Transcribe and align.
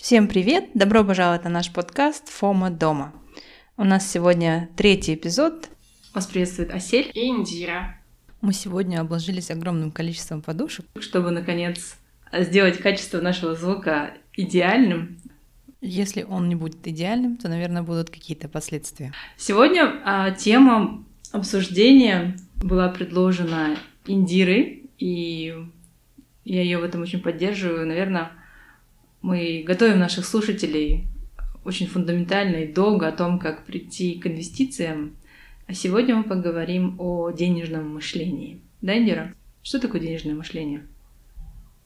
Всем 0.00 0.28
привет! 0.28 0.66
Добро 0.74 1.02
пожаловать 1.02 1.42
на 1.44 1.50
наш 1.50 1.72
подкаст 1.72 2.28
«Фома 2.28 2.70
дома». 2.70 3.12
У 3.76 3.82
нас 3.82 4.08
сегодня 4.08 4.68
третий 4.76 5.14
эпизод. 5.14 5.68
Вас 6.14 6.26
приветствует 6.26 6.70
Асель 6.70 7.10
и 7.12 7.26
Индира. 7.26 7.98
Мы 8.40 8.52
сегодня 8.52 9.00
обложились 9.00 9.50
огромным 9.50 9.90
количеством 9.90 10.42
подушек, 10.42 10.86
чтобы, 11.00 11.32
наконец, 11.32 11.96
сделать 12.32 12.78
качество 12.78 13.20
нашего 13.20 13.54
звука 13.56 14.12
идеальным. 14.34 15.18
Если 15.80 16.22
он 16.22 16.48
не 16.48 16.54
будет 16.54 16.86
идеальным, 16.86 17.36
то, 17.36 17.48
наверное, 17.48 17.82
будут 17.82 18.10
какие-то 18.10 18.48
последствия. 18.48 19.12
Сегодня 19.36 20.00
а, 20.04 20.30
тема 20.30 21.04
обсуждения 21.32 22.36
была 22.56 22.90
предложена 22.90 23.76
Индирой, 24.06 24.88
и 24.98 25.52
я 26.44 26.62
ее 26.62 26.78
в 26.78 26.84
этом 26.84 27.02
очень 27.02 27.20
поддерживаю. 27.20 27.86
Наверное, 27.86 28.30
мы 29.26 29.64
готовим 29.66 29.98
наших 29.98 30.24
слушателей 30.24 31.08
очень 31.64 31.88
фундаментально 31.88 32.58
и 32.58 32.72
долго 32.72 33.08
о 33.08 33.12
том, 33.12 33.40
как 33.40 33.66
прийти 33.66 34.20
к 34.20 34.28
инвестициям. 34.28 35.16
А 35.66 35.74
сегодня 35.74 36.14
мы 36.14 36.22
поговорим 36.22 36.94
о 37.00 37.32
денежном 37.32 37.92
мышлении. 37.92 38.60
Да, 38.82 38.96
Индира? 38.96 39.34
Что 39.64 39.80
такое 39.80 40.00
денежное 40.00 40.36
мышление? 40.36 40.86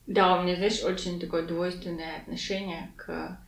Да, 0.06 0.38
у 0.38 0.42
меня, 0.42 0.56
знаешь, 0.56 0.82
очень 0.84 1.18
такое 1.18 1.46
двойственное 1.46 2.18
отношение 2.18 2.90
к 2.96 3.38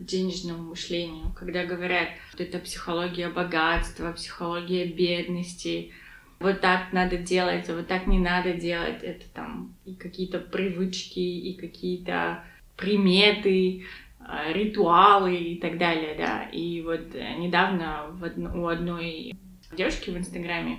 денежному 0.00 0.70
мышлению. 0.70 1.32
Когда 1.38 1.64
говорят, 1.64 2.08
что 2.32 2.42
это 2.42 2.58
психология 2.58 3.28
богатства, 3.28 4.10
психология 4.10 4.86
бедности, 4.86 5.92
вот 6.40 6.60
так 6.60 6.92
надо 6.92 7.16
делать, 7.16 7.70
а 7.70 7.76
вот 7.76 7.86
так 7.86 8.08
не 8.08 8.18
надо 8.18 8.54
делать. 8.54 9.04
Это 9.04 9.24
там 9.32 9.76
и 9.84 9.94
какие-то 9.94 10.40
привычки, 10.40 11.20
и 11.20 11.54
какие-то 11.54 12.42
приметы, 12.76 13.84
а, 14.28 14.52
ритуалы 14.52 15.36
и 15.36 15.60
так 15.60 15.78
далее, 15.78 16.14
да. 16.16 16.42
И 16.52 16.82
вот 16.82 17.14
э, 17.14 17.36
недавно 17.38 18.06
в 18.10 18.24
од... 18.24 18.36
у 18.38 18.66
одной 18.66 19.34
девушки 19.76 20.10
в 20.10 20.16
Инстаграме 20.16 20.78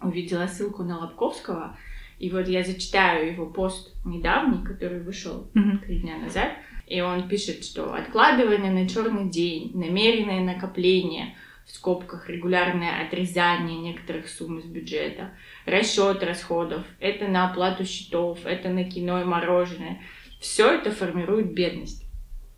увидела 0.00 0.46
ссылку 0.46 0.84
на 0.84 0.98
Лобковского, 0.98 1.76
и 2.20 2.30
вот 2.30 2.46
я 2.46 2.62
зачитаю 2.62 3.32
его 3.32 3.46
пост 3.46 3.94
недавний, 4.04 4.64
который 4.64 5.00
вышел 5.00 5.48
три 5.84 6.00
дня 6.00 6.18
назад, 6.18 6.52
и 6.86 7.00
он 7.00 7.28
пишет, 7.28 7.64
что 7.64 7.92
откладывание 7.94 8.70
на 8.70 8.88
черный 8.88 9.28
день, 9.28 9.72
намеренное 9.74 10.40
накопление, 10.40 11.34
в 11.66 11.72
скобках 11.72 12.30
регулярное 12.30 13.04
отрезание 13.04 13.78
некоторых 13.78 14.28
сумм 14.28 14.60
из 14.60 14.64
бюджета, 14.64 15.32
расчет 15.66 16.22
расходов, 16.22 16.82
это 16.98 17.28
на 17.28 17.50
оплату 17.50 17.84
счетов, 17.84 18.38
это 18.44 18.68
на 18.68 18.84
кино 18.84 19.20
и 19.20 19.24
мороженое— 19.24 20.00
все 20.40 20.72
это 20.72 20.90
формирует 20.90 21.52
бедность. 21.52 22.04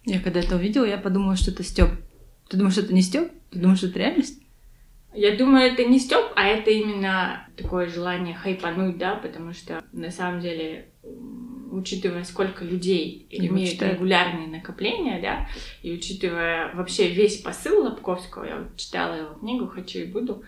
Я 0.05 0.21
когда 0.21 0.41
это 0.41 0.57
увидела, 0.57 0.85
я 0.85 0.99
подумала, 0.99 1.37
что 1.37 1.51
это 1.51 1.63
Степ. 1.63 1.91
Ты 2.49 2.57
думаешь, 2.57 2.75
что 2.75 2.83
это 2.83 2.95
не 2.95 3.03
Степ? 3.03 3.31
Ты 3.51 3.59
думаешь, 3.59 3.79
что 3.79 3.89
это 3.89 3.99
реальность? 3.99 4.41
Я 5.13 5.37
думаю, 5.37 5.73
это 5.73 5.85
не 5.85 5.99
Степ, 5.99 6.25
а 6.37 6.47
это 6.47 6.71
именно 6.71 7.49
такое 7.57 7.89
желание 7.89 8.35
хайпануть, 8.35 8.97
да, 8.97 9.17
потому 9.17 9.53
что 9.53 9.83
на 9.93 10.11
самом 10.11 10.41
деле 10.41 10.89
учитывая, 11.73 12.25
сколько 12.25 12.65
людей 12.65 13.27
Его 13.31 13.55
имеют 13.55 13.73
читают. 13.73 13.95
регулярные 13.95 14.49
накопления, 14.49 15.21
да, 15.21 15.49
и 15.83 15.93
учитывая 15.93 16.75
вообще 16.75 17.09
весь 17.09 17.41
посыл 17.41 17.85
Лобковского, 17.85 18.45
я 18.45 18.57
вот 18.59 18.77
читала 18.77 19.15
его 19.15 19.35
книгу 19.35 19.67
«Хочу 19.69 20.01
и 20.01 20.05
буду», 20.05 20.43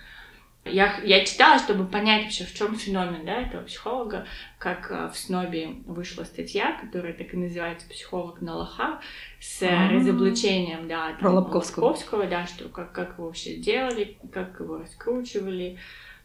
я, 0.64 1.00
я 1.02 1.24
читала, 1.24 1.58
чтобы 1.58 1.86
понять 1.86 2.24
вообще, 2.24 2.44
в 2.44 2.54
чем 2.54 2.76
феномен 2.76 3.24
да, 3.24 3.42
этого 3.42 3.64
психолога, 3.64 4.26
как 4.58 4.90
э, 4.90 5.10
в 5.12 5.18
СНОБе 5.18 5.82
вышла 5.86 6.22
статья, 6.22 6.78
которая 6.80 7.12
так 7.12 7.34
и 7.34 7.36
называется 7.36 7.88
«Психолог 7.88 8.40
на 8.40 8.56
лоха», 8.56 9.00
с 9.40 9.62
А-а-а. 9.62 9.90
разоблачением, 9.90 10.86
да, 10.86 11.16
Про 11.18 11.32
Лобковского. 11.32 11.86
Лобковского, 11.86 12.26
да, 12.28 12.46
что 12.46 12.68
как, 12.68 12.92
как 12.92 13.14
его 13.14 13.26
вообще 13.26 13.56
делали, 13.56 14.16
как 14.32 14.60
его 14.60 14.78
раскручивали 14.78 15.78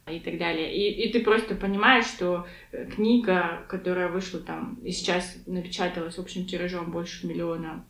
и 0.07 0.19
так 0.19 0.38
далее. 0.38 0.73
И, 0.73 1.07
и 1.07 1.12
ты 1.12 1.23
просто 1.23 1.56
понимаешь, 1.56 2.06
что 2.06 2.45
э, 2.72 2.85
книга, 2.85 3.66
которая 3.67 4.07
вышла 4.07 4.39
там 4.39 4.75
и 4.83 4.91
сейчас 4.91 5.35
напечаталась 5.47 6.19
общим 6.19 6.45
тиражом 6.45 6.91
больше 6.91 7.25
миллиона 7.25 7.83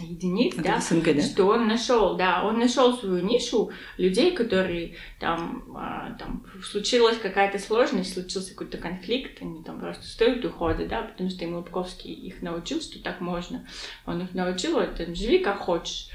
единиц, 0.00 0.54
Это 0.54 0.62
да, 0.62 0.80
СНГ, 0.80 1.16
да, 1.16 1.22
что 1.22 1.46
он 1.46 1.68
нашел, 1.68 2.16
да, 2.16 2.44
он 2.44 2.58
нашел 2.58 2.96
свою 2.96 3.24
нишу 3.24 3.70
людей, 3.98 4.34
которые 4.34 4.94
там, 5.18 5.64
а, 5.74 6.12
там 6.18 6.44
случилась 6.62 7.18
какая-то 7.18 7.58
сложность, 7.58 8.14
случился 8.14 8.50
какой-то 8.50 8.78
конфликт, 8.78 9.40
они 9.42 9.62
там 9.62 9.80
просто 9.80 10.06
стоят 10.06 10.44
ухода, 10.44 10.86
да, 10.86 11.02
потому 11.02 11.30
что 11.30 11.44
ему 11.44 11.58
Лобковский 11.58 12.12
их 12.12 12.42
научил, 12.42 12.80
что 12.80 13.02
так 13.02 13.20
можно. 13.20 13.66
Он 14.06 14.22
их 14.22 14.34
научил, 14.34 14.74
вот, 14.74 14.98
живи 14.98 15.38
как 15.38 15.60
хочешь, 15.60 16.08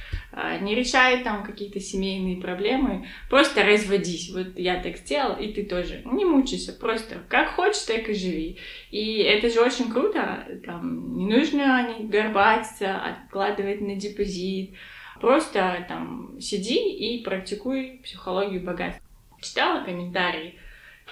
не 0.62 0.76
решай 0.76 1.24
там 1.24 1.44
какие-то 1.44 1.80
семейные 1.80 2.42
проблемы, 2.42 3.08
просто 3.30 3.64
разводись. 3.64 4.32
Вот 4.32 4.58
я 4.58 4.82
так 4.82 4.98
сделал, 4.98 5.36
и 5.38 5.52
ты 5.52 5.64
тоже. 5.64 6.02
Не 6.06 6.26
мучайся, 6.26 6.74
просто 6.74 7.24
как 7.28 7.50
хочешь, 7.50 7.82
так 7.82 8.08
и 8.08 8.14
живи. 8.14 8.58
И 8.92 9.18
это 9.18 9.50
же 9.50 9.62
очень 9.62 9.92
круто, 9.92 10.48
там 10.66 11.18
не 11.18 11.28
нужно 11.28 11.90
горбатиться, 12.00 12.96
откладывать 12.96 13.82
на 13.82 13.96
депозит. 13.96 14.76
Просто 15.20 15.86
там 15.88 16.40
сиди 16.40 16.90
и 16.90 17.24
практикуй 17.24 18.02
психологию 18.04 18.64
богатства. 18.64 19.06
Читала 19.40 19.84
комментарии, 19.84 20.56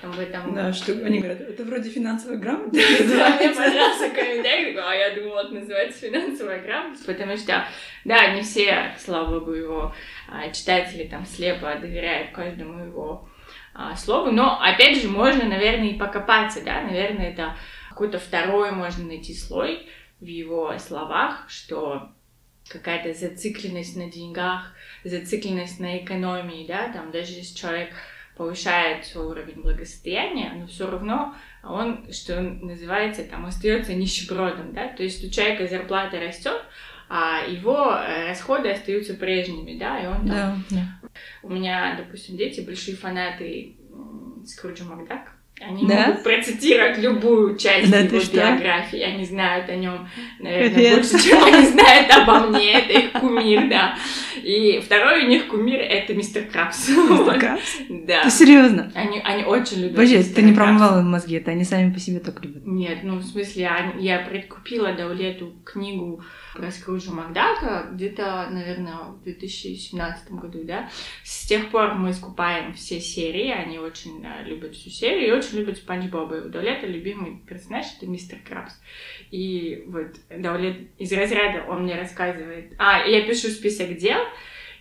там 0.01 0.11
в 0.11 0.19
этом... 0.19 0.53
Да, 0.53 0.71
что 0.71 0.93
они 0.93 1.19
говорят, 1.19 1.41
это 1.41 1.63
вроде 1.63 1.89
финансовая 1.89 2.37
грамота. 2.37 2.71
Да, 3.09 3.35
мне 3.37 3.49
понравился 3.49 4.09
комментарий, 4.09 4.77
а 4.77 4.93
я 4.93 5.15
думала, 5.15 5.41
это 5.41 5.53
называется 5.53 6.07
финансовая 6.07 6.61
грамота, 6.61 6.99
потому 7.05 7.37
что, 7.37 7.65
да, 8.05 8.33
не 8.33 8.41
все, 8.41 8.95
слава 8.97 9.39
богу, 9.39 9.51
его 9.53 9.95
а, 10.29 10.49
читатели 10.51 11.07
там 11.07 11.25
слепо 11.25 11.75
доверяют 11.75 12.31
каждому 12.31 12.85
его 12.85 13.29
а, 13.73 13.95
слову, 13.95 14.31
но, 14.31 14.59
опять 14.61 15.01
же, 15.01 15.09
можно, 15.09 15.45
наверное, 15.45 15.89
и 15.89 15.97
покопаться, 15.97 16.63
да, 16.63 16.81
наверное, 16.81 17.31
это 17.31 17.55
какой-то 17.89 18.19
второй 18.19 18.71
можно 18.71 19.05
найти 19.05 19.33
слой 19.35 19.87
в 20.21 20.25
его 20.25 20.77
словах, 20.77 21.45
что 21.49 22.09
какая-то 22.69 23.13
зацикленность 23.13 23.97
на 23.97 24.09
деньгах, 24.09 24.73
зацикленность 25.03 25.79
на 25.79 25.97
экономии, 25.97 26.65
да, 26.67 26.91
там 26.93 27.11
даже 27.11 27.33
если 27.33 27.55
человек 27.55 27.89
повышает 28.39 29.05
уровень 29.17 29.61
благосостояния, 29.61 30.53
но 30.55 30.65
все 30.65 30.89
равно 30.89 31.35
он, 31.61 32.09
что 32.09 32.39
называется, 32.39 33.25
там 33.25 33.45
остается 33.45 33.93
нищебродом, 33.93 34.73
да, 34.73 34.87
то 34.87 35.03
есть 35.03 35.21
у 35.25 35.29
человека 35.29 35.67
зарплата 35.67 36.21
растет, 36.21 36.61
а 37.09 37.43
его 37.45 37.91
э, 37.91 38.29
расходы 38.29 38.71
остаются 38.71 39.15
прежними, 39.15 39.77
да, 39.77 40.01
и 40.01 40.07
он 40.07 40.25
там... 40.25 40.63
Да. 40.69 41.11
У 41.43 41.49
меня, 41.49 41.97
допустим, 41.97 42.37
дети 42.37 42.61
большие 42.61 42.95
фанаты 42.95 43.75
Скруджа 44.45 44.85
Макдака, 44.85 45.33
они 45.61 45.85
да? 45.85 46.07
могут 46.07 46.23
процитировать 46.23 46.97
любую 46.99 47.57
часть 47.57 47.91
да, 47.91 47.99
его 47.99 48.17
биографии. 48.17 48.99
Они 48.99 49.25
знают 49.25 49.69
о 49.69 49.75
нем, 49.75 50.07
наверное, 50.39 50.73
Привет. 50.73 50.93
больше, 50.95 51.23
чем 51.23 51.43
они 51.43 51.65
знают 51.67 52.11
обо 52.11 52.39
мне. 52.47 52.73
Это 52.73 52.93
их 52.93 53.11
кумир, 53.13 53.69
да. 53.69 53.95
И 54.41 54.79
второй 54.79 55.25
у 55.25 55.27
них 55.27 55.47
кумир 55.47 55.79
это 55.79 56.13
мистер 56.13 56.45
Крабс. 56.45 56.87
Мистер 56.89 57.39
Крабс? 57.39 57.77
Да. 57.89 58.23
Ты 58.23 58.29
серьезно? 58.29 58.91
Они, 58.95 59.19
они 59.19 59.43
очень 59.43 59.79
любят. 59.81 59.95
Подожди, 59.95 60.23
ты 60.23 60.41
не 60.41 60.53
промывала 60.53 61.01
мозги, 61.01 61.35
это 61.35 61.51
они 61.51 61.63
сами 61.63 61.91
по 61.91 61.99
себе 61.99 62.19
так 62.19 62.43
любят. 62.43 62.65
Нет, 62.65 62.99
ну 63.03 63.17
в 63.17 63.23
смысле, 63.23 63.63
я, 63.63 63.93
я 63.99 64.19
предкупила 64.19 64.93
Даулету 64.93 65.53
книгу 65.65 66.23
про 66.53 66.71
Скруджа 66.71 67.11
Макдака 67.11 67.89
где-то, 67.91 68.47
наверное, 68.51 68.95
в 69.19 69.23
2017 69.23 70.31
году, 70.31 70.59
да. 70.63 70.89
С 71.23 71.47
тех 71.47 71.69
пор 71.69 71.95
мы 71.95 72.13
скупаем 72.13 72.73
все 72.73 72.99
серии, 72.99 73.51
они 73.51 73.79
очень 73.79 74.21
да, 74.21 74.41
любят 74.43 74.75
всю 74.75 74.89
серию 74.89 75.27
и 75.27 75.31
очень 75.31 75.48
любят 75.57 75.77
Спанч 75.77 76.09
Боба. 76.09 76.37
И 76.37 76.41
у 76.41 76.49
Даулета 76.49 76.87
любимый 76.87 77.41
персонаж— 77.47 77.85
это 77.97 78.07
мистер 78.07 78.37
Крабс. 78.47 78.73
И 79.31 79.83
вот 79.87 80.15
Даулет 80.29 80.89
из 80.97 81.11
разряда 81.11 81.65
он 81.67 81.83
мне 81.83 81.95
рассказывает... 81.95 82.73
А, 82.77 83.05
я 83.05 83.27
пишу 83.27 83.49
список 83.49 83.97
дел, 83.97 84.19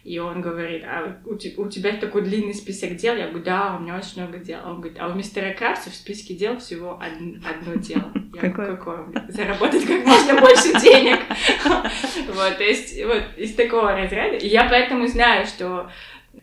и 0.04 0.18
он 0.18 0.40
говорит, 0.40 0.84
а 0.84 1.20
у, 1.26 1.34
тебя, 1.34 1.62
у 1.62 1.68
тебя 1.68 1.92
такой 1.96 2.22
длинный 2.22 2.54
список 2.54 2.96
дел? 2.96 3.14
Я 3.14 3.28
говорю, 3.28 3.44
да, 3.44 3.76
у 3.76 3.80
меня 3.80 3.96
очень 3.96 4.22
много 4.22 4.38
дел. 4.38 4.60
Он 4.64 4.80
говорит, 4.80 4.96
а 4.98 5.08
у 5.08 5.14
мистера 5.14 5.52
Крабса 5.52 5.90
в 5.90 5.94
списке 5.94 6.34
дел 6.34 6.58
всего 6.58 6.92
од... 6.92 7.12
одно 7.44 7.74
дело. 7.74 8.12
Я 8.34 8.40
Какое? 8.40 8.76
Какое? 8.76 9.06
Заработать 9.28 9.84
как 9.84 10.04
можно 10.06 10.40
больше 10.40 10.72
денег. 10.80 11.20
Вот, 12.28 12.56
то 12.56 12.64
есть 12.64 13.02
вот 13.04 13.22
из 13.36 13.54
такого 13.54 13.92
разряда. 13.92 14.36
И 14.36 14.48
я 14.48 14.68
поэтому 14.68 15.06
знаю, 15.06 15.46
что 15.46 15.90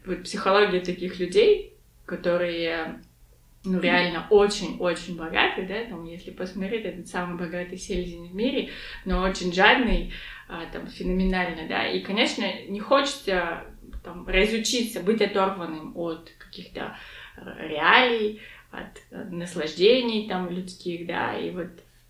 вот 0.06 0.24
психология 0.24 0.80
таких 0.80 1.20
людей, 1.20 1.74
которые 2.06 3.02
ну, 3.66 3.80
реально 3.80 4.28
очень-очень 4.30 5.18
богатый, 5.18 5.66
да, 5.66 5.84
там, 5.86 6.06
если 6.06 6.32
посмотреть, 6.32 6.86
этот 6.86 7.08
самый 7.08 7.38
богатый 7.38 7.78
селезень 7.78 8.30
в 8.30 8.36
мире, 8.36 8.70
но 9.06 9.22
очень 9.22 9.54
жадный, 9.54 10.14
а, 10.48 10.66
там, 10.72 10.88
феноменально, 10.88 11.68
да, 11.68 11.88
и, 11.88 12.02
конечно, 12.02 12.46
не 12.68 12.80
хочется 12.80 13.64
там 14.04 14.28
разучиться, 14.28 15.02
быть 15.02 15.22
оторванным 15.22 15.98
от 15.98 16.32
каких-то 16.38 16.96
э, 17.38 17.68
реалий, 17.68 18.42
от 18.72 19.32
наслаждений 19.32 20.28
там 20.28 20.50
людских, 20.50 21.08
да, 21.08 21.38
и 21.38 21.50
вот 21.52 21.70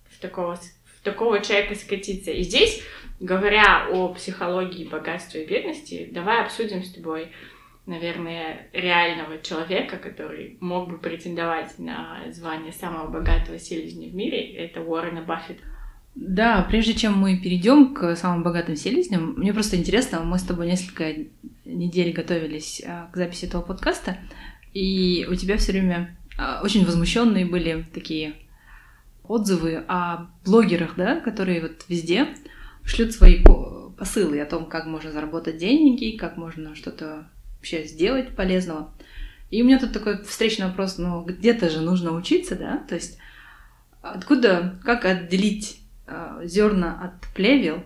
в 0.10 0.20
такого 0.20 0.58
такого 1.06 1.40
человека 1.40 1.76
скатиться. 1.76 2.32
И 2.32 2.42
здесь, 2.42 2.84
говоря 3.22 3.88
о 3.92 4.10
психологии 4.10 4.86
богатства 4.86 5.38
и 5.38 5.46
бедности, 5.46 6.10
давай 6.12 6.42
обсудим 6.42 6.84
с 6.84 6.92
тобой, 6.92 7.32
наверное, 7.86 8.68
реального 8.74 9.40
человека, 9.42 9.98
который 9.98 10.58
мог 10.60 10.90
бы 10.90 10.98
претендовать 10.98 11.78
на 11.78 12.20
звание 12.32 12.72
самого 12.72 13.10
богатого 13.10 13.60
селезня 13.60 14.10
в 14.10 14.16
мире. 14.16 14.54
Это 14.56 14.82
Уоррена 14.82 15.22
Баффета. 15.22 15.62
Да, 16.16 16.66
прежде 16.70 16.94
чем 16.94 17.18
мы 17.18 17.38
перейдем 17.38 17.94
к 17.94 18.16
самым 18.16 18.42
богатым 18.42 18.78
селезням, 18.78 19.34
мне 19.36 19.54
просто 19.54 19.76
интересно, 19.76 20.22
мы 20.22 20.40
с 20.40 20.44
тобой 20.44 20.68
несколько 20.68 21.14
недель 21.66 22.14
готовились 22.14 22.82
а, 22.86 23.10
к 23.12 23.18
записи 23.18 23.46
этого 23.46 23.62
подкаста, 23.62 24.18
и 24.74 25.28
у 25.30 25.36
тебя 25.36 25.58
все 25.58 25.74
время 25.74 26.18
а, 26.38 26.62
очень 26.64 26.86
возмущенные 26.86 27.46
были 27.46 27.86
такие 27.94 28.36
отзывы 29.24 29.84
о 29.90 30.28
блогерах, 30.46 30.96
да, 30.96 31.20
которые 31.20 31.62
вот 31.62 31.84
везде 31.90 32.28
шлют 32.86 33.12
свои 33.12 33.44
посылы 33.98 34.40
о 34.40 34.46
том, 34.46 34.68
как 34.68 34.86
можно 34.86 35.12
заработать 35.12 35.58
деньги, 35.58 36.16
как 36.16 36.38
можно 36.38 36.76
что-то 36.76 37.30
вообще 37.66 37.88
сделать 37.88 38.36
полезного. 38.36 38.92
И 39.52 39.62
у 39.62 39.66
меня 39.66 39.80
тут 39.80 39.94
такой 39.94 40.24
встречный 40.24 40.68
вопрос, 40.68 40.98
ну 40.98 41.24
где-то 41.24 41.70
же 41.70 41.82
нужно 41.82 42.14
учиться, 42.14 42.56
да, 42.56 42.78
то 42.90 42.96
есть 42.96 43.18
откуда, 44.02 44.80
как 44.84 45.06
отделить 45.06 45.86
Э, 46.08 46.42
зерна 46.44 47.00
от 47.02 47.34
плевел, 47.34 47.82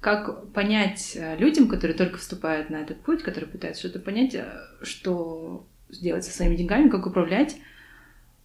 как 0.00 0.50
понять 0.52 1.12
э, 1.14 1.36
людям, 1.36 1.68
которые 1.68 1.96
только 1.96 2.16
вступают 2.16 2.70
на 2.70 2.76
этот 2.76 3.02
путь, 3.02 3.22
которые 3.22 3.50
пытаются 3.50 3.86
что-то 3.86 3.98
понять, 3.98 4.34
э, 4.34 4.46
что 4.80 5.66
сделать 5.90 6.24
со 6.24 6.30
своими 6.30 6.56
деньгами, 6.56 6.88
как 6.88 7.06
управлять, 7.06 7.56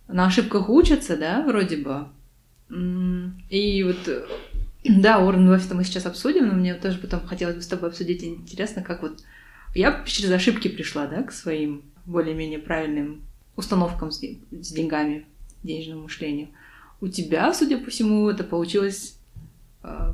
на 0.10 0.26
ошибках 0.26 0.68
учатся, 0.68 1.16
да, 1.16 1.46
вроде 1.48 1.78
бы. 1.78 2.08
И 3.50 3.84
вот, 3.84 4.28
да, 4.84 5.20
Уоррен 5.20 5.48
Баффета 5.48 5.76
мы 5.76 5.86
сейчас 5.86 6.06
обсудим, 6.06 6.48
но 6.48 6.54
мне 6.54 6.74
тоже 6.74 6.98
потом 6.98 7.26
хотелось 7.26 7.56
бы 7.56 7.62
с 7.62 7.68
тобой 7.68 7.90
обсудить. 7.90 8.24
Интересно, 8.24 8.82
как 8.82 9.02
вот 9.02 9.24
я 9.74 10.04
через 10.06 10.32
ошибки 10.32 10.68
пришла, 10.68 11.08
да, 11.08 11.24
к 11.24 11.32
своим 11.32 11.84
более-менее 12.06 12.60
правильным 12.60 13.24
установкам 13.56 14.12
с, 14.12 14.20
с 14.20 14.72
деньгами, 14.72 15.26
денежному 15.64 16.04
мышлению. 16.04 16.50
У 17.02 17.08
тебя, 17.08 17.54
судя 17.54 17.78
по 17.78 17.90
всему, 17.90 18.30
это 18.30 18.44
получилось 18.44 19.18
э, 19.84 20.14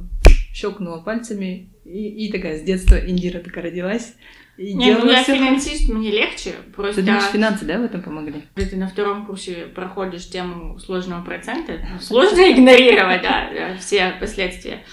щелкнула 0.54 1.00
пальцами 1.00 1.70
и, 1.86 2.26
и 2.26 2.32
такая 2.32 2.58
с 2.58 2.62
детства 2.62 2.96
Индира 2.96 3.40
такая 3.40 3.66
родилась. 3.66 4.14
И 4.58 4.74
Не, 4.74 4.94
ну 4.94 5.10
я 5.10 5.24
все... 5.24 5.36
финансист, 5.36 5.88
мне 5.88 6.12
легче. 6.12 6.54
Просто... 6.76 7.02
Ты 7.02 7.08
думаешь, 7.08 7.32
финансы, 7.32 7.64
да, 7.64 7.80
в 7.80 7.84
этом 7.84 8.02
помогли? 8.02 8.44
Если 8.58 8.72
ты 8.72 8.76
на 8.78 8.90
втором 8.90 9.26
курсе 9.26 9.68
проходишь 9.74 10.30
тему 10.30 10.78
сложного 10.80 11.24
процента, 11.24 11.80
ну, 11.90 12.00
сложно 12.02 12.42
игнорировать, 12.52 13.22
да, 13.22 13.78
все 13.80 14.14
последствия. 14.20 14.84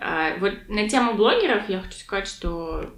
А, 0.00 0.36
вот 0.38 0.52
на 0.68 0.88
тему 0.88 1.14
блогеров 1.14 1.68
я 1.68 1.80
хочу 1.80 1.98
сказать, 1.98 2.28
что 2.28 2.92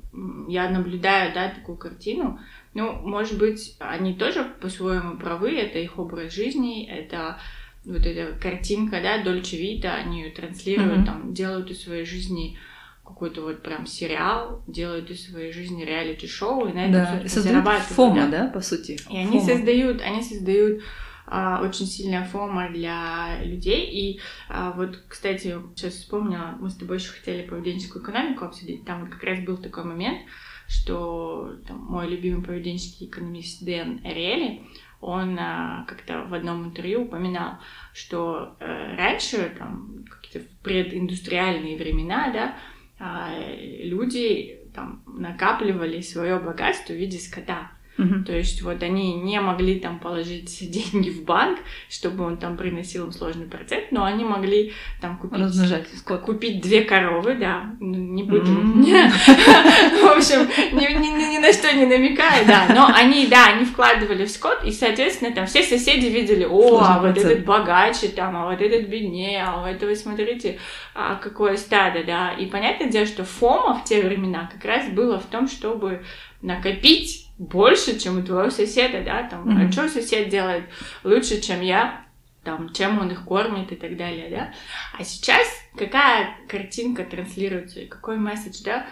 я 0.49 0.69
наблюдаю, 0.69 1.33
да, 1.35 1.49
такую 1.51 1.79
картину. 1.79 2.41
Ну, 2.75 2.93
может 2.93 3.39
быть, 3.39 3.77
они 3.79 4.15
тоже 4.15 4.45
по-своему 4.61 5.17
правы, 5.17 5.53
это 5.57 5.79
их 5.79 5.99
образ 5.99 6.33
жизни, 6.33 6.87
это 6.87 7.39
вот 7.85 8.05
эта 8.05 8.39
картинка, 8.39 9.01
да, 9.03 9.23
Дольче 9.23 9.57
Вита, 9.57 9.95
они 9.95 10.23
ее 10.23 10.31
транслируют, 10.31 11.01
mm-hmm. 11.01 11.07
там, 11.07 11.35
делают 11.35 11.71
из 11.71 11.83
своей 11.83 12.05
жизни 12.05 12.59
какой-то 13.05 13.43
вот 13.43 13.63
прям 13.63 13.87
сериал, 13.87 14.63
делают 14.67 15.11
из 15.11 15.29
своей 15.29 15.53
жизни 15.53 15.85
реалити-шоу, 15.85 16.69
и 16.69 16.73
на 16.73 16.87
этом, 16.87 17.23
да. 17.23 17.29
зарабатывают. 17.29 17.97
Фома, 17.97 18.29
да. 18.29 18.45
да, 18.45 18.47
по 18.49 18.61
сути? 18.61 18.99
И 19.11 19.17
они 19.17 19.41
Фома. 19.41 19.47
создают, 19.47 20.01
они 20.03 20.23
создают 20.23 20.83
очень 21.31 21.87
сильная 21.87 22.25
фома 22.25 22.69
для 22.71 23.43
людей. 23.45 23.87
И 23.87 24.21
а, 24.49 24.73
вот, 24.73 24.99
кстати, 25.09 25.57
сейчас 25.77 25.95
вспомнила, 25.95 26.57
мы 26.59 26.71
с 26.71 26.77
тобой 26.77 26.99
еще 26.99 27.13
хотели 27.13 27.47
поведенческую 27.47 28.03
экономику 28.03 28.45
обсудить. 28.45 28.85
Там 28.85 29.09
как 29.09 29.23
раз 29.23 29.41
был 29.41 29.57
такой 29.57 29.85
момент, 29.85 30.23
что 30.69 31.57
там, 31.67 31.79
мой 31.79 32.09
любимый 32.09 32.43
поведенческий 32.43 33.07
экономист 33.07 33.63
Дэн 33.65 34.01
Эриэли, 34.05 34.63
он 35.01 35.39
а, 35.39 35.85
как-то 35.89 36.25
в 36.25 36.35
одном 36.35 36.67
интервью 36.67 37.05
упоминал, 37.05 37.59
что 37.95 38.57
э, 38.61 38.97
раньше, 38.97 39.55
там, 39.59 40.05
какие-то 40.11 40.47
прединдустриальные 40.63 41.79
времена, 41.79 42.31
да, 42.33 42.57
а, 42.99 43.35
люди 43.57 44.61
там 44.75 45.03
накапливали 45.07 46.01
свое 46.01 46.39
богатство 46.39 46.93
в 46.93 46.97
виде 46.97 47.19
скота. 47.19 47.73
Угу. 47.99 48.25
То 48.25 48.33
есть 48.33 48.63
вот 48.63 48.83
они 48.83 49.15
не 49.15 49.41
могли 49.41 49.79
там 49.79 49.99
положить 49.99 50.59
деньги 50.71 51.11
в 51.11 51.25
банк, 51.25 51.59
чтобы 51.89 52.25
он 52.25 52.39
там 52.39 52.57
приносил 52.57 53.07
им 53.07 53.13
сложный 53.13 53.47
процент, 53.47 53.93
но 53.93 54.05
они 54.05 54.25
могли 54.25 54.73
там 55.01 55.19
купить, 55.19 55.41
Размножать 55.41 55.89
купить 56.25 56.63
две 56.63 56.83
коровы, 56.83 57.35
да, 57.35 57.75
ну, 57.81 57.97
не 57.97 58.23
буду, 58.23 58.45
в 58.47 60.17
общем, 60.17 60.49
ни 60.73 61.39
на 61.39 61.53
что 61.53 61.75
не 61.75 61.87
намекая, 61.87 62.45
да, 62.47 62.67
но 62.75 62.91
они, 62.95 63.27
да, 63.27 63.49
они 63.49 63.65
вкладывали 63.65 64.25
в 64.25 64.31
скот, 64.31 64.65
и, 64.65 64.71
соответственно, 64.71 65.35
там 65.35 65.47
все 65.47 65.63
соседи 65.63 66.07
видели, 66.07 66.45
о, 66.45 66.81
а 66.81 66.99
вот 67.01 67.17
этот 67.19 67.45
богаче 67.45 68.09
там, 68.09 68.37
а 68.37 68.51
вот 68.51 68.61
этот 68.61 68.89
беднее, 68.89 69.45
а 69.45 69.63
у 69.63 69.67
этого, 69.67 69.95
смотрите, 69.95 70.59
а 70.95 71.17
какое 71.17 71.57
стадо, 71.57 72.05
да, 72.05 72.33
и 72.33 72.47
понятное 72.47 72.89
дело, 72.89 73.07
что 73.07 73.25
фома 73.25 73.75
в 73.75 73.85
те 73.85 74.03
времена 74.03 74.49
как 74.53 74.65
раз 74.65 74.89
было 74.89 75.19
в 75.19 75.27
том, 75.27 75.49
чтобы 75.49 76.03
накопить 76.43 77.30
больше, 77.41 77.99
чем 77.99 78.19
у 78.19 78.23
твоего 78.23 78.51
соседа, 78.51 79.03
да, 79.03 79.23
там, 79.23 79.49
mm-hmm. 79.49 79.69
а 79.69 79.73
что 79.73 79.89
сосед 79.89 80.29
делает 80.29 80.65
лучше, 81.05 81.41
чем 81.41 81.63
я, 81.63 82.05
там, 82.45 82.71
чем 82.75 82.99
он 83.01 83.11
их 83.11 83.25
кормит 83.25 83.73
и 83.73 83.77
так 83.77 83.97
далее, 83.97 84.29
да. 84.29 84.53
А 84.99 85.03
сейчас 85.03 85.49
какая 85.75 86.37
картинка 86.49 87.03
транслируется, 87.03 87.87
какой 87.87 88.19
месседж, 88.19 88.63
да, 88.63 88.87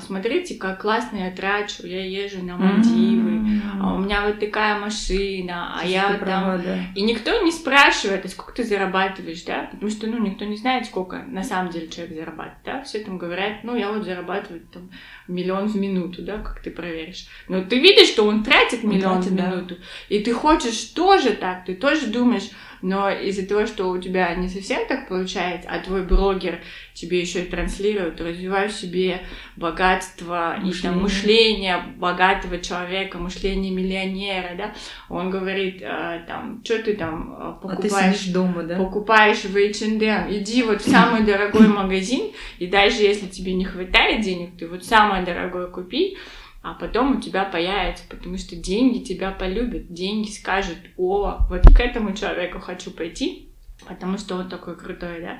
смотрите, 0.00 0.56
как 0.56 0.82
классно 0.82 1.18
я 1.18 1.30
трачу, 1.30 1.86
я 1.86 2.04
езжу 2.04 2.42
на 2.42 2.56
Мальдивы, 2.56 3.30
mm-hmm. 3.30 3.60
а 3.80 3.94
у 3.94 3.98
меня 3.98 4.26
вот 4.26 4.40
такая 4.40 4.76
машина, 4.76 5.78
а 5.78 5.86
я 5.86 6.08
там... 6.08 6.18
Права, 6.18 6.58
да. 6.58 6.78
И 6.96 7.02
никто 7.02 7.42
не 7.42 7.52
спрашивает, 7.52 8.24
а 8.24 8.28
сколько 8.28 8.54
ты 8.54 8.64
зарабатываешь, 8.64 9.42
да, 9.44 9.68
потому 9.70 9.88
что, 9.88 10.08
ну, 10.08 10.18
никто 10.18 10.44
не 10.44 10.56
знает, 10.56 10.86
сколько 10.86 11.18
на 11.18 11.44
самом 11.44 11.70
деле 11.70 11.86
человек 11.86 12.16
зарабатывает, 12.16 12.64
да, 12.64 12.82
все 12.82 12.98
там 13.04 13.18
говорят, 13.18 13.62
ну, 13.62 13.76
я 13.76 13.92
вот 13.92 14.04
зарабатываю 14.04 14.62
там 14.72 14.90
миллион 15.28 15.68
в 15.68 15.76
минуту, 15.76 16.22
да, 16.22 16.38
как 16.38 16.60
ты 16.60 16.72
проверишь. 16.72 17.28
Но 17.46 17.62
ты 17.62 17.78
видишь, 17.78 18.08
что 18.08 18.24
он 18.24 18.42
тратит 18.42 18.82
миллион 18.82 19.22
тратит, 19.22 19.30
в 19.30 19.34
минуту, 19.34 19.76
да. 19.76 19.82
и 20.08 20.18
ты 20.18 20.32
хочешь 20.32 20.86
тоже 20.86 21.30
так, 21.34 21.64
ты 21.66 21.76
тоже 21.76 22.08
думаешь, 22.08 22.50
но 22.82 23.10
из-за 23.10 23.46
того, 23.46 23.66
что 23.66 23.90
у 23.90 23.98
тебя 23.98 24.34
не 24.34 24.48
совсем 24.48 24.86
так 24.86 25.08
получается, 25.08 25.68
а 25.70 25.80
твой 25.80 26.04
блогер 26.04 26.60
тебе 26.94 27.20
еще 27.20 27.42
и 27.42 27.46
транслирует, 27.48 28.20
развивай 28.20 28.68
в 28.68 28.72
себе 28.72 29.20
богатство 29.56 30.56
мышление. 30.58 30.72
и 30.72 30.82
там 30.82 31.02
мышление 31.02 31.84
богатого 31.96 32.58
человека, 32.58 33.18
мышление 33.18 33.72
миллионера, 33.72 34.56
да, 34.56 34.74
он 35.08 35.30
говорит, 35.30 35.78
э, 35.80 36.24
там, 36.26 36.60
что 36.64 36.82
ты 36.82 36.94
там 36.94 37.36
э, 37.38 37.62
покупаешь, 37.62 38.22
а 38.22 38.24
ты 38.26 38.32
дома, 38.32 38.62
да? 38.62 38.76
покупаешь 38.76 39.44
в 39.44 39.56
H&M, 39.56 40.26
иди 40.30 40.62
вот 40.62 40.82
в 40.82 40.90
самый 40.90 41.24
дорогой 41.24 41.68
магазин, 41.68 42.32
и 42.58 42.66
даже 42.66 43.02
если 43.02 43.26
тебе 43.26 43.54
не 43.54 43.64
хватает 43.64 44.22
денег, 44.22 44.56
ты 44.58 44.66
вот 44.66 44.84
самое 44.84 45.24
дорогое 45.24 45.68
купи, 45.68 46.16
а 46.62 46.74
потом 46.74 47.18
у 47.18 47.20
тебя 47.20 47.44
появится, 47.44 48.04
потому 48.08 48.36
что 48.36 48.56
деньги 48.56 49.04
тебя 49.04 49.30
полюбят, 49.30 49.92
деньги 49.92 50.28
скажут, 50.28 50.78
о, 50.96 51.38
вот 51.48 51.62
к 51.62 51.80
этому 51.80 52.14
человеку 52.14 52.58
хочу 52.60 52.90
пойти, 52.90 53.50
потому 53.86 54.18
что 54.18 54.36
он 54.36 54.48
такой 54.48 54.76
крутой, 54.76 55.20
да. 55.20 55.38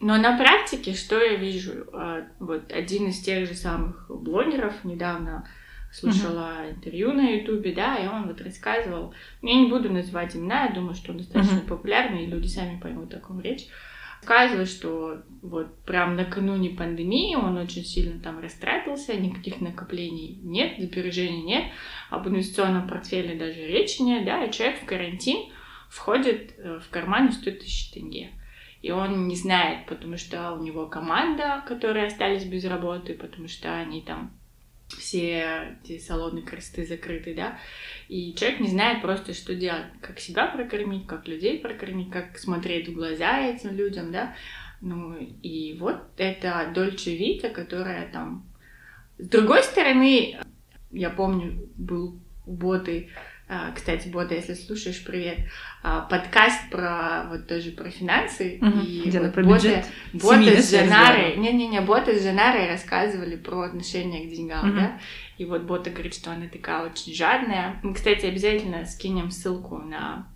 Но 0.00 0.16
на 0.16 0.36
практике 0.36 0.94
что 0.94 1.20
я 1.20 1.36
вижу? 1.36 1.86
А, 1.92 2.26
вот 2.38 2.72
один 2.72 3.08
из 3.08 3.20
тех 3.20 3.48
же 3.48 3.54
самых 3.54 4.06
блогеров 4.08 4.84
недавно 4.84 5.48
слушала 5.92 6.56
uh-huh. 6.60 6.74
интервью 6.74 7.12
на 7.12 7.28
Ютубе, 7.28 7.72
да, 7.74 7.96
и 7.96 8.06
он 8.06 8.26
вот 8.26 8.40
рассказывал, 8.40 9.14
я 9.42 9.54
не 9.54 9.68
буду 9.68 9.92
называть 9.92 10.34
имена, 10.34 10.64
я 10.66 10.72
думаю, 10.72 10.94
что 10.94 11.12
он 11.12 11.18
достаточно 11.18 11.56
uh-huh. 11.56 11.68
популярный, 11.68 12.24
и 12.24 12.28
люди 12.28 12.46
сами 12.46 12.80
поймут, 12.80 13.12
о 13.14 13.20
ком 13.20 13.40
речь 13.40 13.68
сказывает, 14.22 14.68
что 14.68 15.22
вот 15.42 15.82
прям 15.84 16.16
накануне 16.16 16.70
пандемии 16.70 17.34
он 17.34 17.56
очень 17.56 17.84
сильно 17.84 18.20
там 18.20 18.40
растратился, 18.40 19.14
никаких 19.14 19.60
накоплений 19.60 20.38
нет, 20.42 20.78
сбережений 20.78 21.42
нет, 21.42 21.64
об 22.10 22.28
инвестиционном 22.28 22.88
портфеле 22.88 23.36
даже 23.36 23.66
речи 23.66 24.02
нет, 24.02 24.24
да, 24.24 24.44
и 24.44 24.52
человек 24.52 24.80
в 24.80 24.86
карантин 24.86 25.52
входит 25.90 26.54
э, 26.56 26.78
в 26.78 26.88
кармане 26.90 27.32
100 27.32 27.50
тысяч 27.50 27.90
тенге. 27.90 28.30
И 28.80 28.90
он 28.90 29.28
не 29.28 29.36
знает, 29.36 29.86
потому 29.86 30.16
что 30.16 30.52
у 30.52 30.62
него 30.62 30.86
команда, 30.86 31.62
которые 31.66 32.06
остались 32.06 32.44
без 32.44 32.64
работы, 32.64 33.14
потому 33.14 33.46
что 33.46 33.74
они 33.74 34.02
там 34.02 34.32
все 34.98 35.76
эти 35.82 35.98
салоны 35.98 36.42
кресты 36.42 36.84
закрыты, 36.84 37.34
да, 37.34 37.58
и 38.08 38.34
человек 38.34 38.60
не 38.60 38.68
знает 38.68 39.02
просто, 39.02 39.34
что 39.34 39.54
делать, 39.54 39.86
как 40.00 40.18
себя 40.20 40.46
прокормить, 40.46 41.06
как 41.06 41.28
людей 41.28 41.58
прокормить, 41.58 42.10
как 42.10 42.38
смотреть 42.38 42.88
в 42.88 42.94
глаза 42.94 43.40
этим 43.40 43.74
людям, 43.76 44.12
да, 44.12 44.34
ну, 44.80 45.16
и 45.16 45.76
вот 45.78 46.02
это 46.16 46.70
Дольче 46.74 47.16
Вита, 47.16 47.48
которая 47.48 48.10
там... 48.10 48.44
С 49.18 49.28
другой 49.28 49.62
стороны, 49.62 50.40
я 50.90 51.10
помню, 51.10 51.68
был 51.76 52.20
у 52.46 52.52
Боты 52.52 53.10
кстати, 53.74 54.08
Бода, 54.08 54.34
если 54.34 54.54
слушаешь, 54.54 55.04
привет, 55.04 55.38
а, 55.82 56.02
подкаст 56.02 56.70
про 56.70 57.24
вот 57.28 57.46
тоже 57.46 57.70
про 57.72 57.90
финансы. 57.90 58.58
Угу. 58.60 58.80
И 58.80 59.02
Где 59.06 59.20
вот 59.20 59.34
про 59.34 59.42
Бота, 59.42 59.54
бюджет 59.68 59.84
Бота 60.12 60.36
семьи, 60.36 60.54
да, 60.54 60.62
с 60.62 60.70
была? 60.72 61.42
не-не-не, 61.42 61.80
Бота 61.80 62.14
с 62.18 62.22
Жанарой 62.22 62.68
рассказывали 62.68 63.36
про 63.36 63.62
отношение 63.62 64.26
к 64.26 64.30
деньгам, 64.30 64.68
Мгм. 64.68 64.76
да, 64.76 64.98
и 65.38 65.44
вот 65.44 65.62
Бота 65.62 65.90
говорит, 65.90 66.14
что 66.14 66.30
она 66.30 66.46
такая 66.48 66.86
очень 66.86 67.14
жадная. 67.14 67.80
Мы, 67.82 67.94
кстати, 67.94 68.26
обязательно 68.26 68.84
скинем 68.86 69.30
ссылку 69.30 69.78
на 69.78 70.31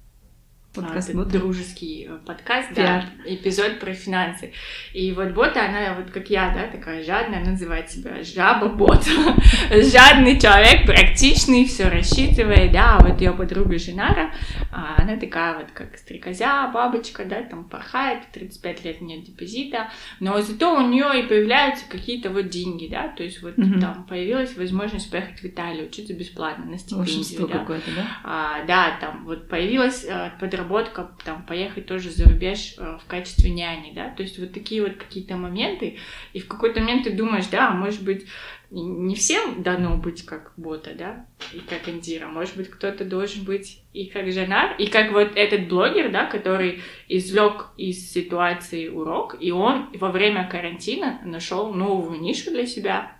Подкаст 0.76 1.10
а, 1.14 1.24
дружеский 1.24 2.06
э, 2.06 2.18
подкаст, 2.26 2.74
Пиар. 2.74 3.04
да, 3.04 3.32
эпизод 3.32 3.80
про 3.80 3.94
финансы. 3.94 4.52
И 4.92 5.10
вот 5.12 5.30
бота, 5.30 5.64
она 5.64 5.94
вот 5.94 6.10
как 6.10 6.28
я, 6.28 6.50
да, 6.54 6.66
такая 6.70 7.02
жадная, 7.02 7.40
она 7.40 7.52
называет 7.52 7.90
себя 7.90 8.22
жаба-бот. 8.22 9.02
Жадный 9.70 10.38
человек, 10.38 10.84
практичный, 10.84 11.64
все 11.64 11.88
рассчитывает, 11.88 12.72
да, 12.72 12.98
а 12.98 13.06
вот 13.06 13.18
ее 13.22 13.32
подруга 13.32 13.78
Женара, 13.78 14.34
а, 14.70 14.96
она 14.98 15.16
такая 15.16 15.56
вот 15.56 15.70
как 15.72 15.96
стрекозя, 15.96 16.70
бабочка, 16.74 17.24
да, 17.24 17.42
там 17.42 17.64
порхает, 17.64 18.30
35 18.32 18.84
лет 18.84 19.00
нет 19.00 19.24
депозита, 19.24 19.90
но 20.20 20.38
зато 20.42 20.76
у 20.76 20.86
нее 20.86 21.20
и 21.20 21.26
появляются 21.26 21.86
какие-то 21.88 22.28
вот 22.28 22.50
деньги, 22.50 22.86
да, 22.88 23.08
то 23.08 23.22
есть 23.22 23.42
вот 23.42 23.56
Мгм. 23.56 23.80
там 23.80 24.04
появилась 24.04 24.54
возможность 24.56 25.10
поехать 25.10 25.40
в 25.40 25.44
Италию, 25.46 25.86
учиться 25.86 26.12
бесплатно 26.12 26.66
на 26.66 26.76
стипендию, 26.76 27.48
да. 27.48 27.64
да? 27.96 28.06
А, 28.22 28.64
да, 28.66 28.98
там 29.00 29.24
вот 29.24 29.48
появилась 29.48 30.04
э, 30.04 30.32
подработка, 30.66 31.10
там 31.24 31.44
поехать 31.44 31.86
тоже 31.86 32.10
за 32.10 32.28
рубеж 32.28 32.74
э, 32.78 32.98
в 33.02 33.06
качестве 33.08 33.50
няни, 33.50 33.92
да, 33.94 34.10
то 34.10 34.22
есть 34.22 34.38
вот 34.38 34.52
такие 34.52 34.82
вот 34.82 34.96
какие-то 34.96 35.36
моменты, 35.36 35.98
и 36.32 36.40
в 36.40 36.48
какой-то 36.48 36.80
момент 36.80 37.04
ты 37.04 37.12
думаешь, 37.12 37.46
да, 37.46 37.70
может 37.70 38.02
быть, 38.02 38.26
не 38.70 39.14
всем 39.14 39.62
дано 39.62 39.96
быть 39.96 40.24
как 40.24 40.52
бота, 40.56 40.92
да, 40.94 41.26
и 41.52 41.60
как 41.60 41.88
Индира, 41.88 42.26
может 42.26 42.56
быть, 42.56 42.68
кто-то 42.68 43.04
должен 43.04 43.44
быть 43.44 43.82
и 43.92 44.06
как 44.06 44.30
Жанар, 44.30 44.74
и 44.78 44.88
как 44.88 45.12
вот 45.12 45.32
этот 45.36 45.68
блогер, 45.68 46.10
да, 46.10 46.26
который 46.26 46.82
извлек 47.08 47.68
из 47.76 48.12
ситуации 48.12 48.88
урок, 48.88 49.36
и 49.40 49.52
он 49.52 49.88
во 49.94 50.10
время 50.10 50.48
карантина 50.50 51.20
нашел 51.24 51.72
новую 51.72 52.20
нишу 52.20 52.50
для 52.50 52.66
себя, 52.66 53.15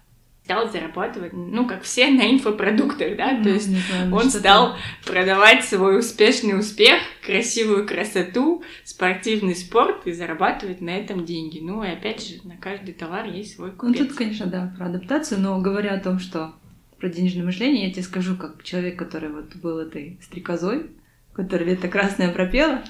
стал 0.47 0.71
зарабатывать, 0.71 1.33
ну, 1.33 1.67
как 1.67 1.83
все 1.83 2.07
на 2.07 2.31
инфопродуктах, 2.31 3.17
да, 3.17 3.31
то 3.31 3.49
Ну, 3.49 3.55
есть 3.55 3.67
знаю, 3.67 4.15
он 4.15 4.31
стал 4.31 4.76
продавать 5.05 5.65
свой 5.65 5.99
успешный 5.99 6.57
успех, 6.57 7.00
красивую 7.25 7.85
красоту, 7.85 8.62
спортивный 8.85 9.57
спорт 9.57 10.07
и 10.07 10.12
зарабатывать 10.12 10.81
на 10.81 10.91
этом 10.91 11.25
деньги. 11.25 11.59
Ну 11.59 11.83
и 11.83 11.88
опять 11.88 12.25
же, 12.25 12.47
на 12.47 12.57
каждый 12.57 12.95
товар 12.95 13.26
есть 13.26 13.57
свой 13.57 13.73
Ну, 13.73 13.76
купец. 13.76 14.07
тут, 14.07 14.12
конечно, 14.17 14.47
да, 14.47 14.73
про 14.79 14.87
адаптацию, 14.87 15.41
но 15.41 15.61
говоря 15.61 15.95
о 15.95 16.00
том, 16.00 16.21
что 16.21 16.55
про 17.00 17.09
денежное 17.09 17.45
мышление, 17.45 17.88
я 17.88 17.93
тебе 17.93 18.05
скажу, 18.05 18.37
как 18.37 18.62
человек, 18.62 18.97
который 18.97 19.31
вот 19.31 19.57
был 19.57 19.81
этой 19.81 20.17
стрекозой, 20.23 20.87
которая 21.33 21.71
лето 21.71 21.88
красное 21.88 22.31
пропела, 22.31 22.83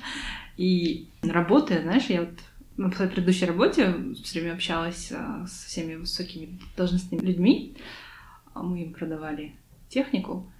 и 0.59 1.09
работая, 1.23 1.81
знаешь, 1.81 2.05
я 2.09 2.21
вот 2.21 2.35
на 2.77 2.93
своей 2.93 3.11
предыдущей 3.11 3.47
работе 3.47 3.95
все 4.23 4.41
время 4.41 4.55
общалась 4.55 5.11
а, 5.13 5.47
со 5.47 5.67
всеми 5.67 5.95
высокими 5.95 6.59
должностными 6.77 7.23
людьми, 7.23 7.77
а 8.55 8.63
мы 8.63 8.83
им 8.83 8.93
продавали 8.93 9.55
технику 9.89 10.51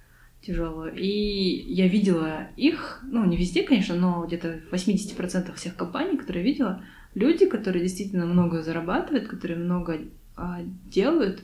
тяжелую, 0.41 0.95
и 0.95 1.07
я 1.07 1.87
видела 1.87 2.47
их, 2.55 3.01
ну, 3.03 3.25
не 3.25 3.37
везде, 3.37 3.63
конечно, 3.63 3.95
но 3.95 4.25
где-то 4.25 4.61
в 4.69 4.73
80% 4.73 5.53
всех 5.55 5.75
компаний, 5.75 6.17
которые 6.17 6.45
я 6.45 6.51
видела, 6.51 6.83
люди, 7.15 7.45
которые 7.47 7.83
действительно 7.83 8.25
много 8.25 8.61
зарабатывают, 8.61 9.27
которые 9.27 9.59
много 9.59 9.99
а, 10.35 10.61
делают, 10.85 11.41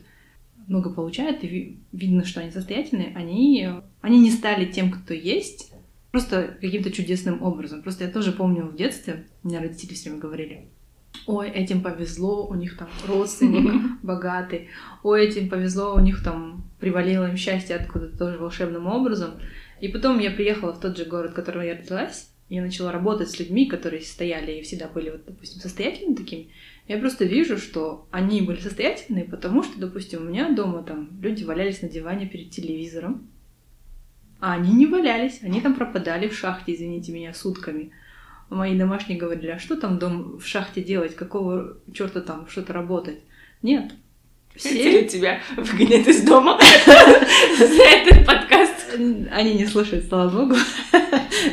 много 0.68 0.92
получают, 0.92 1.44
и 1.44 1.48
ви- 1.48 1.77
видно, 1.92 2.24
что 2.24 2.39
они 2.39 2.51
состоятельные, 2.51 3.13
они, 3.15 3.68
они 4.01 4.20
не 4.20 4.32
стали 4.32 4.72
тем, 4.72 4.92
кто 4.92 5.13
есть, 5.13 5.73
просто 6.13 6.55
каким-то 6.62 6.91
чудесным 6.91 7.41
образом. 7.41 7.82
Просто 7.82 8.03
я 8.03 8.12
тоже 8.12 8.32
помню 8.32 8.67
в 8.67 8.75
детстве, 8.75 9.25
меня 9.41 9.60
родители 9.60 9.96
все 9.96 10.10
время 10.10 10.22
говорили, 10.22 10.67
ой, 11.25 11.50
этим 11.50 11.82
повезло, 11.82 12.48
у 12.48 12.53
них 12.53 12.77
там 12.77 12.88
родственник 13.08 14.00
богатый, 14.03 14.70
ой, 15.01 15.25
этим 15.25 15.50
повезло, 15.50 15.96
у 15.96 16.00
них 16.00 16.24
там 16.24 16.70
привалило 16.79 17.27
им 17.27 17.36
счастье 17.36 17.75
откуда-то 17.75 18.15
тоже 18.15 18.38
волшебным 18.38 18.86
образом. 18.86 19.32
И 19.82 19.88
потом 19.88 20.20
я 20.20 20.29
приехала 20.29 20.74
в 20.74 20.79
тот 20.79 20.96
же 20.98 21.05
город, 21.05 21.32
в 21.32 21.34
котором 21.34 21.63
я 21.63 21.75
родилась, 21.75 22.29
я 22.48 22.62
начала 22.62 22.91
работать 22.91 23.32
с 23.32 23.39
людьми, 23.39 23.65
которые 23.65 24.03
стояли 24.03 24.51
и 24.51 24.62
всегда 24.62 24.88
были, 24.88 25.10
вот, 25.10 25.25
допустим, 25.25 25.62
состоятельными 25.62 26.13
такими. 26.13 26.50
Я 26.88 27.00
просто 27.00 27.25
вижу, 27.25 27.58
что 27.58 28.08
они 28.12 28.41
были 28.41 28.60
состоятельные, 28.60 29.25
потому 29.25 29.63
что, 29.63 29.79
допустим, 29.79 30.22
у 30.22 30.25
меня 30.25 30.51
дома 30.51 30.84
там 30.84 31.10
люди 31.24 31.43
валялись 31.43 31.82
на 31.82 31.89
диване 31.89 32.27
перед 32.27 32.51
телевизором, 32.51 33.33
а 34.46 34.56
они 34.56 34.74
не 34.74 34.88
валялись, 34.88 35.40
они 35.42 35.62
там 35.62 35.74
пропадали 35.74 36.28
в 36.28 36.38
шахте, 36.38 36.74
извините 36.74 37.14
меня, 37.14 37.34
сутками. 37.34 37.92
Мои 38.50 38.78
домашние 38.78 39.18
говорили, 39.18 39.48
а 39.52 39.58
что 39.58 39.78
там 39.78 40.00
дом 40.00 40.38
в 40.38 40.46
шахте 40.46 40.84
делать, 40.84 41.16
какого 41.16 41.78
черта 41.94 42.20
там 42.20 42.50
что-то 42.50 42.74
работать? 42.74 43.20
Нет. 43.62 43.94
Хотели 44.54 45.08
тебя 45.08 45.40
выгонять 45.56 46.06
из 46.10 46.24
дома 46.24 46.60
за 47.58 47.84
этот 47.84 48.26
подкаст. 48.28 48.98
Они 49.32 49.54
не 49.54 49.66
слушают, 49.66 50.08
слава 50.10 50.30
богу. 50.30 50.56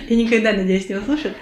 И 0.09 0.17
никогда, 0.17 0.53
надеюсь, 0.53 0.89
не 0.89 0.97
услышат. 0.97 1.37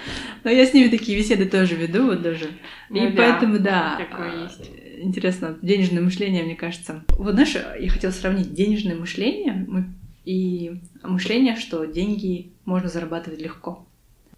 Но 0.45 0.51
я 0.51 0.67
с 0.67 0.75
ними 0.75 0.89
такие 0.89 1.17
беседы 1.17 1.47
тоже 1.47 1.77
веду, 1.77 2.09
вот 2.09 2.21
даже. 2.21 2.45
И 2.45 3.01
Ну 3.01 3.11
да, 3.11 3.17
поэтому, 3.17 3.59
да. 3.59 3.99
есть. 4.45 4.71
Интересно, 4.99 5.57
денежное 5.63 6.03
мышление, 6.03 6.43
мне 6.43 6.57
кажется. 6.57 7.05
Вот 7.17 7.33
знаешь, 7.33 7.57
я 7.81 7.89
хотела 7.89 8.11
сравнить 8.13 8.53
денежное 8.53 8.97
мышление 8.97 9.65
мы- 9.67 9.95
и 10.29 10.83
мышление, 11.03 11.57
что 11.57 11.87
деньги 11.87 12.53
можно 12.67 12.91
зарабатывать 12.91 13.41
легко. 13.41 13.87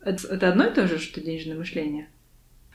Это, 0.00 0.28
это 0.28 0.48
одно 0.48 0.66
и 0.66 0.72
то 0.72 0.86
же, 0.86 1.00
что 1.00 1.20
денежное 1.20 1.58
мышление? 1.58 2.08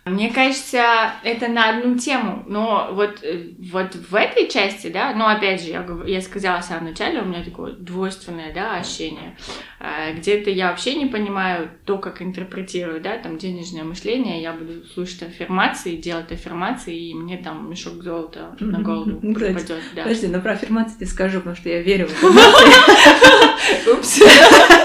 Мне 0.06 0.32
кажется, 0.32 1.14
это 1.24 1.48
на 1.48 1.70
одну 1.70 1.98
тему, 1.98 2.44
но 2.48 2.90
вот, 2.92 3.24
э, 3.24 3.54
вот 3.72 3.96
в 3.96 4.14
этой 4.14 4.48
части, 4.48 4.86
да, 4.88 5.16
ну, 5.16 5.26
опять 5.26 5.64
же, 5.64 5.70
я, 5.70 5.84
я 6.06 6.22
сказала 6.22 6.62
в 6.62 6.64
самом 6.64 6.86
начале, 6.86 7.22
у 7.22 7.26
меня 7.26 7.44
такое 7.44 7.72
двойственное, 7.72 8.54
да, 8.54 8.76
ощущение. 8.76 9.36
А, 9.80 10.14
Где-то 10.14 10.52
я 10.52 10.70
вообще 10.70 10.94
не 10.94 11.08
понимаю 11.08 11.72
то, 11.86 11.98
как 11.98 12.22
интерпретирую, 12.22 13.02
да, 13.02 13.18
там, 13.18 13.40
денежное 13.40 13.84
мышление, 13.84 14.44
я 14.44 14.54
буду 14.54 14.86
слушать 14.86 15.24
аффирмации, 15.24 15.96
делать 15.96 16.32
аффирмации, 16.32 17.10
и 17.10 17.16
мне 17.16 17.38
там 17.38 17.68
мешок 17.68 18.04
золота 18.04 18.56
на 18.60 18.82
голову 18.82 19.20
Ну, 19.24 19.34
кстати, 19.56 19.74
да. 19.96 20.04
Подожди, 20.04 20.28
но 20.28 20.40
про 20.40 20.52
аффирмации 20.52 20.98
тебе 20.98 21.08
скажу, 21.08 21.40
потому 21.40 21.56
что 21.56 21.70
я 21.70 21.82
верю 21.82 22.08
в 22.08 22.12
аффирмации. 22.24 23.92
Упс. 23.92 24.22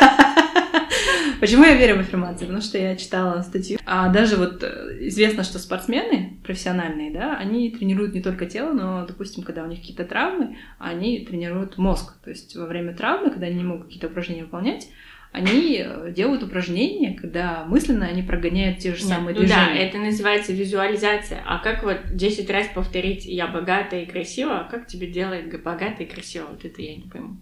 Почему 1.40 1.64
я 1.64 1.74
верю 1.74 1.96
в 1.96 2.00
аффирмации? 2.00 2.44
Потому 2.44 2.60
что 2.60 2.78
я 2.78 2.96
читала 2.96 3.40
статью. 3.42 3.78
А 3.86 4.08
даже 4.10 4.36
вот 4.36 4.62
э, 4.62 4.98
известно, 5.08 5.42
что 5.42 5.58
спортсмены 5.58 6.38
профессиональные, 6.44 7.10
да, 7.10 7.36
они 7.36 7.70
тренируют 7.70 8.14
не 8.14 8.22
только 8.22 8.46
тело, 8.46 8.72
но, 8.72 9.06
допустим, 9.06 9.42
когда 9.42 9.64
у 9.64 9.66
них 9.66 9.80
какие-то 9.80 10.04
травмы, 10.04 10.58
они 10.78 11.24
тренируют 11.24 11.78
мозг. 11.78 12.20
То 12.22 12.30
есть 12.30 12.54
во 12.56 12.66
время 12.66 12.94
травмы, 12.94 13.30
когда 13.30 13.46
они 13.46 13.56
не 13.56 13.64
могут 13.64 13.86
какие-то 13.86 14.08
упражнения 14.08 14.44
выполнять, 14.44 14.88
они 15.32 15.82
э, 15.84 16.12
делают 16.12 16.42
упражнения, 16.42 17.14
когда 17.14 17.64
мысленно 17.64 18.06
они 18.06 18.22
прогоняют 18.22 18.78
те 18.78 18.94
же 18.94 19.04
Нет, 19.04 19.08
самые 19.08 19.34
ну 19.34 19.42
да, 19.42 19.46
движения. 19.46 19.88
это 19.88 19.98
называется 19.98 20.52
визуализация. 20.52 21.40
А 21.46 21.58
как 21.58 21.84
вот 21.84 21.98
10 22.14 22.50
раз 22.50 22.66
повторить 22.74 23.24
«я 23.24 23.46
богатая 23.46 24.02
и 24.02 24.06
красивая», 24.06 24.60
а 24.60 24.64
как 24.64 24.86
тебе 24.88 25.06
делает 25.06 25.62
богатая 25.62 26.06
и 26.06 26.10
красивая? 26.10 26.48
Вот 26.48 26.64
это 26.64 26.82
я 26.82 26.96
не 26.96 27.08
пойму. 27.08 27.36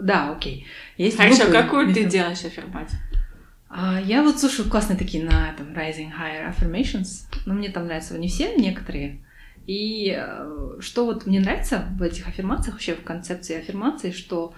Да, 0.00 0.32
окей. 0.32 0.66
Есть 0.96 1.16
Хорошо, 1.16 1.44
группы, 1.44 1.52
какую 1.52 1.94
ты 1.94 2.04
делаешь 2.04 2.44
аффирмацию? 2.44 2.98
А, 3.76 4.00
я 4.00 4.22
вот 4.22 4.38
слушаю 4.38 4.70
классные 4.70 4.96
такие 4.96 5.24
на 5.24 5.50
этом 5.50 5.72
Rising 5.74 6.12
Higher 6.16 6.54
Affirmations, 6.54 7.24
но 7.44 7.54
мне 7.54 7.70
там 7.70 7.86
нравятся 7.86 8.16
не 8.16 8.28
все, 8.28 8.54
некоторые. 8.54 9.18
И 9.66 10.14
э, 10.16 10.76
что 10.78 11.06
вот 11.06 11.26
мне 11.26 11.40
нравится 11.40 11.88
в 11.98 12.02
этих 12.02 12.28
аффирмациях, 12.28 12.74
вообще 12.74 12.94
в 12.94 13.02
концепции 13.02 13.58
аффирмации, 13.58 14.12
что 14.12 14.54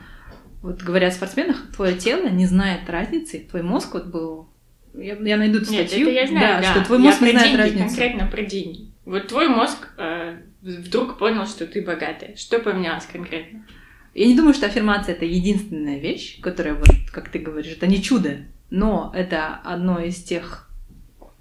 вот 0.61 0.83
говорят 0.83 1.15
о 1.15 1.17
спортсменах, 1.17 1.73
твое 1.75 1.97
тело 1.97 2.29
не 2.29 2.45
знает 2.45 2.91
разницы, 2.91 3.39
твой 3.39 3.63
мозг 3.63 3.95
вот 3.95 4.09
был... 4.09 4.51
Я, 4.93 5.15
я 5.15 5.39
найду 5.39 5.61
эту 5.61 5.73
Нет, 5.73 5.89
статью, 5.89 6.09
это 6.09 6.21
я 6.21 6.27
знаю, 6.27 6.63
да. 6.63 6.73
что 6.73 6.85
твой 6.85 6.99
Я 6.99 7.05
мозг 7.05 7.21
не 7.23 7.31
про 7.31 7.39
знает 7.39 7.47
деньги, 7.47 7.61
разницы. 7.63 7.87
конкретно 7.87 8.31
про 8.31 8.43
деньги. 8.43 8.93
Вот 9.07 9.29
твой 9.29 9.49
мозг 9.49 9.89
э, 9.97 10.43
вдруг 10.61 11.17
понял, 11.17 11.47
что 11.47 11.67
ты 11.67 11.81
богатая. 11.83 12.37
Что 12.37 12.59
поменялось 12.59 13.07
конкретно? 13.11 13.65
Я 14.13 14.27
не 14.27 14.37
думаю, 14.37 14.53
что 14.53 14.67
аффирмация 14.67 15.15
это 15.15 15.25
единственная 15.25 16.01
вещь, 16.01 16.39
которая 16.43 16.75
вот, 16.75 16.89
как 17.11 17.31
ты 17.31 17.39
говоришь, 17.39 17.73
это 17.73 17.87
не 17.87 18.03
чудо, 18.03 18.41
но 18.71 19.13
это 19.15 19.55
одно 19.55 20.01
из 20.01 20.23
тех, 20.23 20.71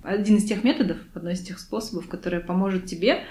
один 0.03 0.37
из 0.37 0.45
тех 0.45 0.63
методов, 0.63 0.97
одно 1.13 1.31
из 1.31 1.41
тех 1.41 1.59
способов, 1.59 2.07
которое 2.07 2.39
поможет 2.39 2.85
тебе 2.85 3.23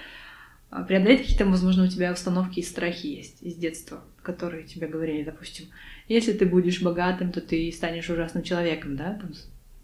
а, 0.70 0.82
преодолеть 0.82 1.22
какие-то, 1.22 1.46
возможно, 1.46 1.84
у 1.84 1.88
тебя 1.88 2.12
установки 2.12 2.60
и 2.60 2.64
страхи 2.64 3.06
есть 3.06 3.42
из 3.42 3.54
детства, 3.54 4.02
которые 4.22 4.64
тебе 4.64 4.88
говорили, 4.88 5.22
допустим, 5.22 5.66
если 6.08 6.32
ты 6.32 6.46
будешь 6.46 6.82
богатым, 6.82 7.30
то 7.30 7.40
ты 7.40 7.70
станешь 7.70 8.10
ужасным 8.10 8.42
человеком, 8.42 8.96
да, 8.96 9.20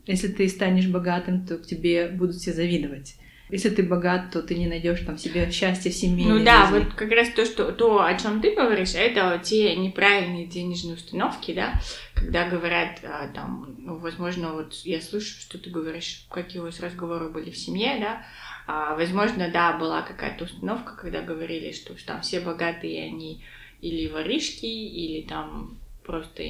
если 0.07 0.29
ты 0.29 0.49
станешь 0.49 0.89
богатым, 0.89 1.47
то 1.47 1.59
к 1.59 1.67
тебе 1.67 2.09
будут 2.09 2.37
все 2.37 2.53
завидовать. 2.53 3.17
Если 3.51 3.71
ты 3.71 3.83
богат, 3.83 4.31
то 4.33 4.43
ты 4.43 4.55
не 4.55 4.67
найдешь 4.67 5.01
там 5.01 5.19
себе 5.19 5.51
счастье 5.51 5.91
в 5.91 5.95
семье. 5.95 6.29
Ну 6.29 6.45
да, 6.45 6.67
жизни. 6.67 6.85
вот 6.85 6.95
как 6.95 7.11
раз 7.11 7.29
то, 7.31 7.45
что 7.45 7.73
то, 7.73 8.05
о 8.05 8.15
чем 8.15 8.41
ты 8.41 8.55
говоришь, 8.55 8.95
это 8.95 9.41
те 9.43 9.75
неправильные 9.77 10.47
денежные 10.47 10.95
установки, 10.95 11.53
да, 11.53 11.81
когда 12.15 12.49
говорят 12.49 13.01
а, 13.03 13.29
там, 13.29 13.75
ну, 13.79 13.97
возможно, 13.97 14.53
вот 14.53 14.75
я 14.85 15.01
слышу, 15.01 15.41
что 15.41 15.59
ты 15.59 15.71
говоришь, 15.71 16.27
какие 16.31 16.61
у 16.61 16.65
вас 16.65 16.81
разговоры 16.81 17.29
были 17.29 17.51
в 17.51 17.57
семье, 17.57 17.99
да, 18.01 18.27
а, 18.67 18.95
возможно, 18.95 19.51
да, 19.53 19.77
была 19.77 20.03
какая-то 20.03 20.45
установка, 20.45 20.97
когда 20.97 21.23
говорили, 21.23 21.73
что 21.73 21.95
там 22.07 22.21
все 22.23 22.41
богатые, 22.41 23.07
они 23.07 23.43
или 23.81 24.09
воришки, 24.09 24.67
или 24.67 25.27
там 25.27 25.79
просто 26.05 26.43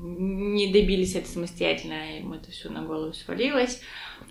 не 0.00 0.72
добились 0.72 1.14
это 1.14 1.28
самостоятельно, 1.28 2.18
им 2.18 2.32
это 2.32 2.50
все 2.50 2.68
на 2.70 2.82
голову 2.82 3.12
свалилось. 3.12 3.80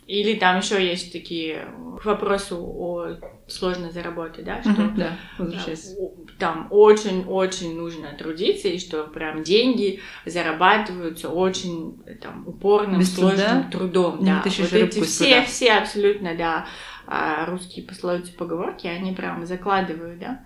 Или 0.07 0.35
там 0.35 0.57
еще 0.57 0.83
есть 0.83 1.11
такие 1.11 1.67
к 2.01 2.05
вопросу 2.05 2.57
о 2.59 3.17
сложной 3.47 3.91
заработке, 3.91 4.43
да, 4.43 4.61
что 4.61 4.71
mm-hmm, 4.71 4.95
да, 4.95 5.17
возвращайся. 5.37 5.95
там 6.39 6.67
очень-очень 6.69 7.75
нужно 7.75 8.13
трудиться, 8.13 8.67
и 8.67 8.79
что 8.79 9.05
прям 9.05 9.43
деньги 9.43 9.99
зарабатываются 10.25 11.29
очень 11.29 12.03
там 12.21 12.47
упорным, 12.47 12.99
Без 12.99 13.15
сложным 13.15 13.69
труда? 13.69 13.69
трудом. 13.71 14.17
Ну, 14.19 14.25
да, 14.25 14.43
вот 14.45 14.73
эти 14.73 15.01
все, 15.01 15.43
все 15.43 15.73
абсолютно, 15.73 16.35
да, 16.35 16.67
а, 17.07 17.45
русские 17.45 17.85
пословицы, 17.85 18.33
поговорки, 18.33 18.87
они 18.87 19.11
прям 19.11 19.45
закладывают, 19.45 20.19
да. 20.19 20.43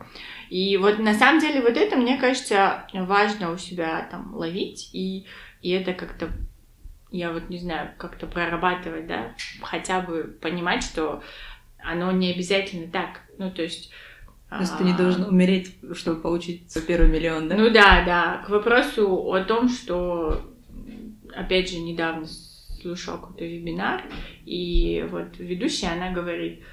И 0.50 0.78
вот 0.78 0.98
на 1.00 1.14
самом 1.14 1.40
деле 1.40 1.62
вот 1.62 1.78
это, 1.78 1.96
мне 1.96 2.18
кажется, 2.18 2.88
важно 2.94 3.52
у 3.52 3.58
себя 3.58 4.08
там 4.10 4.36
ловить, 4.36 4.90
и, 4.94 5.26
и 5.62 5.70
это 5.70 5.94
как-то, 5.94 6.32
я 7.12 7.32
вот 7.32 7.50
не 7.50 7.60
знаю, 7.60 7.92
как-то 7.98 8.26
прорабатывать, 8.26 9.08
да, 9.08 9.36
хотя 9.62 10.02
бы 10.02 10.38
понимать, 10.42 10.84
что 10.84 11.22
оно 11.78 12.12
не 12.12 12.34
обязательно 12.34 12.92
так. 12.92 13.22
Ну, 13.38 13.52
то 13.52 13.62
есть... 13.62 13.92
То 14.50 14.62
есть 14.62 14.76
ты 14.80 14.84
не 14.84 14.94
должен 14.94 15.26
умереть, 15.26 15.76
чтобы 15.94 16.22
получить 16.22 16.72
свой 16.72 16.84
первый 16.84 17.08
миллион, 17.08 17.48
да? 17.48 17.56
Ну 17.56 17.70
да, 17.70 18.04
да. 18.04 18.44
К 18.46 18.50
вопросу 18.50 19.08
о 19.32 19.44
том, 19.44 19.70
что, 19.70 20.42
опять 21.36 21.70
же, 21.70 21.78
недавно 21.78 22.26
слушала 22.82 23.18
какой-то 23.18 23.46
вебинар, 23.46 24.04
и 24.46 25.06
вот 25.12 25.38
ведущая, 25.38 25.90
она 25.90 26.10
говорит, 26.10 26.64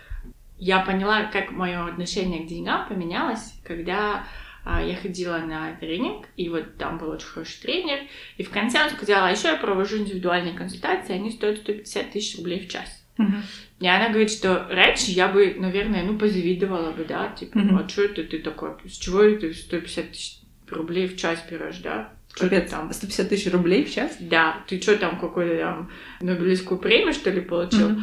я 0.58 0.80
поняла, 0.80 1.24
как 1.24 1.50
мое 1.50 1.86
отношение 1.86 2.44
к 2.44 2.46
деньгам 2.46 2.88
поменялось, 2.88 3.54
когда 3.64 4.24
а, 4.64 4.82
я 4.82 4.96
ходила 4.96 5.38
на 5.38 5.74
тренинг, 5.76 6.26
и 6.36 6.48
вот 6.48 6.76
там 6.76 6.98
был 6.98 7.10
очень 7.10 7.26
хороший 7.26 7.60
тренер, 7.62 8.00
и 8.36 8.42
в 8.42 8.50
конце 8.50 8.82
он 8.82 8.90
сказал, 8.90 9.24
а 9.24 9.30
еще 9.30 9.48
я 9.48 9.56
провожу 9.56 9.98
индивидуальные 9.98 10.54
консультации, 10.54 11.14
они 11.14 11.30
стоят 11.30 11.58
150 11.58 12.10
тысяч 12.10 12.36
рублей 12.38 12.66
в 12.66 12.68
час. 12.68 13.04
Uh-huh. 13.16 13.42
И 13.80 13.86
она 13.86 14.08
говорит, 14.08 14.30
что 14.30 14.66
раньше 14.68 15.10
я 15.10 15.28
бы, 15.28 15.54
наверное, 15.56 16.02
ну, 16.02 16.18
позавидовала 16.18 16.90
бы, 16.90 17.04
да, 17.04 17.28
типа, 17.28 17.58
uh-huh. 17.58 17.84
а 17.84 17.88
что 17.88 18.02
это 18.02 18.24
ты 18.24 18.40
такой, 18.40 18.70
с 18.86 18.96
чего 18.96 19.22
это 19.22 19.54
150 19.54 20.10
тысяч 20.10 20.38
рублей 20.68 21.06
в 21.06 21.16
час 21.16 21.44
берешь, 21.50 21.78
да? 21.78 22.12
Капец, 22.32 22.70
там 22.70 22.92
150 22.92 23.28
тысяч 23.28 23.52
рублей 23.52 23.84
в 23.84 23.94
час? 23.94 24.16
Да, 24.20 24.62
ты 24.66 24.80
что 24.80 24.98
там, 24.98 25.18
какую-то 25.18 25.58
там 25.58 25.90
Нобелевскую 26.20 26.78
премию, 26.78 27.14
что 27.14 27.30
ли, 27.30 27.40
получил? 27.40 27.90
Mm-hmm. 27.90 28.02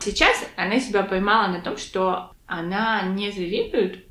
Сейчас 0.00 0.46
она 0.56 0.78
себя 0.78 1.02
поймала 1.02 1.48
на 1.48 1.60
том, 1.60 1.76
что 1.76 2.32
она 2.46 3.02
не 3.02 3.30
завидует, 3.30 4.04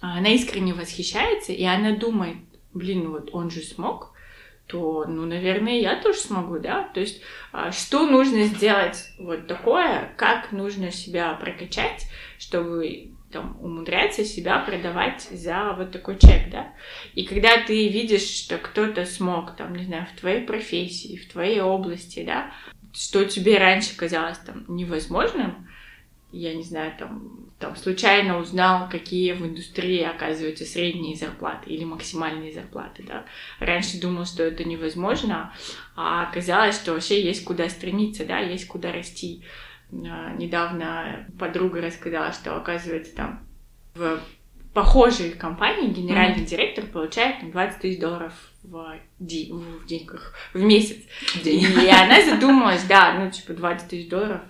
а 0.00 0.18
она 0.18 0.30
искренне 0.30 0.74
восхищается, 0.74 1.52
и 1.52 1.64
она 1.64 1.96
думает, 1.96 2.36
блин, 2.72 3.04
ну 3.04 3.12
вот 3.12 3.30
он 3.32 3.50
же 3.50 3.60
смог, 3.60 4.12
то, 4.66 5.04
ну, 5.06 5.26
наверное, 5.26 5.80
я 5.80 6.00
тоже 6.00 6.18
смогу, 6.18 6.58
да? 6.58 6.88
То 6.94 7.00
есть, 7.00 7.20
а, 7.52 7.70
что 7.70 8.06
нужно 8.06 8.44
сделать 8.44 9.10
вот 9.18 9.46
такое, 9.46 10.14
как 10.16 10.52
нужно 10.52 10.90
себя 10.90 11.34
прокачать, 11.34 12.06
чтобы 12.38 13.12
там, 13.30 13.58
умудряться 13.60 14.24
себя 14.24 14.58
продавать 14.60 15.22
за 15.22 15.74
вот 15.76 15.90
такой 15.90 16.18
чек, 16.18 16.50
да. 16.50 16.72
И 17.14 17.26
когда 17.26 17.62
ты 17.62 17.88
видишь, 17.88 18.26
что 18.26 18.56
кто-то 18.56 19.04
смог, 19.04 19.56
там, 19.56 19.74
не 19.74 19.84
знаю, 19.84 20.06
в 20.06 20.18
твоей 20.18 20.46
профессии, 20.46 21.16
в 21.16 21.30
твоей 21.30 21.60
области, 21.60 22.24
да, 22.24 22.52
что 22.94 23.24
тебе 23.24 23.58
раньше 23.58 23.96
казалось 23.96 24.38
там 24.38 24.64
невозможным, 24.68 25.68
я 26.30 26.52
не 26.54 26.64
знаю, 26.64 26.92
там, 26.98 27.48
там 27.60 27.76
случайно 27.76 28.38
узнал, 28.38 28.88
какие 28.88 29.32
в 29.32 29.46
индустрии 29.46 30.02
оказываются 30.02 30.64
средние 30.64 31.16
зарплаты 31.16 31.70
или 31.70 31.84
максимальные 31.84 32.52
зарплаты, 32.52 33.04
да. 33.04 33.24
Раньше 33.60 34.00
думал, 34.00 34.24
что 34.24 34.42
это 34.42 34.64
невозможно, 34.64 35.52
а 35.94 36.24
оказалось, 36.28 36.74
что 36.76 36.92
вообще 36.92 37.22
есть 37.22 37.44
куда 37.44 37.68
стремиться, 37.68 38.24
да, 38.24 38.40
есть 38.40 38.66
куда 38.66 38.92
расти. 38.92 39.44
А, 39.92 40.32
недавно 40.32 41.28
подруга 41.38 41.80
рассказала, 41.80 42.32
что, 42.32 42.56
оказывается, 42.56 43.14
там 43.14 43.46
в 43.94 44.20
похожей 44.72 45.30
компании 45.30 45.92
генеральный 45.92 46.42
mm-hmm. 46.42 46.46
директор 46.46 46.86
получает 46.86 47.40
там, 47.40 47.52
20 47.52 47.80
тысяч 47.80 48.00
долларов 48.00 48.32
в, 48.64 48.98
ди- 49.18 49.52
в 49.52 49.86
деньгах 49.86 50.34
в 50.52 50.60
месяц. 50.60 50.98
День. 51.42 51.62
И 51.62 51.88
она 51.90 52.20
задумалась, 52.22 52.84
да, 52.84 53.14
ну, 53.18 53.30
типа, 53.30 53.52
20 53.52 53.88
тысяч 53.88 54.08
долларов 54.08 54.40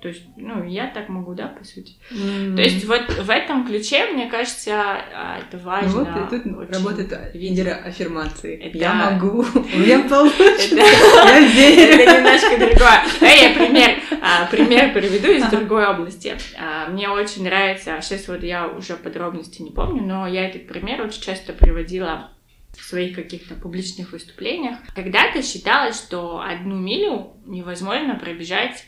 то 0.00 0.06
есть, 0.06 0.22
ну, 0.36 0.64
я 0.64 0.86
так 0.86 1.08
могу, 1.08 1.34
да, 1.34 1.48
по 1.48 1.64
сути. 1.64 1.96
Mm-hmm. 2.12 2.54
То 2.54 2.62
есть, 2.62 2.84
вот 2.84 3.10
в 3.10 3.28
этом 3.28 3.66
ключе, 3.66 4.06
мне 4.12 4.28
кажется, 4.28 4.70
а, 4.72 5.40
это 5.40 5.58
важно. 5.58 6.04
Ну, 6.04 6.22
вот 6.22 6.32
и 6.32 6.38
тут 6.38 6.72
работает 6.72 7.34
лидеры 7.34 7.72
аффирмации. 7.72 8.56
Это... 8.58 8.78
Я 8.78 8.94
могу, 8.94 9.40
у 9.54 9.78
меня 9.78 9.98
получится, 10.08 10.76
я 10.76 11.40
верю. 11.40 12.02
Это 12.02 12.16
немножко 12.16 12.58
другое. 12.58 13.02
Я 13.34 13.54
пример, 13.54 13.90
а, 14.22 14.46
пример 14.46 14.92
приведу 14.92 15.32
из 15.32 15.44
другой 15.50 15.84
области. 15.88 16.36
А, 16.56 16.88
мне 16.90 17.08
очень 17.08 17.42
нравится, 17.42 17.98
сейчас 18.00 18.28
вот 18.28 18.44
я 18.44 18.68
уже 18.68 18.94
подробности 18.94 19.62
не 19.62 19.72
помню, 19.72 20.04
но 20.04 20.28
я 20.28 20.48
этот 20.48 20.68
пример 20.68 21.02
очень 21.02 21.22
часто 21.22 21.52
приводила 21.52 22.30
в 22.78 22.84
своих 22.84 23.14
каких-то 23.14 23.54
публичных 23.54 24.12
выступлениях. 24.12 24.78
Когда-то 24.94 25.42
считалось, 25.42 25.96
что 25.96 26.40
одну 26.40 26.76
милю 26.76 27.32
невозможно 27.46 28.14
пробежать 28.14 28.84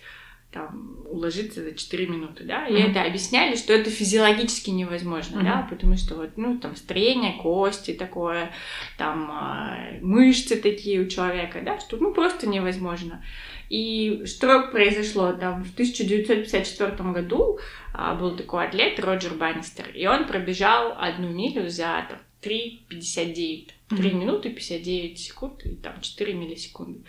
там, 0.53 0.99
уложиться 1.09 1.63
за 1.63 1.77
4 1.77 2.09
минуты, 2.09 2.45
да, 2.45 2.67
и 2.67 2.73
mm-hmm. 2.73 2.91
это 2.91 3.03
объясняли, 3.03 3.55
что 3.55 3.73
это 3.73 3.89
физиологически 3.89 4.71
невозможно, 4.71 5.39
mm-hmm. 5.39 5.45
да, 5.45 5.67
потому 5.71 5.97
что 5.97 6.17
вот, 6.17 6.31
ну, 6.37 6.59
там, 6.59 6.75
строение 6.75 7.41
кости 7.41 7.93
такое, 7.93 8.51
там, 8.99 9.31
э, 9.31 10.01
мышцы 10.01 10.57
такие 10.57 11.01
у 11.01 11.07
человека, 11.07 11.61
да, 11.65 11.79
что, 11.79 11.99
ну, 11.99 12.13
просто 12.13 12.49
невозможно. 12.49 13.25
И 13.69 14.25
что 14.27 14.69
произошло, 14.73 15.33
там, 15.33 15.63
в 15.63 15.73
1954 15.75 17.13
году 17.13 17.61
а, 17.95 18.17
был 18.17 18.37
такой 18.37 18.67
атлет 18.67 18.99
Роджер 18.99 19.35
Баннистер, 19.35 19.89
и 19.95 20.07
он 20.07 20.27
пробежал 20.27 20.97
одну 20.99 21.29
милю 21.29 21.69
за, 21.69 22.05
там, 22.09 22.19
3,59, 22.43 23.69
3 23.91 23.99
mm-hmm. 23.99 24.15
минуты 24.15 24.51
59 24.51 25.19
секунд 25.19 25.67
и, 25.67 25.75
там, 25.75 26.01
4 26.01 26.33
миллисекунды. 26.35 27.05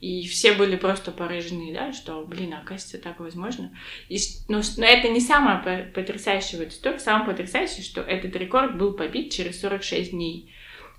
И 0.00 0.26
все 0.26 0.54
были 0.54 0.74
просто 0.74 1.12
поражены, 1.12 1.72
да, 1.72 1.92
что, 1.92 2.24
блин, 2.24 2.54
оказывается, 2.54 2.98
так 2.98 3.20
возможно. 3.20 3.76
И, 4.08 4.18
но, 4.48 4.60
но 4.76 4.84
это 4.84 5.08
не 5.08 5.20
самое 5.20 5.84
потрясающее 5.94 6.58
в 6.58 6.62
этой 6.62 6.72
истории. 6.72 6.98
Самое 6.98 7.26
потрясающее, 7.26 7.84
что 7.84 8.00
этот 8.00 8.34
рекорд 8.34 8.76
был 8.76 8.94
побит 8.94 9.30
через 9.30 9.60
46 9.60 10.10
дней. 10.10 10.52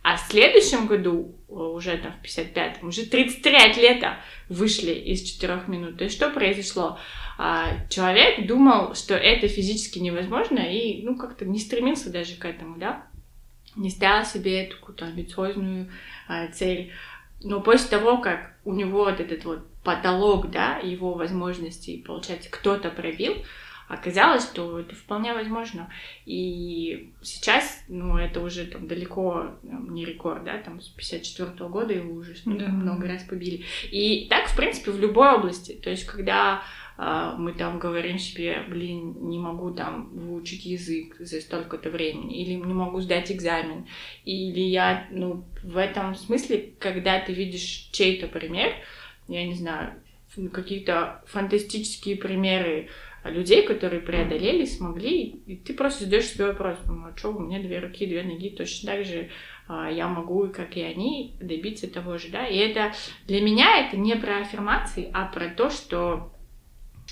А 0.04 0.18
в 0.18 0.22
следующем 0.22 0.86
году, 0.86 1.36
уже 1.48 1.98
там 1.98 2.14
в 2.14 2.26
55-м, 2.26 2.88
уже 2.88 3.06
33 3.06 3.56
атлета 3.56 4.20
вышли 4.50 4.92
из 4.92 5.22
4 5.24 5.64
минут. 5.68 5.98
То 5.98 6.06
есть 6.06 6.16
что 6.16 6.30
произошло? 6.30 7.00
А, 7.38 7.88
человек 7.90 8.46
думал, 8.46 8.96
что 8.96 9.16
это 9.16 9.48
физически 9.48 10.00
невозможно, 10.00 10.60
и, 10.60 11.02
ну, 11.04 11.18
как-то 11.18 11.46
не 11.46 11.60
стремился 11.60 12.10
даже 12.10 12.36
к 12.36 12.46
этому, 12.46 12.78
да? 12.78 13.08
Не 13.76 13.90
ставил 13.90 14.26
себе 14.26 14.66
эту 14.66 14.78
какую-то 14.78 15.06
амбициозную 15.06 15.90
а, 16.28 16.48
цель. 16.48 16.92
Но 17.42 17.60
после 17.60 17.90
того, 17.90 18.18
как 18.18 18.56
у 18.64 18.74
него 18.74 19.06
вот 19.06 19.20
этот 19.20 19.44
вот 19.46 19.68
потолок, 19.84 20.50
да, 20.52 20.78
его 20.78 21.14
возможностей, 21.14 22.04
получается, 22.06 22.50
кто-то 22.50 22.90
пробил, 22.90 23.36
оказалось, 23.88 24.44
что 24.44 24.80
это 24.80 24.96
вполне 24.96 25.34
возможно. 25.34 25.90
И 26.26 27.12
сейчас, 27.22 27.84
ну, 27.88 28.18
это 28.18 28.42
уже 28.42 28.66
там 28.66 28.88
далеко 28.88 29.52
не 29.64 30.06
рекорд, 30.06 30.44
да, 30.44 30.58
там 30.58 30.82
с 30.82 30.90
54 30.90 31.50
-го 31.52 31.70
года 31.70 31.94
его 31.94 32.14
уже 32.14 32.36
да. 32.46 32.68
много 32.68 33.08
раз 33.08 33.24
побили. 33.24 33.64
И 33.92 34.28
так, 34.30 34.48
в 34.48 34.56
принципе, 34.56 34.92
в 34.92 35.00
любой 35.00 35.34
области. 35.34 35.74
То 35.74 35.90
есть, 35.90 36.06
когда 36.06 36.64
а, 36.96 37.36
мы 37.36 37.54
там 37.54 37.80
говорим 37.80 38.20
себе, 38.20 38.64
блин, 38.68 39.16
не 39.28 39.40
могу 39.40 39.72
там 39.72 40.10
выучить 40.10 40.66
язык 40.66 41.16
за 41.20 41.42
столько-то 41.42 41.90
времени, 41.90 42.42
или 42.42 42.54
не 42.54 42.74
могу 42.74 43.02
сдать 43.02 43.32
экзамен, 43.32 43.88
или 44.26 44.60
я, 44.60 45.08
ну, 45.12 45.44
в 45.64 45.78
этом 45.78 46.16
смысле, 46.16 46.74
когда 46.80 47.20
ты 47.20 47.34
видишь 47.34 47.90
чей-то 47.92 48.28
пример, 48.28 48.74
я 49.28 49.46
не 49.46 49.56
знаю, 49.56 49.94
какие-то 50.52 51.24
фантастические 51.28 52.16
примеры 52.16 52.90
людей, 53.30 53.64
которые 53.64 54.02
преодолели, 54.02 54.66
смогли, 54.66 55.24
и 55.46 55.56
ты 55.56 55.74
просто 55.74 56.04
задаешь 56.04 56.26
себе 56.26 56.48
вопрос, 56.48 56.78
ну, 56.86 57.06
а 57.06 57.18
что, 57.18 57.30
у 57.30 57.40
меня 57.40 57.60
две 57.60 57.80
руки, 57.80 58.06
две 58.06 58.24
ноги, 58.24 58.50
точно 58.50 58.92
так 58.92 59.06
же 59.06 59.30
а, 59.68 59.90
я 59.90 60.08
могу, 60.08 60.50
как 60.50 60.76
и 60.76 60.82
они, 60.82 61.36
добиться 61.40 61.88
того 61.88 62.18
же, 62.18 62.30
да, 62.30 62.46
и 62.46 62.58
это 62.58 62.94
для 63.28 63.42
меня 63.42 63.86
это 63.86 63.98
не 63.98 64.16
про 64.16 64.40
аффирмации, 64.40 65.10
а 65.14 65.26
про 65.26 65.48
то, 65.50 65.70
что 65.70 66.34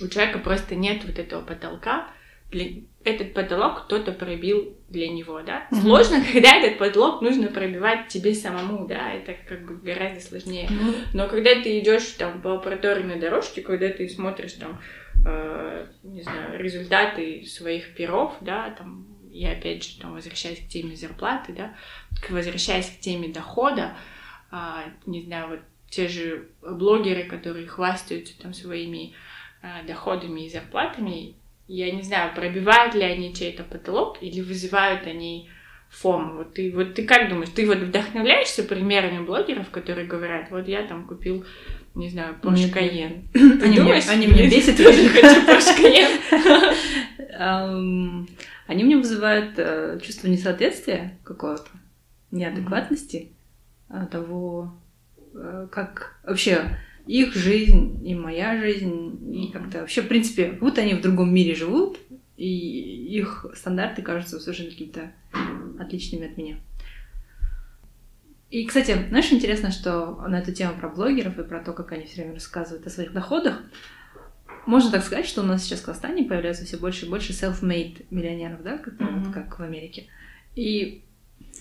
у 0.02 0.08
человека 0.08 0.40
просто 0.40 0.76
нет 0.76 1.04
вот 1.06 1.18
этого 1.18 1.42
потолка, 1.42 2.10
для... 2.52 2.84
этот 3.04 3.34
потолок 3.34 3.86
кто-то 3.86 4.12
пробил 4.12 4.76
для 4.90 5.08
него, 5.10 5.42
да. 5.42 5.68
Mm-hmm. 5.72 5.82
Сложно, 5.82 6.18
когда 6.34 6.58
этот 6.58 6.78
потолок 6.78 7.22
нужно 7.22 7.48
пробивать 7.48 8.10
тебе 8.10 8.34
самому, 8.34 8.86
да, 8.86 9.14
это 9.14 9.36
как 9.48 9.66
бы 9.66 9.76
гораздо 9.76 10.20
сложнее. 10.20 10.68
Mm-hmm. 10.70 10.96
Но 11.14 11.28
когда 11.28 11.56
ты 11.62 11.80
идешь 11.80 12.06
там 12.18 12.42
по 12.42 12.58
проторенной 12.58 13.20
дорожке, 13.20 13.62
когда 13.62 13.90
ты 13.90 14.08
смотришь 14.10 14.54
там, 14.54 14.80
э, 15.26 15.88
не 16.04 16.22
знаю, 16.22 16.60
результаты 16.60 17.46
своих 17.46 17.96
перов, 17.96 18.36
да, 18.42 18.72
там, 18.72 19.08
и 19.32 19.46
опять 19.46 19.84
же, 19.84 20.00
там, 20.00 20.14
возвращаясь 20.14 20.60
к 20.60 20.68
теме 20.68 20.96
зарплаты, 20.96 21.54
да, 21.54 21.76
возвращаясь 22.30 22.90
к 22.90 23.00
теме 23.00 23.30
дохода, 23.30 23.96
э, 24.52 24.58
не 25.06 25.22
знаю, 25.24 25.50
вот 25.50 25.60
те 25.90 26.08
же 26.08 26.50
блогеры, 26.62 27.24
которые 27.24 27.68
хвастаются 27.68 28.40
там 28.42 28.54
своими 28.54 29.14
э, 29.62 29.86
доходами 29.86 30.46
и 30.46 30.50
зарплатами, 30.50 31.36
я 31.68 31.92
не 31.92 32.02
знаю, 32.02 32.34
пробивают 32.36 32.96
ли 32.96 33.04
они 33.04 33.34
чей-то 33.34 33.64
потолок 33.64 34.18
или 34.22 34.42
вызывают 34.42 35.08
они 35.08 35.50
фом. 35.90 36.38
Вот 36.38 36.54
ты, 36.54 36.72
вот 36.74 36.96
ты 36.96 37.06
как 37.06 37.30
думаешь, 37.30 37.50
ты 37.54 37.68
вот 37.68 37.78
вдохновляешься 37.78 38.64
примерами 38.64 39.24
блогеров, 39.24 39.70
которые 39.70 40.08
говорят, 40.08 40.50
вот 40.50 40.68
я 40.68 40.84
там 40.84 41.06
купил, 41.06 41.46
не 41.96 42.10
знаю, 42.10 42.36
Porsche 42.42 42.72
Cayenne. 42.72 43.24
Ты 43.34 43.66
они 43.66 43.78
думаешь, 43.78 44.08
они 44.08 44.28
меня 44.28 44.50
бесят, 44.50 44.80
я 44.80 44.92
не 44.92 45.08
хочу 45.10 45.42
Porsche 45.46 45.76
Cayenne. 47.40 48.28
Они 48.68 48.84
мне 48.84 48.96
вызывают 48.96 49.54
э, 49.58 50.00
чувство 50.02 50.28
несоответствия 50.28 51.18
какого-то, 51.24 51.70
неадекватности 52.32 53.34
того, 54.10 54.74
э, 55.34 55.68
как 55.70 56.20
вообще 56.24 56.78
их 57.06 57.34
жизнь 57.36 58.00
и 58.08 58.16
моя 58.16 58.58
жизнь, 58.58 59.36
и 59.36 59.52
как-то 59.52 59.80
вообще, 59.80 60.02
в 60.02 60.08
принципе, 60.08 60.52
как 60.52 60.60
будто 60.60 60.82
они 60.82 60.94
в 60.94 61.02
другом 61.02 61.34
мире 61.34 61.56
живут, 61.56 61.98
и 62.38 63.18
их 63.18 63.46
стандарты 63.56 64.02
кажутся 64.02 64.40
совершенно 64.40 64.70
какими-то 64.70 65.12
отличными 65.80 66.28
от 66.32 66.38
меня. 66.38 66.58
И, 68.52 68.66
кстати, 68.66 68.98
знаешь, 69.08 69.32
интересно, 69.32 69.72
что 69.72 70.28
на 70.28 70.40
эту 70.40 70.52
тему 70.52 70.74
про 70.78 70.90
блогеров 70.90 71.40
и 71.40 71.44
про 71.44 71.64
то, 71.64 71.72
как 71.72 71.94
они 71.94 72.06
все 72.06 72.18
время 72.18 72.34
рассказывают 72.36 72.86
о 72.86 72.90
своих 72.90 73.14
доходах, 73.14 73.62
можно 74.66 74.92
так 74.92 75.04
сказать, 75.06 75.26
что 75.26 75.42
у 75.42 75.46
нас 75.46 75.64
сейчас 75.64 75.80
в 75.80 75.86
Казахстане 75.86 76.26
появляется 76.26 76.66
все 76.66 76.76
больше 76.76 77.06
и 77.06 77.10
больше 77.10 77.32
self-made 77.32 78.06
миллионеров, 78.12 78.62
да, 78.62 78.78
которые, 78.78 79.16
mm-hmm. 79.16 79.24
вот 79.24 79.34
как 79.34 79.58
в 79.58 79.64
Америке. 79.64 80.08
И 80.56 81.02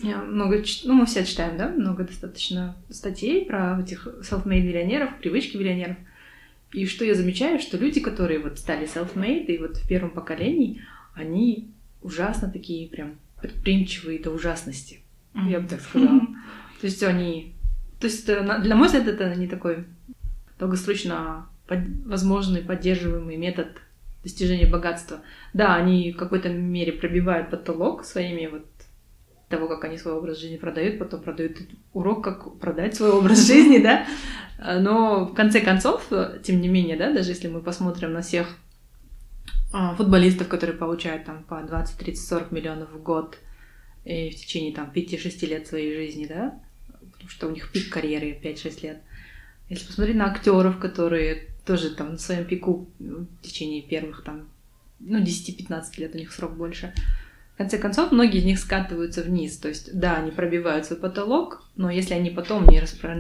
я 0.03 0.19
много, 0.19 0.65
ну, 0.85 0.95
мы 0.95 1.07
все 1.07 1.25
читаем, 1.25 1.57
да, 1.57 1.69
много 1.69 2.03
достаточно 2.03 2.77
статей 2.91 3.47
про 3.47 3.81
этих 3.81 4.09
self-made 4.23 4.63
миллионеров, 4.63 5.17
привычки 5.21 5.57
миллионеров. 5.57 5.97
И 6.73 6.87
что 6.87 7.05
я 7.05 7.15
замечаю, 7.15 7.61
что 7.61 7.79
люди, 7.79 8.01
которые 8.01 8.41
вот 8.41 8.59
стали 8.59 8.89
self-made, 8.89 9.47
и 9.47 9.59
вот 9.59 9.77
в 9.77 9.89
первом 9.89 10.11
поколении, 10.11 10.83
они 11.15 11.71
ужасно 12.03 12.51
такие 12.51 12.89
прям 12.89 13.15
предприимчивые 13.41 14.19
до 14.19 14.33
ужасности. 14.33 15.01
Mm-hmm. 15.35 15.51
Я 15.51 15.61
бы 15.61 15.69
так 15.69 15.81
сказала. 15.81 16.21
То 16.81 16.87
есть 16.87 17.03
они... 17.03 17.55
То 18.01 18.07
есть 18.07 18.27
для 18.27 18.75
мой 18.75 18.87
взгляд 18.87 19.07
это 19.07 19.35
не 19.35 19.47
такой 19.47 19.85
долгосрочно 20.59 21.49
под... 21.67 21.81
возможный 22.07 22.63
поддерживаемый 22.63 23.37
метод 23.37 23.69
достижения 24.23 24.67
богатства. 24.67 25.21
Да, 25.53 25.75
они 25.75 26.13
в 26.13 26.17
какой-то 26.17 26.49
мере 26.49 26.93
пробивают 26.93 27.51
потолок 27.51 28.05
своими 28.05 28.47
вот 28.47 28.67
того, 29.49 29.67
как 29.67 29.85
они 29.85 29.99
свой 29.99 30.15
образ 30.15 30.39
жизни 30.39 30.57
продают, 30.57 30.99
потом 30.99 31.23
продают 31.23 31.59
урок, 31.93 32.23
как 32.23 32.59
продать 32.59 32.95
свой 32.95 33.11
образ 33.11 33.47
жизни, 33.47 33.79
да. 33.79 34.07
Но 34.59 35.27
в 35.27 35.35
конце 35.35 35.61
концов, 35.61 36.09
тем 36.43 36.61
не 36.61 36.69
менее, 36.69 36.97
да, 36.97 37.13
даже 37.13 37.31
если 37.31 37.49
мы 37.49 37.61
посмотрим 37.61 38.13
на 38.13 38.23
всех 38.23 38.47
а, 39.73 39.95
футболистов, 39.97 40.49
которые 40.49 40.77
получают 40.77 41.25
там 41.25 41.45
по 41.45 41.61
20, 41.63 41.99
30, 41.99 42.29
40 42.29 42.53
миллионов 42.53 42.93
в 42.93 43.03
год 43.03 43.39
и 44.05 44.31
в 44.31 44.37
течение 44.37 44.73
там 44.73 44.91
5-6 44.95 45.47
лет 45.47 45.67
своей 45.67 45.95
жизни, 45.95 46.27
да, 46.27 46.61
что 47.29 47.49
у 47.49 47.51
них 47.51 47.71
пик 47.73 47.91
карьеры 47.91 48.39
5-6 48.43 48.83
лет. 48.83 49.03
Если 49.69 49.87
посмотреть 49.87 50.17
на 50.17 50.27
актеров, 50.27 50.79
которые 50.79 51.49
тоже 51.65 51.91
там 51.91 52.13
на 52.13 52.19
своем 52.19 52.45
пику 52.45 52.89
в 52.99 53.43
течение 53.43 53.83
первых 53.83 54.25
там, 54.25 54.49
ну, 54.99 55.23
10-15 55.23 55.83
лет 55.99 56.15
у 56.15 56.19
них 56.19 56.33
срок 56.33 56.57
больше, 56.57 56.93
конце 57.61 57.77
концов, 57.77 58.11
многие 58.11 58.39
из 58.39 58.45
них 58.47 58.59
скатываются 58.59 59.23
вниз. 59.23 59.59
То 59.59 59.69
есть, 59.69 59.91
да, 59.93 60.17
они 60.17 60.31
пробивают 60.31 60.87
свой 60.87 60.99
потолок, 60.99 61.63
но 61.77 61.91
если 61.91 62.15
они 62.15 62.31
потом 62.31 62.67
не, 62.67 62.81
распор... 62.81 63.11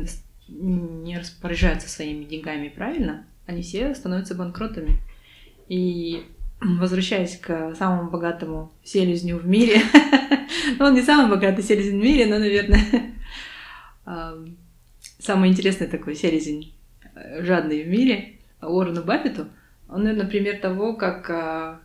не 0.48 1.18
распоряжаются 1.18 1.90
своими 1.90 2.24
деньгами 2.24 2.70
правильно, 2.70 3.26
они 3.44 3.60
все 3.60 3.94
становятся 3.94 4.34
банкротами. 4.34 4.96
И 5.68 6.24
возвращаясь 6.58 7.36
к 7.36 7.74
самому 7.74 8.10
богатому 8.10 8.72
селезню 8.82 9.36
в 9.36 9.46
мире, 9.46 9.82
ну, 10.78 10.86
он 10.86 10.94
не 10.94 11.02
самый 11.02 11.28
богатый 11.28 11.62
селезень 11.62 12.00
в 12.00 12.02
мире, 12.02 12.24
но, 12.24 12.38
наверное, 12.38 12.80
самый 15.18 15.50
интересный 15.50 15.86
такой 15.86 16.14
селезень, 16.14 16.74
э, 17.14 17.42
жадный 17.42 17.84
в 17.84 17.88
мире, 17.88 18.38
Уоррену 18.60 19.02
Баффету, 19.02 19.48
он, 19.88 20.04
наверное, 20.04 20.30
пример 20.30 20.60
того, 20.60 20.94
как 20.94 21.28
а, 21.30 21.80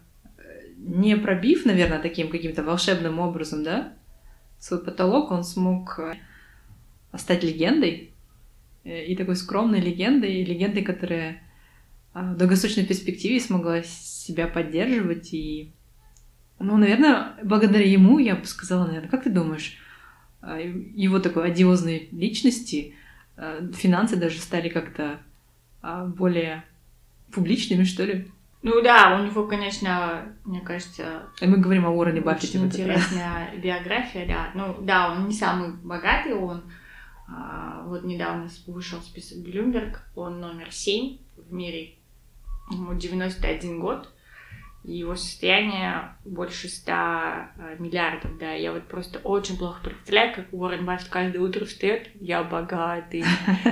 не 0.78 1.18
пробив, 1.18 1.66
наверное, 1.66 2.00
таким 2.00 2.30
каким-то 2.30 2.64
волшебным 2.64 3.20
образом, 3.20 3.64
да, 3.64 3.94
свой 4.60 4.84
потолок, 4.84 5.32
он 5.32 5.44
смог 5.44 6.00
э, 6.00 6.14
стать 7.18 7.44
легендой. 7.44 8.12
Э, 8.84 9.06
и 9.06 9.16
такой 9.16 9.36
скромной 9.36 9.80
легендой, 9.80 10.44
легендой, 10.44 10.84
которая 10.84 11.42
а, 12.14 12.34
в 12.34 12.38
долгосрочной 12.38 12.86
перспективе 12.86 13.40
смогла 13.40 13.84
себя 13.84 14.48
поддерживать. 14.48 15.34
И, 15.34 15.72
ну, 16.60 16.78
наверное, 16.78 17.34
благодаря 17.44 17.90
ему, 17.90 18.20
я 18.20 18.36
бы 18.36 18.46
сказала, 18.46 18.86
наверное, 18.86 19.10
как 19.10 19.24
ты 19.24 19.30
думаешь, 19.30 19.78
а, 19.78 19.85
его 20.46 21.20
такой 21.20 21.48
одиозной 21.48 22.10
личности 22.12 22.96
э, 23.38 23.72
финансы 23.74 24.16
даже 24.16 24.40
стали 24.40 24.70
как-то 24.70 25.20
а, 25.82 26.06
более 26.06 26.64
публичными, 27.32 27.84
что 27.84 28.06
ли? 28.06 28.28
Ну 28.64 28.82
да, 28.82 29.20
у 29.20 29.26
него, 29.26 29.46
конечно, 29.46 30.36
мне 30.44 30.62
кажется... 30.62 31.24
И 31.40 31.46
мы 31.46 31.58
говорим 31.58 31.86
о 31.86 31.92
Уоррене 31.92 32.22
Баффете. 32.22 32.58
Очень 32.58 32.68
интересная 32.68 33.56
биография, 33.58 34.26
да. 34.26 34.50
Ну 34.56 34.78
да, 34.82 35.12
он 35.12 35.28
не 35.28 35.34
самый 35.34 35.74
богатый, 35.84 36.34
он 36.34 36.64
а, 37.28 37.84
вот 37.86 38.04
недавно 38.04 38.50
вышел 38.66 39.00
список 39.02 39.40
Bloomberg, 39.40 39.98
он 40.16 40.40
номер 40.40 40.72
7 40.72 41.18
в 41.38 41.54
мире, 41.54 41.94
ему 42.72 42.96
91 42.96 43.80
год 43.80 44.12
его 44.88 45.16
состояние 45.16 46.16
больше 46.24 46.70
100 46.70 46.92
э, 46.92 47.76
миллиардов, 47.80 48.38
да. 48.38 48.54
Я 48.54 48.72
вот 48.72 48.88
просто 48.88 49.20
очень 49.20 49.58
плохо 49.58 49.82
представляю, 49.84 50.36
как 50.36 50.54
Уоррен 50.54 50.86
Баффет 50.86 51.10
каждое 51.10 51.40
утро 51.40 51.66
встает, 51.66 52.10
я 52.20 52.44
богатый, 52.44 53.24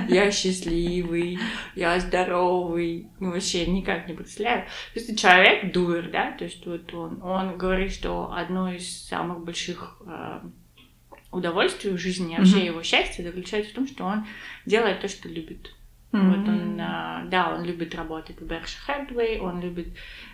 я 0.08 0.30
счастливый, 0.32 1.38
я 1.74 1.98
здоровый, 2.00 3.08
ну 3.20 3.30
вообще 3.30 3.66
никак 3.66 4.08
не 4.08 4.14
представляю. 4.14 4.64
То 4.92 5.00
есть 5.00 5.18
человек 5.18 5.72
дуэр, 5.72 6.10
да, 6.10 6.32
то 6.32 6.44
есть 6.44 6.64
вот 6.66 6.92
он, 6.92 7.22
он 7.22 7.56
говорит, 7.56 7.92
что 7.92 8.32
одно 8.32 8.72
из 8.72 9.06
самых 9.06 9.44
больших 9.44 10.02
э, 10.06 10.40
удовольствий 11.30 11.90
в 11.90 11.98
жизни, 11.98 12.36
вообще 12.36 12.66
его 12.66 12.82
счастье 12.82 13.24
заключается 13.24 13.72
в 13.72 13.74
том, 13.74 13.86
что 13.86 14.04
он 14.04 14.26
делает 14.66 15.00
то, 15.00 15.08
что 15.08 15.28
любит. 15.28 15.74
Mm-hmm. 16.14 16.28
Вот 16.28 16.48
он, 16.48 16.80
а, 16.80 17.24
да, 17.26 17.52
он 17.52 17.64
любит 17.64 17.94
работать 17.96 18.40
в 18.40 18.44
Berkshire 18.44 18.86
Hathaway, 18.86 19.38
он 19.38 19.60
любит 19.60 19.88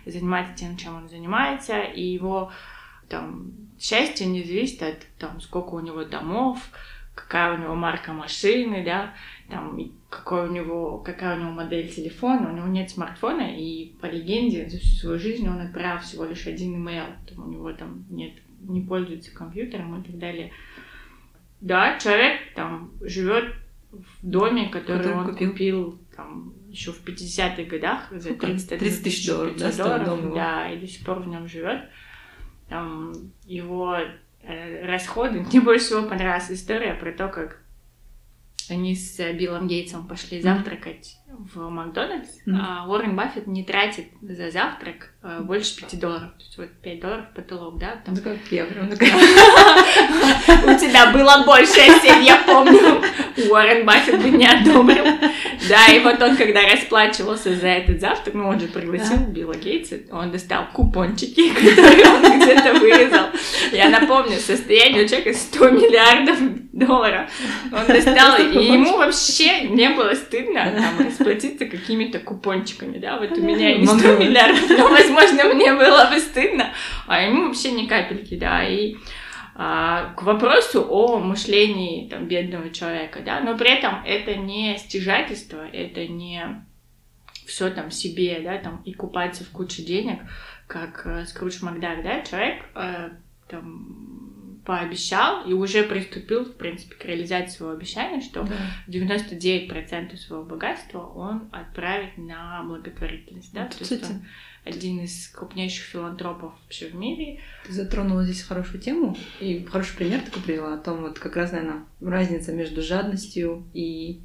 заниматься 0.05 0.53
тем, 0.53 0.77
чем 0.77 0.95
он 0.95 1.09
занимается, 1.09 1.81
и 1.81 2.03
его 2.03 2.51
там 3.09 3.51
счастье 3.79 4.27
не 4.27 4.43
зависит 4.43 4.83
от 4.83 4.99
там 5.17 5.41
сколько 5.41 5.73
у 5.73 5.79
него 5.79 6.03
домов, 6.03 6.59
какая 7.15 7.55
у 7.55 7.57
него 7.57 7.73
марка 7.73 8.13
машины, 8.13 8.83
да, 8.85 9.15
там 9.49 9.79
какой 10.07 10.49
у 10.49 10.51
него, 10.51 10.99
какая 10.99 11.35
у 11.35 11.41
него 11.41 11.51
модель 11.51 11.89
телефона, 11.89 12.51
у 12.51 12.55
него 12.55 12.67
нет 12.67 12.91
смартфона, 12.91 13.57
и 13.57 13.93
по 13.99 14.05
легенде 14.05 14.69
за 14.69 14.77
всю 14.77 14.95
свою 14.97 15.19
жизнь 15.19 15.49
он 15.49 15.61
отправил 15.61 15.99
всего 16.01 16.25
лишь 16.25 16.45
один 16.45 16.75
имейл, 16.75 17.05
там, 17.27 17.47
у 17.47 17.51
него 17.51 17.73
там 17.73 18.05
нет, 18.11 18.33
не 18.61 18.81
пользуется 18.81 19.33
компьютером 19.33 19.99
и 19.99 20.03
так 20.05 20.19
далее. 20.19 20.51
Да, 21.59 21.97
человек 21.97 22.39
там 22.55 22.91
живет 23.01 23.55
в 23.91 24.27
доме, 24.27 24.69
который, 24.69 24.97
который 24.97 25.17
он 25.17 25.25
купил, 25.31 25.51
купил 25.51 25.99
там 26.15 26.53
еще 26.69 26.91
в 26.91 27.03
50-х 27.03 27.63
годах 27.63 28.07
за 28.11 28.33
30, 28.33 28.79
30 28.79 29.03
тысяч 29.03 29.27
долларов, 29.27 29.57
да, 29.57 29.71
долларов 29.71 30.33
да, 30.33 30.71
и 30.71 30.79
до 30.79 30.87
сих 30.87 31.05
пор 31.05 31.19
в 31.19 31.27
нем 31.27 31.47
живет. 31.47 31.81
Там 32.69 33.13
его 33.43 33.97
э, 34.43 34.85
расходы. 34.85 35.41
Мне 35.51 35.61
больше 35.61 35.85
всего 35.85 36.03
понравилась 36.03 36.51
история 36.51 36.93
про 36.93 37.11
то, 37.11 37.27
как 37.27 37.61
они 38.71 38.95
с 38.95 39.17
Биллом 39.33 39.67
Гейтсом 39.67 40.07
пошли 40.07 40.41
завтракать 40.41 41.17
в 41.27 41.69
Макдональдс, 41.69 42.29
mm-hmm. 42.45 42.57
а 42.59 42.87
Уоррен 42.87 43.15
Баффет 43.15 43.47
не 43.47 43.63
тратит 43.63 44.07
за 44.21 44.51
завтрак 44.51 45.13
а, 45.21 45.41
больше 45.41 45.79
5 45.81 45.99
долларов. 45.99 46.31
То 46.37 46.43
есть 46.43 46.57
вот 46.57 46.69
5 46.81 46.99
долларов 46.99 47.25
потолок, 47.35 47.79
да? 47.79 48.01
Там... 48.05 48.15
Ну, 48.15 48.21
как 48.21 48.37
я 48.51 48.65
прям 48.65 48.87
У 48.89 48.93
тебя 50.77 51.11
было 51.11 51.43
больше 51.45 51.73
7, 51.73 52.23
я 52.23 52.43
помню. 52.45 53.01
Уоррен 53.49 53.85
Баффет 53.85 54.21
бы 54.21 54.29
не 54.29 54.45
одобрил. 54.45 55.05
Да, 55.69 55.87
и 55.93 55.99
вот 55.99 56.21
он, 56.21 56.35
когда 56.37 56.61
расплачивался 56.67 57.55
за 57.55 57.67
этот 57.67 58.01
завтрак, 58.01 58.33
ну, 58.33 58.47
он 58.47 58.59
же 58.59 58.67
пригласил 58.67 59.17
да. 59.17 59.25
Билла 59.25 59.55
Гейтса, 59.55 59.99
он 60.11 60.31
достал 60.31 60.67
купончики, 60.73 61.49
которые 61.53 62.07
он 62.07 62.39
где-то 62.39 62.73
вырезал. 62.73 63.27
Я 63.71 63.89
напомню, 63.89 64.37
состояние 64.37 65.05
у 65.05 65.07
человека 65.07 65.33
100 65.33 65.69
миллиардов 65.69 66.37
долларов. 66.73 67.29
Он 67.71 67.85
достал, 67.87 68.39
и 68.39 68.65
ему 68.65 68.97
вообще 68.97 69.61
не 69.67 69.89
было 69.89 70.13
стыдно 70.13 70.71
там, 70.71 71.05
расплатиться 71.05 71.65
какими-то 71.65 72.19
купончиками, 72.19 72.97
да, 72.97 73.17
вот 73.17 73.31
у 73.37 73.41
меня 73.41 73.77
не 73.77 73.85
100 73.85 73.95
миллиардов, 74.17 74.69
но, 74.69 74.87
возможно, 74.87 75.43
мне 75.53 75.73
было 75.73 76.09
бы 76.11 76.19
стыдно, 76.19 76.73
а 77.07 77.21
ему 77.21 77.47
вообще 77.47 77.71
ни 77.71 77.85
капельки, 77.85 78.35
да, 78.35 78.63
и 78.67 78.95
к 80.15 80.23
вопросу 80.23 80.87
о 80.89 81.19
мышлении 81.19 82.09
там, 82.09 82.27
бедного 82.27 82.71
человека, 82.71 83.21
да, 83.23 83.41
но 83.41 83.57
при 83.57 83.69
этом 83.69 84.03
это 84.05 84.35
не 84.35 84.77
стяжательство, 84.77 85.67
это 85.67 86.07
не 86.07 86.65
все 87.45 87.69
там 87.69 87.91
себе, 87.91 88.39
да, 88.43 88.57
там 88.57 88.81
и 88.85 88.93
купаться 88.93 89.43
в 89.43 89.49
куче 89.49 89.83
денег, 89.83 90.19
как 90.67 91.05
э, 91.05 91.25
Скрудж 91.25 91.57
Макдак, 91.61 92.01
да, 92.03 92.21
человек 92.21 92.63
э, 92.75 93.09
там 93.49 94.61
пообещал 94.65 95.45
и 95.45 95.53
уже 95.53 95.83
приступил, 95.83 96.45
в 96.45 96.55
принципе, 96.55 96.95
к 96.95 97.05
реализации 97.05 97.57
своего 97.57 97.75
обещания, 97.75 98.21
что 98.21 98.43
да. 98.43 98.55
99% 98.87 100.15
своего 100.15 100.43
богатства 100.43 100.99
он 101.05 101.49
отправит 101.51 102.17
на 102.17 102.63
благотворительность, 102.63 103.53
да, 103.53 103.65
то 103.65 103.77
есть 103.79 104.09
он 104.09 104.25
один 104.63 105.01
из 105.01 105.27
крупнейших 105.29 105.85
филантропов 105.85 106.53
вообще 106.63 106.87
в 106.87 106.95
мире. 106.95 107.39
Ты 107.65 107.73
затронула 107.73 108.23
здесь 108.23 108.43
хорошую 108.43 108.79
тему 108.79 109.17
и 109.39 109.63
хороший 109.65 109.95
пример 109.97 110.21
такой 110.21 110.43
привела 110.43 110.75
о 110.75 110.77
том, 110.77 111.01
вот 111.01 111.17
как 111.19 111.35
раз, 111.35 111.51
наверное, 111.51 111.83
разница 111.99 112.53
между 112.53 112.81
жадностью 112.81 113.65
и 113.73 114.21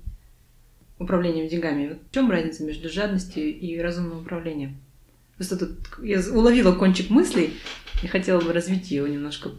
управлением 0.98 1.48
деньгами. 1.48 1.88
Вот 1.88 1.98
в 2.10 2.14
чем 2.14 2.30
разница 2.30 2.64
между 2.64 2.88
жадностью 2.88 3.44
и 3.44 3.78
разумным 3.78 4.20
управлением? 4.20 4.76
Просто 5.36 5.58
тут 5.58 5.70
я 6.02 6.20
уловила 6.32 6.72
кончик 6.74 7.10
мыслей 7.10 7.54
и 8.02 8.06
хотела 8.06 8.40
бы 8.40 8.52
развить 8.52 8.90
ее 8.90 9.08
немножко. 9.08 9.50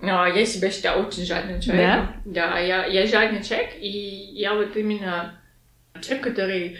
А, 0.00 0.26
я 0.28 0.44
себя 0.44 0.70
считаю 0.70 1.06
очень 1.06 1.24
жадным 1.24 1.60
человеком. 1.60 2.22
Да? 2.24 2.50
Да, 2.50 2.58
я, 2.58 2.86
я 2.86 3.06
жадный 3.06 3.42
человек, 3.42 3.70
и 3.80 3.88
я 3.88 4.54
вот 4.54 4.76
именно 4.76 5.40
человек, 6.00 6.24
который, 6.24 6.78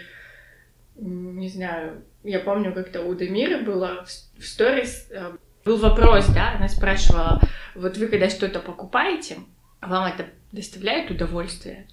не 0.95 1.47
знаю, 1.47 2.03
я 2.23 2.39
помню, 2.39 2.73
как-то 2.73 3.01
у 3.01 3.13
Демира 3.15 3.59
было 3.59 4.05
в 4.37 4.43
сторис, 4.43 5.07
э, 5.11 5.33
был 5.65 5.77
вопрос, 5.77 6.27
да, 6.27 6.55
она 6.55 6.67
спрашивала, 6.67 7.41
вот 7.75 7.97
вы 7.97 8.07
когда 8.07 8.29
что-то 8.29 8.59
покупаете, 8.59 9.37
вам 9.81 10.05
это 10.11 10.25
доставляет 10.51 11.09
удовольствие? 11.09 11.87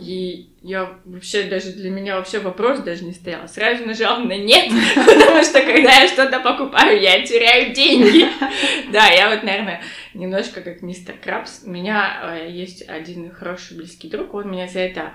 И 0.00 0.54
я 0.62 0.98
вообще 1.04 1.44
даже 1.44 1.72
для 1.72 1.90
меня 1.90 2.16
вообще 2.16 2.38
вопрос 2.38 2.80
даже 2.80 3.04
не 3.04 3.12
стоял. 3.12 3.48
Сразу 3.48 3.84
нажал 3.84 4.20
на 4.20 4.36
нет, 4.36 4.70
потому 4.94 5.42
что 5.42 5.60
когда 5.60 6.02
я 6.02 6.08
что-то 6.08 6.38
покупаю, 6.40 7.00
я 7.00 7.24
теряю 7.24 7.74
деньги. 7.74 8.26
Да, 8.92 9.08
я 9.08 9.30
вот, 9.30 9.42
наверное, 9.42 9.82
немножко 10.12 10.60
как 10.60 10.82
мистер 10.82 11.16
Крабс. 11.16 11.62
У 11.64 11.70
меня 11.70 12.36
э, 12.36 12.50
есть 12.50 12.86
один 12.86 13.30
хороший 13.32 13.76
близкий 13.76 14.08
друг, 14.08 14.34
он 14.34 14.50
меня 14.50 14.68
за 14.68 14.80
это 14.80 15.14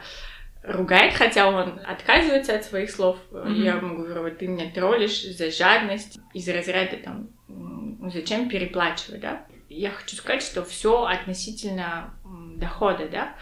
ругает, 0.63 1.13
хотя 1.13 1.49
он 1.49 1.79
отказывается 1.85 2.55
от 2.55 2.65
своих 2.65 2.91
слов. 2.91 3.17
Mm-hmm. 3.31 3.63
Я 3.63 3.75
ему 3.75 3.97
говорю, 3.97 4.23
вот 4.23 4.37
ты 4.37 4.47
меня 4.47 4.69
троллишь 4.71 5.23
за 5.23 5.51
жадность, 5.51 6.19
из 6.33 6.47
разряда 6.47 6.97
там, 6.97 7.29
зачем 8.11 8.49
переплачивать, 8.49 9.21
да? 9.21 9.45
Я 9.69 9.91
хочу 9.91 10.15
сказать, 10.15 10.43
что 10.43 10.63
все 10.63 11.05
относительно 11.05 12.13
дохода, 12.55 13.07
да. 13.09 13.35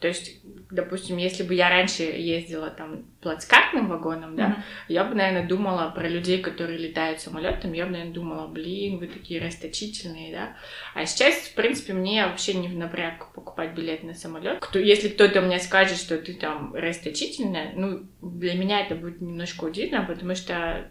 То 0.00 0.08
есть, 0.08 0.40
допустим, 0.70 1.18
если 1.18 1.42
бы 1.42 1.54
я 1.54 1.68
раньше 1.68 2.04
ездила 2.04 2.70
там 2.70 3.04
плацкартным 3.20 3.88
вагоном, 3.88 4.34
да, 4.34 4.46
mm-hmm. 4.46 4.62
я 4.88 5.04
бы, 5.04 5.14
наверное, 5.14 5.46
думала 5.46 5.90
про 5.90 6.08
людей, 6.08 6.40
которые 6.40 6.78
летают 6.78 7.20
самолетом, 7.20 7.74
я 7.74 7.84
бы, 7.84 7.92
наверное, 7.92 8.14
думала, 8.14 8.48
блин, 8.48 8.98
вы 8.98 9.08
такие 9.08 9.42
расточительные, 9.42 10.32
да. 10.32 10.56
А 10.94 11.04
сейчас, 11.04 11.34
в 11.34 11.54
принципе, 11.54 11.92
мне 11.92 12.26
вообще 12.26 12.54
не 12.54 12.68
в 12.68 12.76
напряг 12.76 13.32
покупать 13.34 13.74
билет 13.74 14.02
на 14.02 14.14
самолет. 14.14 14.60
Кто, 14.60 14.78
если 14.78 15.08
кто-то 15.08 15.42
мне 15.42 15.58
скажет, 15.58 15.98
что 15.98 16.16
ты 16.16 16.32
там 16.32 16.74
расточительная, 16.74 17.72
ну, 17.74 18.06
для 18.22 18.54
меня 18.54 18.80
это 18.80 18.94
будет 18.94 19.20
немножко 19.20 19.64
удивительно, 19.64 20.04
потому 20.04 20.34
что 20.34 20.90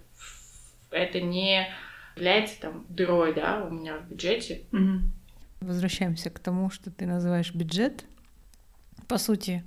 это 0.91 1.19
не 1.19 1.67
является 2.15 2.61
там 2.61 2.85
дырой, 2.89 3.33
да, 3.33 3.65
у 3.65 3.73
меня 3.73 3.97
в 3.97 4.07
бюджете. 4.07 4.65
Mm-hmm. 4.71 4.99
Возвращаемся 5.61 6.29
к 6.29 6.37
тому, 6.37 6.69
что 6.69 6.91
ты 6.91 7.07
называешь 7.07 7.55
бюджет 7.55 8.05
по 9.09 9.17
сути, 9.17 9.63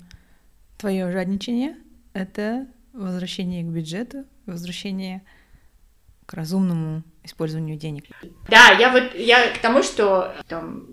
твое 0.78 1.11
жадничание— 1.11 1.76
это 2.14 2.68
возвращение 2.92 3.64
к 3.64 3.66
бюджету, 3.66 4.24
возвращение 4.46 5.22
к 6.26 6.35
разумному 6.35 7.02
использованию 7.24 7.76
денег. 7.76 8.05
Да, 8.48 8.70
я 8.78 8.90
вот 8.92 9.14
я 9.16 9.52
к 9.52 9.59
тому, 9.59 9.83
что 9.83 10.33
там 10.46 10.87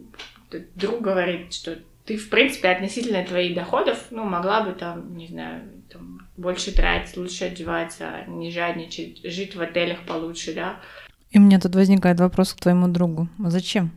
друг 0.75 1.01
говорит, 1.01 1.53
что 1.53 1.77
ты, 2.05 2.17
в 2.17 2.29
принципе, 2.31 2.69
относительно 2.69 3.23
твоих 3.23 3.53
доходов, 3.53 4.07
ну, 4.09 4.23
могла 4.23 4.63
бы 4.63 4.71
там, 4.71 5.15
не 5.15 5.27
знаю, 5.27 5.62
там, 5.93 6.27
больше 6.35 6.73
тратить, 6.73 7.17
лучше 7.17 7.45
одеваться, 7.45 8.23
не 8.27 8.49
жадничать, 8.49 9.21
жить 9.23 9.55
в 9.55 9.62
отелях 9.62 9.99
получше, 10.07 10.55
да. 10.55 10.79
И 11.29 11.38
у 11.38 11.41
меня 11.41 11.59
тут 11.59 11.75
возникает 11.75 12.19
вопрос 12.19 12.53
к 12.53 12.59
твоему 12.59 12.88
другу. 12.88 13.29
Зачем? 13.38 13.91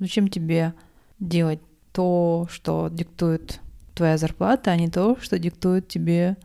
Зачем 0.00 0.26
тебе 0.26 0.74
делать 1.20 1.60
то, 1.92 2.48
что 2.50 2.88
диктует 2.90 3.60
твоя 3.94 4.16
зарплата, 4.16 4.70
а 4.70 4.76
не 4.76 4.88
то, 4.88 5.16
что 5.20 5.38
диктует 5.38 5.88
тебе 5.88 6.36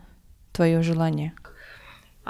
твое 0.52 0.82
желание. 0.82 1.34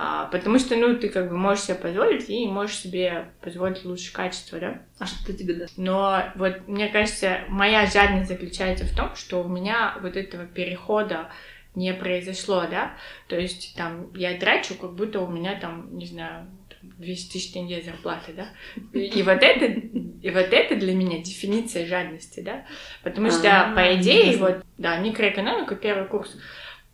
А, 0.01 0.27
потому 0.27 0.60
что, 0.60 0.77
ну, 0.77 0.95
ты 0.95 1.10
как 1.10 1.29
бы 1.29 1.38
можешь 1.38 1.65
себе 1.65 1.75
позволить 1.75 2.29
и 2.29 2.47
можешь 2.47 2.77
себе 2.77 3.32
позволить 3.41 3.84
лучшее 3.84 4.13
качество, 4.13 4.58
да? 4.58 4.82
А 4.97 5.05
что 5.05 5.34
тебе 5.34 5.55
даст? 5.55 5.77
Но 5.77 6.23
вот 6.36 6.67
мне 6.67 6.88
кажется, 6.88 7.39
моя 7.49 7.86
жадность 7.86 8.29
заключается 8.29 8.86
в 8.86 8.95
том, 8.95 9.13
что 9.15 9.43
у 9.43 9.49
меня 9.49 9.97
вот 10.01 10.15
этого 10.15 10.45
перехода 10.45 11.29
не 11.75 11.93
произошло, 11.93 12.65
да? 12.69 12.93
То 13.27 13.38
есть 13.38 13.75
там 13.75 14.13
я 14.13 14.38
трачу, 14.38 14.75
как 14.75 14.93
будто 14.93 15.19
у 15.19 15.27
меня 15.27 15.60
там, 15.60 15.97
не 15.97 16.05
знаю, 16.05 16.47
200 16.82 17.34
тысяч 17.34 17.51
тенге 17.51 17.82
зарплаты, 17.82 18.34
да? 18.34 18.47
И, 18.93 19.19
и 19.19 19.23
вот 19.23 19.41
это, 19.41 19.88
и 20.21 20.29
вот 20.29 20.51
это 20.51 20.75
для 20.75 20.93
меня 20.93 21.19
дефиниция 21.19 21.86
жадности, 21.86 22.41
да? 22.41 22.65
Потому 23.03 23.32
что, 23.32 23.49
А-а-а, 23.49 23.75
по 23.75 23.95
идее, 23.95 24.38
вот, 24.38 24.63
да, 24.77 24.97
микроэкономика, 24.97 25.75
первый 25.75 26.08
курс, 26.08 26.36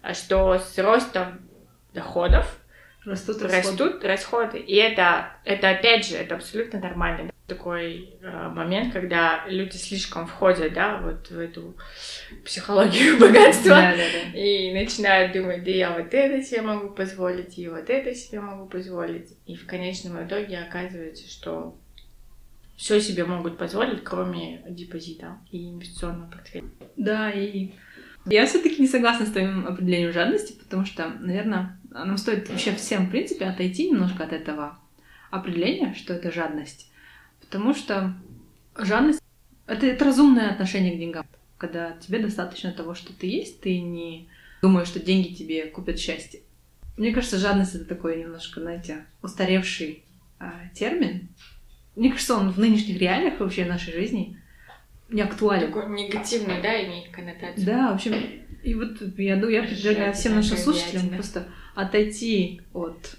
а 0.01 0.13
что 0.13 0.59
с 0.59 0.77
ростом 0.77 1.41
доходов 1.93 2.59
растут 3.05 3.41
расходы. 3.41 3.57
Растут 3.57 4.03
расходы. 4.03 4.59
И 4.59 4.75
это, 4.75 5.31
это 5.43 5.69
опять 5.69 6.07
же, 6.07 6.15
это 6.15 6.35
абсолютно 6.35 6.79
нормально 6.79 7.31
такой 7.47 8.17
э, 8.21 8.49
момент, 8.49 8.91
когда 8.91 9.45
люди 9.47 9.75
слишком 9.75 10.25
входят, 10.25 10.73
да, 10.73 10.97
вот 10.97 11.29
в 11.29 11.39
эту 11.39 11.75
психологию 12.43 13.17
богатства 13.19 13.69
да, 13.69 13.91
да, 13.91 13.97
да. 13.97 14.37
и 14.37 14.73
начинают 14.73 15.33
думать, 15.33 15.63
да 15.63 15.69
я 15.69 15.91
вот 15.91 16.11
это 16.13 16.43
себе 16.43 16.61
могу 16.61 16.89
позволить, 16.89 17.57
и 17.59 17.67
вот 17.69 17.89
это 17.89 18.15
себе 18.15 18.39
могу 18.39 18.65
позволить. 18.67 19.37
И 19.45 19.55
в 19.55 19.67
конечном 19.67 20.25
итоге 20.25 20.57
оказывается, 20.57 21.29
что 21.29 21.77
все 22.75 22.99
себе 22.99 23.25
могут 23.25 23.57
позволить, 23.57 24.03
кроме 24.03 24.63
депозита 24.69 25.37
и 25.51 25.69
инвестиционного 25.69 26.29
портфеля. 26.29 26.69
Да, 26.97 27.31
и 27.31 27.71
я 28.25 28.45
все-таки 28.45 28.81
не 28.81 28.87
согласна 28.87 29.25
с 29.25 29.31
твоим 29.31 29.67
определением 29.67 30.11
жадности, 30.11 30.53
потому 30.53 30.85
что, 30.85 31.09
наверное, 31.09 31.79
нам 31.89 32.17
стоит 32.17 32.49
вообще 32.49 32.73
всем, 32.75 33.07
в 33.07 33.11
принципе, 33.11 33.45
отойти 33.45 33.89
немножко 33.89 34.23
от 34.23 34.33
этого 34.33 34.79
определения, 35.31 35.93
что 35.93 36.13
это 36.13 36.31
жадность. 36.31 36.91
Потому 37.39 37.73
что 37.73 38.13
жадность— 38.77 39.21
это, 39.67 39.85
это 39.85 40.05
разумное 40.05 40.49
отношение 40.49 40.95
к 40.95 40.99
деньгам. 40.99 41.25
Когда 41.57 41.93
тебе 41.93 42.19
достаточно 42.19 42.71
того, 42.71 42.95
что 42.95 43.13
ты 43.13 43.27
есть, 43.27 43.61
ты 43.61 43.79
не 43.79 44.27
думаешь, 44.61 44.87
что 44.87 44.99
деньги 44.99 45.33
тебе 45.33 45.67
купят 45.67 45.99
счастье. 45.99 46.41
Мне 46.97 47.13
кажется, 47.13 47.37
жадность— 47.37 47.75
это 47.75 47.85
такой 47.85 48.19
немножко, 48.19 48.61
знаете, 48.61 49.05
устаревший 49.21 50.03
э, 50.39 50.45
термин. 50.73 51.29
Мне 51.95 52.11
кажется, 52.11 52.35
он 52.35 52.51
в 52.51 52.59
нынешних 52.59 52.99
реалиях 52.99 53.39
вообще 53.39 53.65
нашей 53.65 53.93
жизни 53.93 54.37
не 55.09 55.21
актуален. 55.21 55.67
Такой 55.67 55.89
негативный, 55.89 56.61
да, 56.61 56.83
имеет 56.83 57.09
коннотацию. 57.11 57.65
Да, 57.65 57.91
в 57.91 57.95
общем, 57.95 58.15
и 58.63 58.73
вот 58.73 59.01
я, 59.17 59.35
я 59.35 59.63
предлагаю 59.63 60.13
всем 60.13 60.35
нашим 60.35 60.57
слушателям 60.57 61.09
просто 61.09 61.47
отойти 61.75 62.61
от 62.73 63.15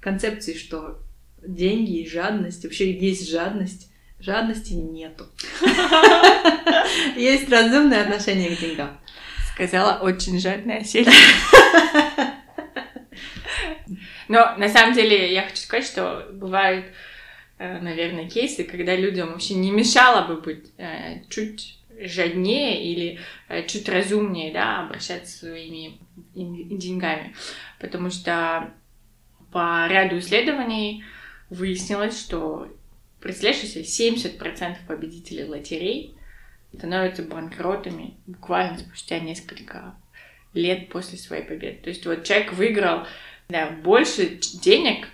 концепции, 0.00 0.54
что 0.54 0.98
деньги 1.42 2.00
и 2.00 2.08
жадность, 2.08 2.64
вообще 2.64 2.92
есть 2.92 3.30
жадность. 3.30 3.90
Жадности 4.18 4.74
нету. 4.74 5.24
Есть 7.16 7.48
разумное 7.48 8.02
отношение 8.02 8.54
к 8.54 8.60
деньгам. 8.60 9.00
Сказала 9.54 9.98
очень 10.02 10.38
жадная 10.38 10.84
Селя. 10.84 11.10
Но 14.28 14.54
на 14.58 14.68
самом 14.68 14.94
деле 14.94 15.32
я 15.32 15.44
хочу 15.44 15.56
сказать, 15.56 15.86
что 15.86 16.28
бывают, 16.34 16.84
э, 16.84 16.90
наверное, 17.60 18.28
кейсы, 18.28 18.64
когда 18.64 18.96
людям 18.96 19.32
вообще 19.32 19.54
не 19.54 19.70
мешало 19.70 20.26
бы 20.26 20.40
быть 20.40 20.72
э, 20.78 21.22
чуть 21.28 21.78
жаднее 22.00 22.82
или 22.82 23.18
э, 23.48 23.66
чуть 23.66 23.88
разумнее, 23.88 24.52
да, 24.52 24.80
обращаться 24.80 25.38
своими 25.38 25.98
деньгами. 26.34 27.34
Потому 27.78 28.10
что 28.10 28.72
по 29.52 29.86
ряду 29.88 30.18
исследований 30.18 31.04
выяснилось, 31.50 32.18
что, 32.18 32.68
представляешь, 33.20 33.62
если 33.62 33.82
70% 33.82 34.76
победителей 34.86 35.44
лотерей 35.44 36.16
становятся 36.74 37.24
банкротами 37.24 38.14
буквально 38.26 38.78
спустя 38.78 39.18
несколько 39.18 39.94
лет 40.54 40.88
после 40.88 41.18
своей 41.18 41.42
победы. 41.42 41.80
То 41.82 41.90
есть 41.90 42.06
вот 42.06 42.24
человек 42.24 42.52
выиграл 42.52 43.06
да, 43.48 43.70
больше 43.70 44.38
денег, 44.62 45.08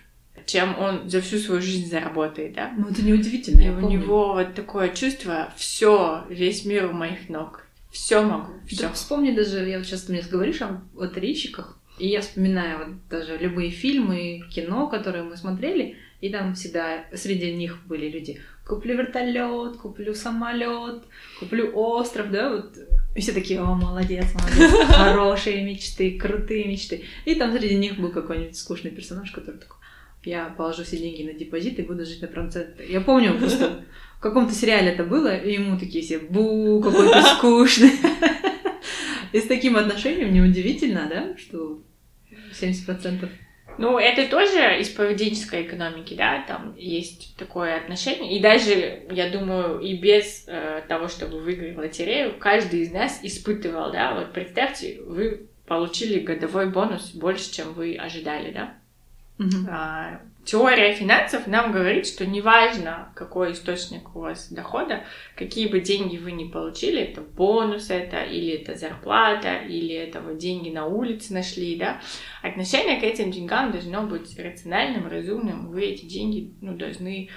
чем 0.46 0.78
он 0.78 1.10
за 1.10 1.20
всю 1.20 1.38
свою 1.38 1.60
жизнь 1.60 1.90
заработает, 1.90 2.54
да? 2.54 2.72
Ну, 2.76 2.88
это 2.88 3.02
неудивительно. 3.02 3.60
И 3.60 3.68
у 3.68 3.80
помню. 3.80 3.98
него 3.98 4.34
вот 4.34 4.54
такое 4.54 4.88
чувство, 4.90 5.52
все, 5.56 6.24
весь 6.30 6.64
мир 6.64 6.86
у 6.86 6.92
моих 6.92 7.28
ног. 7.28 7.66
Все 7.90 8.22
могу, 8.22 8.52
все. 8.66 8.82
Да, 8.82 8.92
вспомни 8.92 9.32
даже, 9.32 9.68
я 9.68 9.78
вот 9.78 9.86
сейчас 9.86 10.02
ты 10.02 10.12
мне 10.12 10.22
говоришь 10.22 10.62
о 10.62 10.82
лотерейщиках, 10.94 11.78
и 11.98 12.08
я 12.08 12.20
вспоминаю 12.20 12.78
вот 12.78 13.08
даже 13.08 13.38
любые 13.38 13.70
фильмы, 13.70 14.42
кино, 14.52 14.86
которые 14.86 15.24
мы 15.24 15.36
смотрели, 15.36 15.96
и 16.20 16.28
там 16.30 16.54
всегда 16.54 17.04
среди 17.14 17.52
них 17.54 17.78
были 17.86 18.08
люди. 18.08 18.40
Куплю 18.66 18.96
вертолет, 18.96 19.76
куплю 19.76 20.14
самолет, 20.14 21.04
куплю 21.38 21.70
остров, 21.74 22.30
да, 22.30 22.50
вот. 22.50 22.76
И 23.14 23.20
все 23.20 23.32
такие, 23.32 23.60
о, 23.60 23.74
молодец, 23.74 24.26
молодец, 24.34 24.86
хорошие 24.88 25.64
мечты, 25.64 26.18
крутые 26.18 26.66
мечты. 26.66 27.04
И 27.24 27.34
там 27.34 27.56
среди 27.56 27.76
них 27.76 27.98
был 27.98 28.10
какой-нибудь 28.10 28.56
скучный 28.56 28.90
персонаж, 28.90 29.30
который 29.30 29.58
такой, 29.58 29.78
я 30.26 30.52
положу 30.56 30.82
все 30.82 30.98
деньги 30.98 31.22
на 31.22 31.32
депозит 31.32 31.78
и 31.78 31.82
буду 31.82 32.04
жить 32.04 32.20
на 32.20 32.28
проценты. 32.28 32.84
Я 32.88 33.00
помню 33.00 33.38
просто 33.38 33.84
в 34.18 34.20
каком-то 34.20 34.52
сериале 34.52 34.90
это 34.90 35.04
было, 35.04 35.36
и 35.36 35.54
ему 35.54 35.78
такие 35.78 36.04
все, 36.04 36.18
бу, 36.18 36.82
какой 36.82 37.08
то 37.08 37.22
скучный. 37.22 37.92
И 39.32 39.40
с 39.40 39.46
таким 39.46 39.76
отношением 39.76 40.32
неудивительно, 40.32 41.08
да, 41.08 41.36
что 41.36 41.82
70%. 42.52 43.28
Ну, 43.78 43.98
это 43.98 44.28
тоже 44.28 44.80
из 44.80 44.88
поведенческой 44.88 45.62
экономики, 45.62 46.14
да, 46.14 46.42
там 46.48 46.74
есть 46.76 47.36
такое 47.36 47.76
отношение. 47.76 48.36
И 48.36 48.40
даже, 48.40 49.02
я 49.10 49.28
думаю, 49.30 49.80
и 49.80 49.94
без 49.96 50.44
э, 50.46 50.82
того, 50.88 51.08
чтобы 51.08 51.40
выиграть 51.40 51.76
лотерею, 51.76 52.38
каждый 52.38 52.80
из 52.80 52.92
нас 52.92 53.20
испытывал, 53.22 53.92
да, 53.92 54.14
вот 54.14 54.32
представьте, 54.32 55.00
вы 55.02 55.48
получили 55.66 56.20
годовой 56.20 56.70
бонус 56.70 57.10
больше, 57.10 57.52
чем 57.52 57.74
вы 57.74 57.96
ожидали, 57.96 58.50
да. 58.50 58.78
Mm-hmm. 59.38 59.66
А, 59.68 60.20
теория 60.44 60.94
финансов 60.94 61.46
нам 61.46 61.72
говорит, 61.72 62.06
что 62.06 62.26
неважно, 62.26 63.12
какой 63.14 63.52
источник 63.52 64.16
у 64.16 64.20
вас 64.20 64.50
дохода, 64.50 65.04
какие 65.34 65.68
бы 65.68 65.80
деньги 65.80 66.16
вы 66.16 66.32
ни 66.32 66.48
получили, 66.48 67.02
это 67.02 67.20
бонус 67.20 67.90
это, 67.90 68.22
или 68.22 68.52
это 68.52 68.76
зарплата, 68.76 69.56
или 69.56 69.94
это 69.94 70.20
вот 70.20 70.38
деньги 70.38 70.70
на 70.70 70.86
улице 70.86 71.34
нашли, 71.34 71.76
да, 71.76 72.00
отношение 72.42 72.98
к 72.98 73.04
этим 73.04 73.30
деньгам 73.30 73.72
должно 73.72 74.02
быть 74.04 74.38
рациональным, 74.38 75.08
разумным, 75.08 75.68
вы 75.68 75.82
эти 75.82 76.06
деньги, 76.06 76.54
ну, 76.62 76.76
должны 76.76 77.28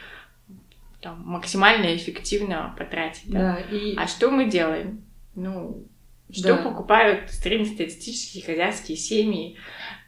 там, 1.02 1.22
максимально 1.26 1.96
эффективно 1.96 2.76
потратить. 2.78 3.30
Да? 3.32 3.56
Да, 3.56 3.76
и... 3.76 3.96
А 3.96 4.08
что 4.08 4.30
мы 4.32 4.50
делаем? 4.50 5.04
Ну, 5.36 5.86
что 6.32 6.56
да. 6.56 6.58
покупают 6.58 7.30
среднестатистические 7.30 8.44
хозяйские 8.44 8.98
семьи? 8.98 9.58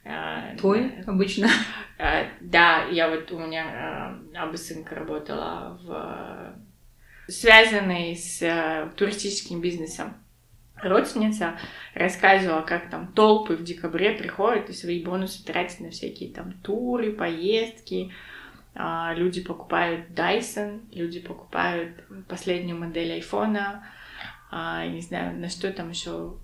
А, 0.04 0.56
Твой 0.56 0.92
обычно? 1.06 1.48
А, 1.98 2.26
да, 2.40 2.84
я 2.86 3.08
вот 3.08 3.30
у 3.32 3.38
меня 3.38 4.18
абысынка 4.34 4.94
работала 4.94 5.78
в 5.82 6.56
связанной 7.28 8.16
с 8.16 8.42
э, 8.42 8.90
туристическим 8.96 9.60
бизнесом. 9.60 10.14
Родственница 10.76 11.56
рассказывала, 11.94 12.62
как 12.62 12.90
там 12.90 13.12
толпы 13.12 13.54
в 13.54 13.62
декабре 13.62 14.12
приходят 14.12 14.68
и 14.68 14.72
свои 14.72 15.02
бонусы 15.02 15.44
тратят 15.44 15.80
на 15.80 15.90
всякие 15.90 16.32
там 16.32 16.54
туры, 16.62 17.12
поездки. 17.12 18.12
А, 18.74 19.14
люди 19.14 19.42
покупают 19.42 20.10
Dyson, 20.10 20.80
люди 20.92 21.20
покупают 21.20 21.92
последнюю 22.26 22.78
модель 22.78 23.12
айфона, 23.12 23.86
а, 24.54 24.86
не 24.86 25.00
знаю, 25.00 25.38
на 25.40 25.48
что 25.48 25.72
там 25.72 25.88
еще 25.88 26.34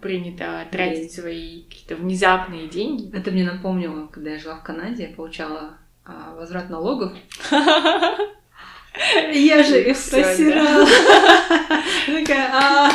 принято 0.00 0.66
тратить 0.72 1.12
свои 1.12 1.62
какие-то 1.62 1.94
внезапные 1.94 2.68
деньги. 2.68 3.16
Это 3.16 3.30
мне 3.30 3.44
напомнило, 3.44 4.08
когда 4.08 4.32
я 4.32 4.40
жила 4.40 4.56
в 4.56 4.64
Канаде, 4.64 5.04
я 5.04 5.14
получала 5.14 5.78
а, 6.04 6.34
возврат 6.34 6.68
налогов. 6.68 7.12
Я 9.32 9.62
же 9.64 9.82
их 9.82 9.96
просирала. 10.08 10.86
Такая, 12.06 12.50
а, 12.52 12.90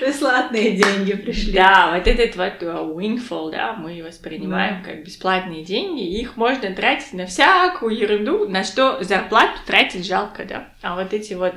бесплатные 0.00 0.72
деньги 0.72 1.14
пришли. 1.14 1.52
Да, 1.52 1.92
вот 1.96 2.06
этот 2.06 2.36
вот 2.36 2.62
windfall, 2.62 3.50
да, 3.50 3.72
мы 3.72 4.02
воспринимаем 4.02 4.84
как 4.84 5.04
бесплатные 5.04 5.64
деньги, 5.64 6.02
их 6.20 6.36
можно 6.36 6.72
тратить 6.72 7.12
на 7.14 7.26
всякую 7.26 7.96
ерунду, 7.96 8.48
на 8.48 8.62
что 8.62 9.02
зарплату 9.02 9.58
тратить 9.66 10.06
жалко, 10.06 10.44
да. 10.44 10.68
А 10.82 10.94
вот 10.94 11.12
эти 11.12 11.34
вот 11.34 11.54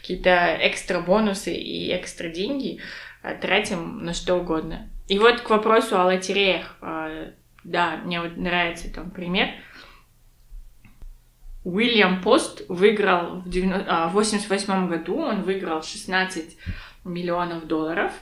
какие-то 0.00 0.58
экстра 0.62 1.00
бонусы 1.00 1.54
и 1.54 1.96
экстра 1.96 2.28
деньги 2.28 2.80
uh, 3.22 3.38
тратим 3.40 4.04
на 4.04 4.12
что 4.12 4.34
угодно. 4.34 4.90
И 5.06 5.20
вот 5.20 5.40
к 5.40 5.50
вопросу 5.50 6.00
о 6.00 6.06
лотереях. 6.06 6.76
Uh, 6.80 7.32
да, 7.62 7.96
мне 8.04 8.20
вот 8.20 8.36
нравится 8.36 8.92
там 8.92 9.10
пример. 9.10 9.48
Уильям 11.66 12.22
Пост 12.22 12.62
выиграл 12.68 13.40
в 13.40 13.48
1988 13.48 14.72
а, 14.72 14.86
году, 14.86 15.18
он 15.18 15.42
выиграл 15.42 15.82
16 15.82 16.56
миллионов 17.04 17.66
долларов, 17.66 18.12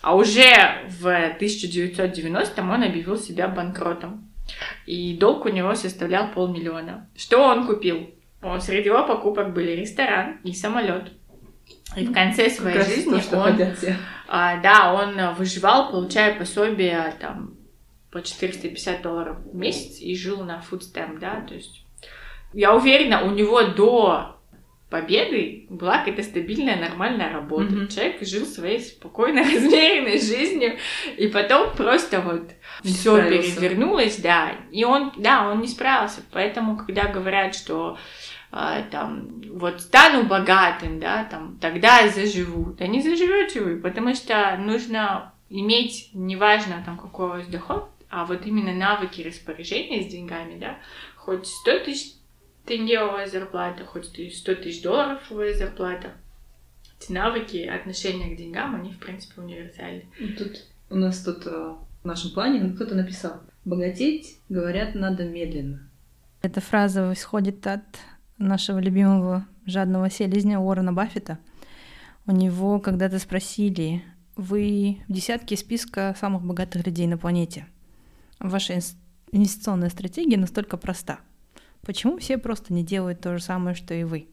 а 0.00 0.14
уже 0.14 0.86
в 0.88 1.08
1990 1.08 2.62
он 2.62 2.82
объявил 2.84 3.18
себя 3.18 3.48
банкротом. 3.48 4.30
И 4.86 5.16
долг 5.16 5.44
у 5.44 5.48
него 5.48 5.74
составлял 5.74 6.30
полмиллиона. 6.30 7.08
Что 7.16 7.42
он 7.42 7.66
купил? 7.66 8.10
Среди 8.60 8.90
его 8.90 9.04
покупок 9.04 9.52
были 9.52 9.72
ресторан 9.72 10.38
и 10.44 10.52
самолет. 10.52 11.10
И 11.96 12.06
в 12.06 12.12
конце 12.12 12.48
своей 12.48 12.78
как 12.78 12.86
жизни 12.86 13.20
то, 13.28 13.38
он, 13.40 13.58
а, 14.28 14.60
да, 14.60 14.92
он 14.92 15.34
выживал, 15.34 15.90
получая 15.90 16.38
пособие 16.38 17.12
там 17.18 17.54
по 18.12 18.22
450 18.22 19.02
долларов 19.02 19.38
в 19.44 19.56
месяц 19.56 19.98
и 19.98 20.14
жил 20.14 20.44
на 20.44 20.60
фудстемп, 20.60 21.18
да, 21.18 21.40
то 21.40 21.54
есть 21.54 21.84
я 22.54 22.74
уверена, 22.74 23.24
у 23.24 23.30
него 23.30 23.62
до 23.62 24.36
победы 24.90 25.66
была 25.70 25.98
какая-то 25.98 26.22
стабильная, 26.22 26.76
нормальная 26.76 27.32
работа. 27.32 27.64
Mm-hmm. 27.64 27.88
Человек 27.88 28.22
жил 28.22 28.46
своей 28.46 28.80
спокойной, 28.80 29.42
размеренной 29.54 30.20
жизнью, 30.20 30.78
и 31.16 31.26
потом 31.26 31.74
просто 31.74 32.20
вот 32.20 32.50
все 32.84 33.16
перевернулось, 33.28 34.18
да. 34.18 34.52
И 34.70 34.84
он, 34.84 35.12
да, 35.16 35.50
он 35.50 35.60
не 35.60 35.68
справился. 35.68 36.22
Поэтому, 36.32 36.76
когда 36.76 37.08
говорят, 37.08 37.56
что 37.56 37.98
а, 38.56 38.82
там, 38.82 39.42
вот 39.50 39.80
стану 39.80 40.22
богатым, 40.24 41.00
да, 41.00 41.24
там, 41.24 41.58
тогда 41.60 42.06
заживу. 42.08 42.72
Да 42.78 42.86
не 42.86 43.02
заживете 43.02 43.60
вы, 43.60 43.80
потому 43.80 44.14
что 44.14 44.56
нужно 44.58 45.32
иметь, 45.50 46.10
неважно 46.12 46.84
там 46.86 46.96
какой 46.98 47.26
у 47.26 47.30
вас 47.30 47.46
доход, 47.48 47.90
а 48.10 48.24
вот 48.24 48.46
именно 48.46 48.72
навыки 48.72 49.22
распоряжения 49.22 50.04
с 50.04 50.06
деньгами, 50.06 50.56
да, 50.60 50.78
хоть 51.16 51.48
100 51.48 51.78
тысяч 51.80 52.12
тенге 52.66 53.26
зарплата, 53.26 53.84
хоть 53.84 54.18
и 54.18 54.30
100 54.30 54.54
тысяч 54.56 54.82
долларов 54.82 55.20
зарплата. 55.56 56.12
Эти 57.00 57.12
навыки, 57.12 57.66
отношения 57.66 58.34
к 58.34 58.38
деньгам, 58.38 58.74
они, 58.74 58.92
в 58.92 58.98
принципе, 58.98 59.40
универсальны. 59.40 60.06
Тут 60.38 60.64
у 60.90 60.96
нас 60.96 61.22
тут 61.22 61.46
э, 61.46 61.74
в 62.02 62.06
нашем 62.06 62.30
плане 62.30 62.72
кто-то 62.72 62.94
написал, 62.94 63.42
богатеть, 63.64 64.38
говорят, 64.48 64.94
надо 64.94 65.24
медленно. 65.24 65.88
Эта 66.42 66.60
фраза 66.60 67.12
исходит 67.12 67.66
от 67.66 67.84
нашего 68.38 68.78
любимого 68.78 69.46
жадного 69.66 70.10
селезня 70.10 70.60
Уоррена 70.60 70.92
Баффета. 70.92 71.38
У 72.26 72.32
него 72.32 72.80
когда-то 72.80 73.18
спросили, 73.18 74.02
вы 74.36 74.98
в 75.08 75.12
десятке 75.12 75.56
списка 75.56 76.14
самых 76.18 76.42
богатых 76.42 76.86
людей 76.86 77.06
на 77.06 77.18
планете. 77.18 77.66
Ваша 78.38 78.78
инвестиционная 79.30 79.90
стратегия 79.90 80.36
настолько 80.36 80.76
проста– 80.76 81.20
Почему 81.84 82.18
все 82.18 82.38
просто 82.38 82.72
не 82.72 82.82
делают 82.82 83.20
то 83.20 83.36
же 83.36 83.42
самое, 83.42 83.76
что 83.76 83.92
и 83.94 84.04
вы? 84.04 84.28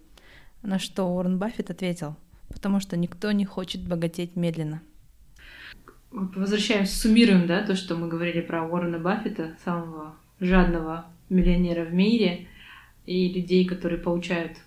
На 0.61 0.79
что 0.79 1.05
Уоррен 1.05 1.37
Баффет 1.37 1.69
ответил, 1.69 2.15
потому 2.47 2.79
что 2.79 2.95
никто 2.95 3.31
не 3.31 3.45
хочет 3.45 3.85
богатеть 3.87 4.35
медленно. 4.35 4.81
Возвращаемся, 6.11 6.95
суммируем, 6.97 7.47
да, 7.47 7.65
то, 7.65 7.75
что 7.75 7.95
мы 7.95 8.07
говорили 8.07 8.41
про 8.41 8.63
Уоррена 8.63 8.99
Баффета, 8.99 9.55
самого 9.63 10.15
жадного 10.39 11.05
миллионера 11.29 11.85
в 11.85 11.93
мире, 11.93 12.47
и 13.05 13.33
людей, 13.33 13.65
которые 13.65 13.99
получают 13.99 14.57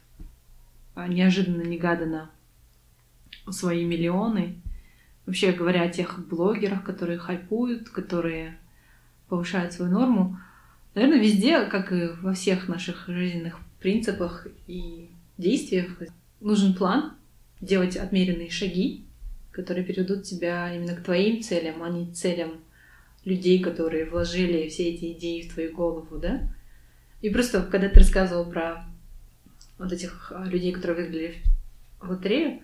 а, 0.94 1.06
неожиданно, 1.08 1.62
негаданно 1.62 2.30
свои 3.50 3.84
миллионы. 3.84 4.60
Вообще 5.26 5.52
говоря 5.52 5.82
о 5.82 5.88
тех 5.88 6.26
блогерах, 6.28 6.82
которые 6.82 7.18
хайпуют, 7.18 7.88
которые 7.88 8.58
повышают 9.28 9.72
свою 9.72 9.90
норму, 9.90 10.38
Наверное, 10.94 11.20
везде, 11.20 11.64
как 11.66 11.92
и 11.92 12.08
во 12.20 12.34
всех 12.34 12.68
наших 12.68 13.08
жизненных 13.08 13.58
принципах 13.80 14.46
и 14.66 15.10
действиях, 15.38 15.98
нужен 16.40 16.74
план, 16.74 17.14
делать 17.60 17.96
отмеренные 17.96 18.50
шаги 18.50 19.04
которые 19.54 19.84
приведут 19.84 20.24
тебя 20.24 20.74
именно 20.74 20.96
к 20.96 21.04
твоим 21.04 21.40
целям, 21.40 21.82
а 21.82 21.88
не 21.88 22.12
целям 22.12 22.60
людей, 23.24 23.62
которые 23.62 24.04
вложили 24.04 24.68
все 24.68 24.90
эти 24.90 25.12
идеи 25.12 25.42
в 25.42 25.54
твою 25.54 25.72
голову, 25.72 26.18
да? 26.18 26.52
И 27.22 27.30
просто, 27.30 27.62
когда 27.62 27.88
ты 27.88 28.00
рассказывал 28.00 28.50
про 28.50 28.84
вот 29.78 29.92
этих 29.92 30.32
а, 30.34 30.44
людей, 30.44 30.72
которые 30.72 31.04
выиграли 31.04 31.42
в 32.00 32.10
лотерею, 32.10 32.60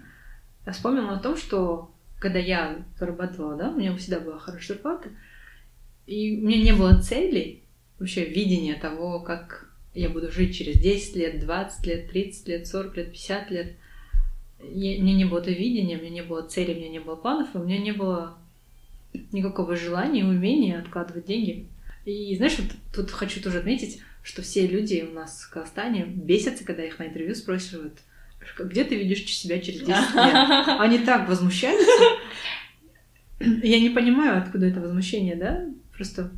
я 0.67 0.73
вспомнила 0.73 1.15
о 1.15 1.21
том, 1.21 1.37
что 1.37 1.93
когда 2.19 2.41
я 2.41 2.85
зарабатывала, 2.99 3.57
да, 3.57 3.71
у 3.71 3.79
меня 3.79 3.97
всегда 3.97 4.19
была 4.19 4.39
хорошая 4.39 4.75
зарплата, 4.75 5.09
и 6.07 6.39
у 6.39 6.47
меня 6.47 6.63
не 6.63 6.73
было 6.73 7.01
целей, 7.01 7.63
вообще 8.01 8.25
видения 8.25 8.75
того, 8.75 9.21
как 9.21 9.71
я 9.95 10.09
буду 10.09 10.33
жить 10.33 10.57
через 10.57 10.79
10 10.79 11.17
лет, 11.17 11.41
20 11.41 11.87
лет, 11.87 12.11
30 12.11 12.49
лет, 12.49 12.67
40 12.67 12.97
лет, 12.97 13.13
50 13.13 13.51
лет. 13.51 13.73
Я, 14.63 14.99
у 14.99 15.03
меня 15.03 15.15
не 15.15 15.25
было 15.25 15.41
видения, 15.41 15.97
у 15.97 16.01
меня 16.01 16.11
не 16.11 16.23
было 16.23 16.43
цели, 16.43 16.75
у 16.75 16.77
меня 16.77 16.89
не 16.89 16.99
было 16.99 17.17
планов, 17.17 17.55
и 17.55 17.59
у 17.59 17.63
меня 17.63 17.79
не 17.79 17.93
было 17.93 18.37
никакого 19.33 19.77
желания, 19.77 20.25
умения 20.25 20.81
откладывать 20.81 21.27
деньги. 21.27 21.67
И 22.05 22.35
знаешь, 22.37 22.59
вот 22.59 22.69
тут 22.93 23.11
хочу 23.11 23.43
тоже 23.43 23.59
отметить, 23.59 24.01
что 24.23 24.43
все 24.43 24.67
люди 24.67 25.07
у 25.09 25.15
нас 25.15 25.43
в 25.43 25.51
Казахстане 25.51 26.05
бесятся, 26.07 26.65
когда 26.65 26.85
их 26.85 26.99
на 26.99 27.07
интервью 27.07 27.35
спрашивают, 27.35 27.99
где 28.59 28.85
ты 28.85 28.97
видишь 28.97 29.25
себя 29.25 29.61
через 29.61 29.81
10 29.81 29.89
лет? 29.89 29.99
Они 30.79 30.99
так 30.99 31.29
возмущаются. 31.29 31.91
Я 33.41 33.81
не 33.81 33.91
понимаю, 33.91 34.39
откуда 34.39 34.67
это 34.67 34.81
возмущение, 34.81 35.37
да? 35.37 35.67
Просто 35.97 36.31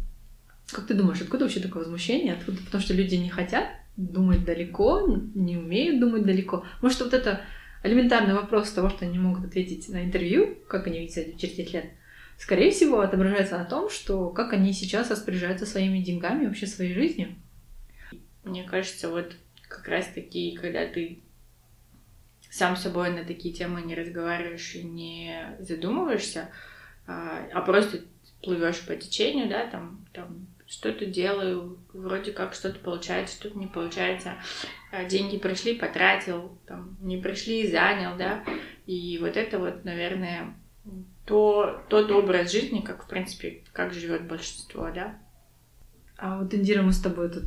как 0.72 0.86
ты 0.86 0.94
думаешь, 0.94 1.20
откуда 1.20 1.44
вообще 1.44 1.60
такое 1.60 1.82
возмущение? 1.82 2.34
Откуда? 2.34 2.58
Потому 2.64 2.82
что 2.82 2.94
люди 2.94 3.14
не 3.14 3.28
хотят 3.28 3.66
думать 3.96 4.44
далеко, 4.44 5.06
не 5.34 5.56
умеют 5.56 6.00
думать 6.00 6.24
далеко. 6.24 6.64
Может, 6.80 7.00
вот 7.00 7.14
это 7.14 7.42
элементарный 7.82 8.34
вопрос 8.34 8.70
того, 8.70 8.88
что 8.88 9.04
они 9.04 9.18
могут 9.18 9.44
ответить 9.44 9.88
на 9.88 10.04
интервью, 10.04 10.56
как 10.68 10.86
они 10.86 11.00
видят 11.00 11.38
через 11.38 11.54
10 11.54 11.72
лет, 11.72 11.84
скорее 12.38 12.70
всего, 12.70 13.00
отображается 13.00 13.58
на 13.58 13.64
том, 13.64 13.90
что 13.90 14.30
как 14.30 14.52
они 14.52 14.72
сейчас 14.72 15.10
распоряжаются 15.10 15.66
своими 15.66 15.98
деньгами, 15.98 16.46
вообще 16.46 16.66
своей 16.66 16.94
жизнью. 16.94 17.34
Мне 18.44 18.64
кажется, 18.64 19.08
вот 19.08 19.36
как 19.68 19.86
раз 19.88 20.06
таки, 20.06 20.56
когда 20.60 20.86
ты 20.86 21.20
сам 22.50 22.76
собой 22.76 23.10
на 23.10 23.24
такие 23.24 23.54
темы 23.54 23.82
не 23.82 23.94
разговариваешь 23.94 24.74
и 24.74 24.82
не 24.82 25.56
задумываешься, 25.60 26.50
а, 27.06 27.46
а 27.52 27.60
просто 27.62 28.00
плывешь 28.42 28.80
по 28.80 28.94
течению, 28.96 29.48
да, 29.48 29.66
там, 29.66 30.04
там 30.12 30.46
что-то 30.72 31.04
делаю, 31.04 31.78
вроде 31.92 32.32
как 32.32 32.54
что-то 32.54 32.78
получается, 32.78 33.36
что-то 33.36 33.58
не 33.58 33.66
получается. 33.66 34.36
А 34.90 35.04
деньги 35.04 35.36
пришли, 35.36 35.74
потратил, 35.74 36.58
там, 36.66 36.96
не 37.02 37.18
пришли, 37.18 37.70
занял, 37.70 38.16
да. 38.16 38.42
И 38.86 39.18
вот 39.20 39.36
это 39.36 39.58
вот, 39.58 39.84
наверное, 39.84 40.54
то, 41.26 41.82
тот 41.90 42.10
образ 42.10 42.50
жизни, 42.50 42.80
как, 42.80 43.04
в 43.04 43.08
принципе, 43.08 43.62
как 43.72 43.92
живет 43.92 44.26
большинство, 44.26 44.88
да. 44.94 45.18
А 46.16 46.38
вот, 46.38 46.54
Индира, 46.54 46.80
мы 46.80 46.92
с 46.92 47.00
тобой 47.00 47.28
тут 47.28 47.44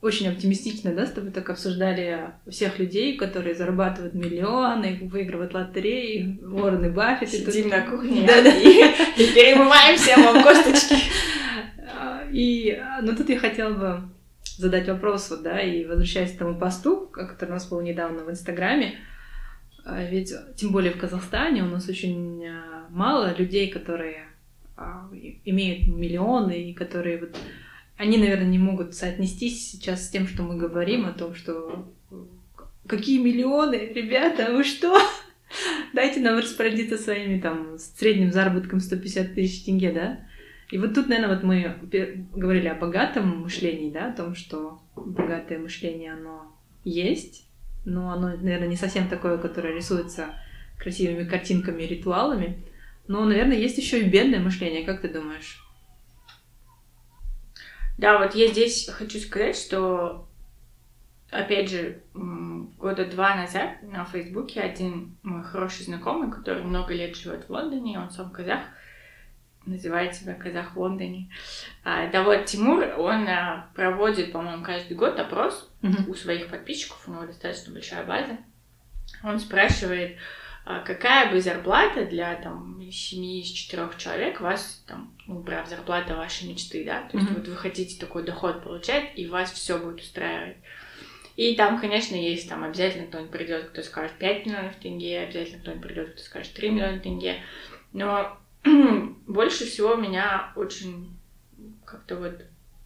очень 0.00 0.28
оптимистично, 0.28 0.94
да, 0.94 1.04
с 1.04 1.12
тобой 1.12 1.32
так 1.32 1.50
обсуждали 1.50 2.30
всех 2.48 2.78
людей, 2.78 3.18
которые 3.18 3.54
зарабатывают 3.54 4.14
миллионы, 4.14 5.00
выигрывают 5.02 5.52
лотереи, 5.52 6.38
Уоррен 6.42 6.86
и 6.86 6.88
Баффет. 6.88 7.28
Сидим 7.28 7.68
на 7.68 7.82
кухне 7.82 8.26
да, 8.26 8.42
да. 8.42 8.56
и 8.56 9.34
перемываем 9.34 9.98
всем 9.98 10.22
вам 10.22 10.42
косточки. 10.42 10.96
И, 12.32 12.82
ну, 13.02 13.16
тут 13.16 13.28
я 13.28 13.38
хотела 13.38 13.72
бы 13.72 14.08
задать 14.58 14.88
вопрос, 14.88 15.30
вот, 15.30 15.42
да, 15.42 15.60
и 15.60 15.84
возвращаясь 15.84 16.32
к 16.32 16.38
тому 16.38 16.58
посту, 16.58 17.08
который 17.12 17.50
у 17.50 17.54
нас 17.54 17.68
был 17.68 17.80
недавно 17.80 18.24
в 18.24 18.30
Инстаграме, 18.30 18.98
а, 19.84 20.02
ведь, 20.02 20.32
тем 20.56 20.72
более 20.72 20.92
в 20.92 20.98
Казахстане, 20.98 21.62
у 21.62 21.66
нас 21.66 21.88
очень 21.88 22.44
а, 22.46 22.86
мало 22.90 23.34
людей, 23.36 23.70
которые 23.70 24.24
а, 24.76 25.08
имеют 25.44 25.86
миллионы 25.86 26.70
и 26.70 26.74
которые 26.74 27.18
вот 27.18 27.36
они, 27.96 28.18
наверное, 28.18 28.46
не 28.46 28.58
могут 28.58 28.94
соотнестись 28.94 29.70
сейчас 29.70 30.06
с 30.06 30.10
тем, 30.10 30.26
что 30.26 30.42
мы 30.42 30.56
говорим 30.56 31.06
о 31.06 31.12
том, 31.12 31.34
что 31.34 31.86
какие 32.86 33.18
миллионы, 33.22 33.92
ребята, 33.94 34.52
вы 34.52 34.64
что? 34.64 35.00
Дайте 35.94 36.20
нам 36.20 36.38
распорядиться 36.38 36.98
своими 36.98 37.40
там 37.40 37.78
средним 37.78 38.32
заработком 38.32 38.80
150 38.80 39.34
тысяч 39.34 39.64
тенге, 39.64 39.92
да? 39.92 40.25
И 40.70 40.78
вот 40.78 40.94
тут, 40.94 41.08
наверное, 41.08 41.36
вот 41.36 41.44
мы 41.44 41.78
говорили 42.34 42.66
о 42.68 42.74
богатом 42.74 43.42
мышлении, 43.42 43.92
да, 43.92 44.08
о 44.08 44.16
том, 44.16 44.34
что 44.34 44.80
богатое 44.96 45.58
мышление, 45.58 46.14
оно 46.14 46.56
есть, 46.82 47.48
но 47.84 48.10
оно, 48.10 48.36
наверное, 48.36 48.66
не 48.66 48.76
совсем 48.76 49.08
такое, 49.08 49.38
которое 49.38 49.74
рисуется 49.74 50.34
красивыми 50.78 51.28
картинками 51.28 51.82
и 51.82 51.86
ритуалами. 51.86 52.64
Но, 53.06 53.24
наверное, 53.24 53.56
есть 53.56 53.78
еще 53.78 54.00
и 54.00 54.10
бедное 54.10 54.40
мышление, 54.40 54.84
как 54.84 55.00
ты 55.00 55.08
думаешь? 55.08 55.62
Да, 57.98 58.18
вот 58.18 58.34
я 58.34 58.48
здесь 58.48 58.88
хочу 58.88 59.20
сказать, 59.20 59.56
что, 59.56 60.28
опять 61.30 61.70
же, 61.70 62.02
года 62.12 63.06
два 63.06 63.36
назад 63.36 63.82
на 63.82 64.04
Фейсбуке 64.04 64.60
один 64.60 65.16
мой 65.22 65.44
хороший 65.44 65.84
знакомый, 65.84 66.30
который 66.30 66.64
много 66.64 66.92
лет 66.92 67.16
живет 67.16 67.44
в 67.44 67.50
Лондоне, 67.50 68.00
он 68.00 68.10
сам 68.10 68.30
казах, 68.30 68.62
называет 69.66 70.14
себя 70.14 70.34
казах 70.34 70.74
в 70.74 70.78
Лондоне. 70.78 71.30
А, 71.84 72.08
да 72.08 72.22
вот 72.22 72.46
Тимур, 72.46 72.84
он 72.98 73.28
а, 73.28 73.68
проводит, 73.74 74.32
по-моему, 74.32 74.64
каждый 74.64 74.96
год 74.96 75.18
опрос 75.18 75.70
mm-hmm. 75.82 76.08
у 76.08 76.14
своих 76.14 76.48
подписчиков, 76.48 77.02
у 77.06 77.12
него 77.12 77.26
достаточно 77.26 77.72
большая 77.72 78.04
база. 78.04 78.38
Он 79.22 79.38
спрашивает, 79.38 80.16
а 80.64 80.80
какая 80.80 81.30
бы 81.30 81.40
зарплата 81.40 82.06
для 82.06 82.34
там 82.36 82.80
семьи 82.90 83.40
из 83.40 83.48
четырех 83.48 83.96
человек 83.96 84.40
вас 84.40 84.82
там, 84.86 85.14
ну, 85.26 85.40
брав 85.40 85.68
зарплата 85.68 86.16
вашей 86.16 86.48
мечты, 86.48 86.84
да, 86.84 87.02
то 87.02 87.18
есть 87.18 87.30
mm-hmm. 87.30 87.34
вот 87.34 87.48
вы 87.48 87.56
хотите 87.56 88.00
такой 88.00 88.24
доход 88.24 88.62
получать, 88.62 89.12
и 89.16 89.28
вас 89.28 89.52
все 89.52 89.78
будет 89.78 90.00
устраивать. 90.00 90.56
И 91.36 91.54
там, 91.54 91.78
конечно, 91.78 92.14
есть 92.14 92.48
там 92.48 92.64
обязательно 92.64 93.06
кто-нибудь 93.06 93.30
придет, 93.30 93.68
кто 93.68 93.82
скажет 93.82 94.12
5 94.18 94.46
миллионов 94.46 94.76
тенге, 94.76 95.20
обязательно 95.20 95.60
кто-нибудь 95.60 95.86
придет, 95.86 96.12
кто 96.12 96.22
скажет 96.22 96.52
3 96.54 96.70
миллиона 96.70 96.98
тенге. 96.98 97.36
Но 97.92 98.38
больше 99.26 99.66
всего 99.66 99.94
меня 99.94 100.52
очень 100.56 101.16
как-то 101.84 102.16
вот 102.16 102.42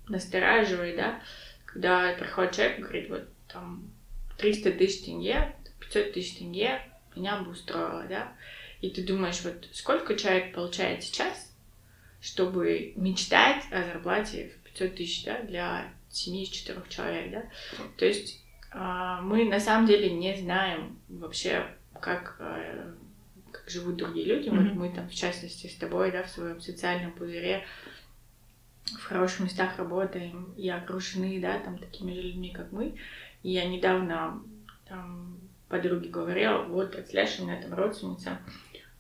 настораживает, 0.09 0.97
да, 0.97 1.21
когда 1.65 2.13
приходит 2.15 2.53
человек 2.55 2.79
и 2.79 2.83
говорит, 2.83 3.11
вот 3.11 3.29
там 3.49 3.91
300 4.39 4.73
тысяч 4.73 5.05
тенге, 5.05 5.55
500 5.81 6.13
тысяч 6.13 6.39
тенге, 6.39 6.83
меня 7.15 7.39
бы 7.39 7.53
устроило, 7.53 8.05
да. 8.09 8.33
И 8.81 8.91
ты 8.91 9.05
думаешь, 9.05 9.43
вот 9.43 9.69
сколько 9.73 10.17
человек 10.17 10.55
получает 10.55 11.03
сейчас, 11.03 11.55
чтобы 12.21 12.93
мечтать 12.97 13.65
о 13.71 13.83
зарплате 13.83 14.53
в 14.57 14.65
500 14.71 14.95
тысяч, 14.95 15.25
да, 15.25 15.43
для 15.43 15.93
семьи 16.11 16.43
из 16.43 16.49
четырех 16.49 16.89
человек, 16.89 17.31
да. 17.31 17.45
То 17.97 18.07
есть 18.07 18.43
а, 18.73 19.21
мы 19.23 19.45
на 19.45 19.61
самом 19.61 19.87
деле 19.87 20.11
не 20.11 20.37
знаем 20.37 20.99
вообще, 21.09 21.67
как, 22.01 22.37
как 22.39 22.95
живут 23.71 23.97
другие 23.97 24.27
люди. 24.27 24.49
Mm-hmm. 24.49 24.69
Вот 24.69 24.75
мы 24.75 24.93
там, 24.93 25.09
в 25.09 25.15
частности, 25.15 25.67
с 25.67 25.77
тобой, 25.77 26.11
да, 26.13 26.23
в 26.23 26.31
своем 26.31 26.61
социальном 26.61 27.13
пузыре 27.13 27.65
в 28.85 29.05
хороших 29.05 29.41
местах 29.41 29.79
работаем 29.79 30.53
и 30.57 30.69
окружены, 30.69 31.41
да, 31.41 31.59
там 31.61 31.79
такими 31.79 32.13
же 32.13 32.23
людьми, 32.23 32.51
как 32.51 32.73
мы. 32.73 32.97
И 33.43 33.51
я 33.51 33.67
недавно 33.67 34.43
там 34.89 35.39
подруге 35.69 36.09
говорила, 36.09 36.63
вот, 36.65 36.93
представляешь, 36.93 37.39
у 37.39 37.45
меня 37.45 37.63
там 37.63 37.73
родственница 37.75 38.39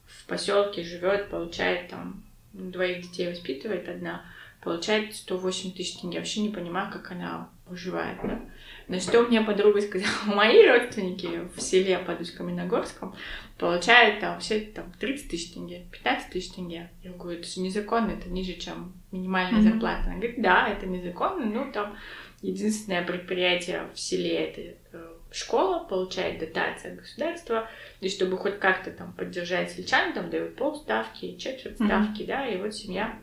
в 0.07 0.27
поселке 0.27 0.85
живет, 0.85 1.29
получает 1.31 1.89
там 1.89 2.23
двоих 2.53 3.03
детей 3.03 3.31
воспитывает 3.31 3.89
одна, 3.89 4.25
получает 4.61 5.15
108 5.15 5.73
тысяч 5.73 6.01
тенге. 6.01 6.17
Я 6.17 6.21
вообще 6.21 6.41
не 6.41 6.51
понимаю, 6.51 6.93
как 6.93 7.11
она 7.11 7.49
выживает, 7.67 8.19
да? 8.23 8.41
На 8.89 8.99
что 8.99 9.23
мне 9.23 9.41
подруга 9.41 9.81
сказала, 9.81 10.11
мои 10.27 10.67
родственники 10.67 11.49
в 11.55 11.61
селе 11.61 11.99
под 11.99 12.21
Усть-Каменогорском 12.21 13.15
получают 13.61 14.21
там 14.21 14.41
все 14.41 14.61
там 14.61 14.91
30 14.99 15.31
тысяч 15.31 15.53
тенге, 15.53 15.85
15 15.93 16.33
тысяч 16.33 16.53
тенге. 16.53 16.91
Я 17.03 17.13
говорю, 17.13 17.39
это 17.39 17.47
же 17.47 17.61
незаконно, 17.61 18.13
это 18.13 18.31
ниже, 18.31 18.55
чем 18.55 18.95
минимальная 19.13 19.61
mm-hmm. 19.61 19.73
зарплата. 19.73 20.05
Она 20.07 20.15
говорит, 20.15 20.41
да, 20.41 20.67
это 20.67 20.87
незаконно, 20.87 21.45
ну 21.45 21.71
там 21.71 21.95
единственное 22.41 23.05
предприятие 23.05 23.91
в 23.93 24.01
селе 24.01 24.47
это 24.47 24.79
э, 24.93 25.13
школа 25.31 25.85
получает 25.85 26.41
дотации 26.41 26.93
от 26.93 27.01
государства, 27.01 27.69
и 28.01 28.09
чтобы 28.09 28.39
хоть 28.39 28.59
как-то 28.59 28.93
там 28.93 29.13
поддержать 29.13 29.71
сельчан, 29.73 30.15
там 30.15 30.31
дают 30.31 30.57
полставки, 30.57 31.37
четверть 31.37 31.75
ставки, 31.75 32.23
mm-hmm. 32.23 32.27
да, 32.27 32.49
и 32.49 32.57
вот 32.57 32.75
семья 32.75 33.21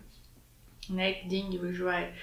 на 0.87 1.09
эти 1.09 1.27
деньги 1.27 1.57
выживает. 1.57 2.13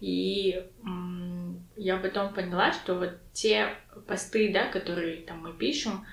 И 0.00 0.60
м- 0.82 1.64
я 1.76 1.98
потом 1.98 2.34
поняла, 2.34 2.72
что 2.72 2.96
вот 2.96 3.12
те 3.32 3.68
посты, 4.08 4.52
да, 4.52 4.66
которые 4.66 5.18
там 5.18 5.42
мы 5.42 5.52
пишем 5.52 6.04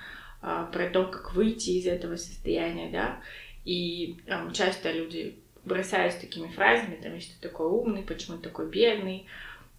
а, 0.49 0.63
про 0.63 0.87
то, 0.87 1.03
как 1.03 1.33
выйти 1.33 1.71
из 1.71 1.87
этого 1.87 2.15
состояния, 2.15 2.89
да, 2.89 3.19
и 3.65 4.17
там, 4.25 4.53
часто 4.53 4.93
люди 4.93 5.39
бросаются 5.65 6.21
такими 6.21 6.47
фразами, 6.47 6.95
там, 7.03 7.19
что 7.19 7.33
ты 7.33 7.49
такой 7.49 7.67
умный, 7.67 8.01
почему 8.01 8.37
ты 8.37 8.43
такой 8.43 8.69
бедный, 8.69 9.27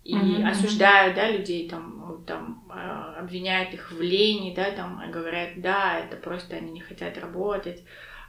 и 0.05 0.15
mm-hmm. 0.15 0.47
осуждают, 0.47 1.17
да, 1.17 1.31
людей, 1.31 1.71
там, 1.71 2.23
там, 2.27 2.67
а, 2.69 3.15
обвиняют 3.19 3.73
их 3.73 3.93
в 3.93 4.03
лени, 4.03 4.53
да, 4.55 4.71
там, 4.73 5.01
а 5.03 5.07
говорят, 5.07 5.53
да, 5.57 6.01
это 6.01 6.17
просто 6.17 6.57
они 6.57 6.71
не 6.71 6.81
хотят 6.81 7.17
работать, 7.17 7.83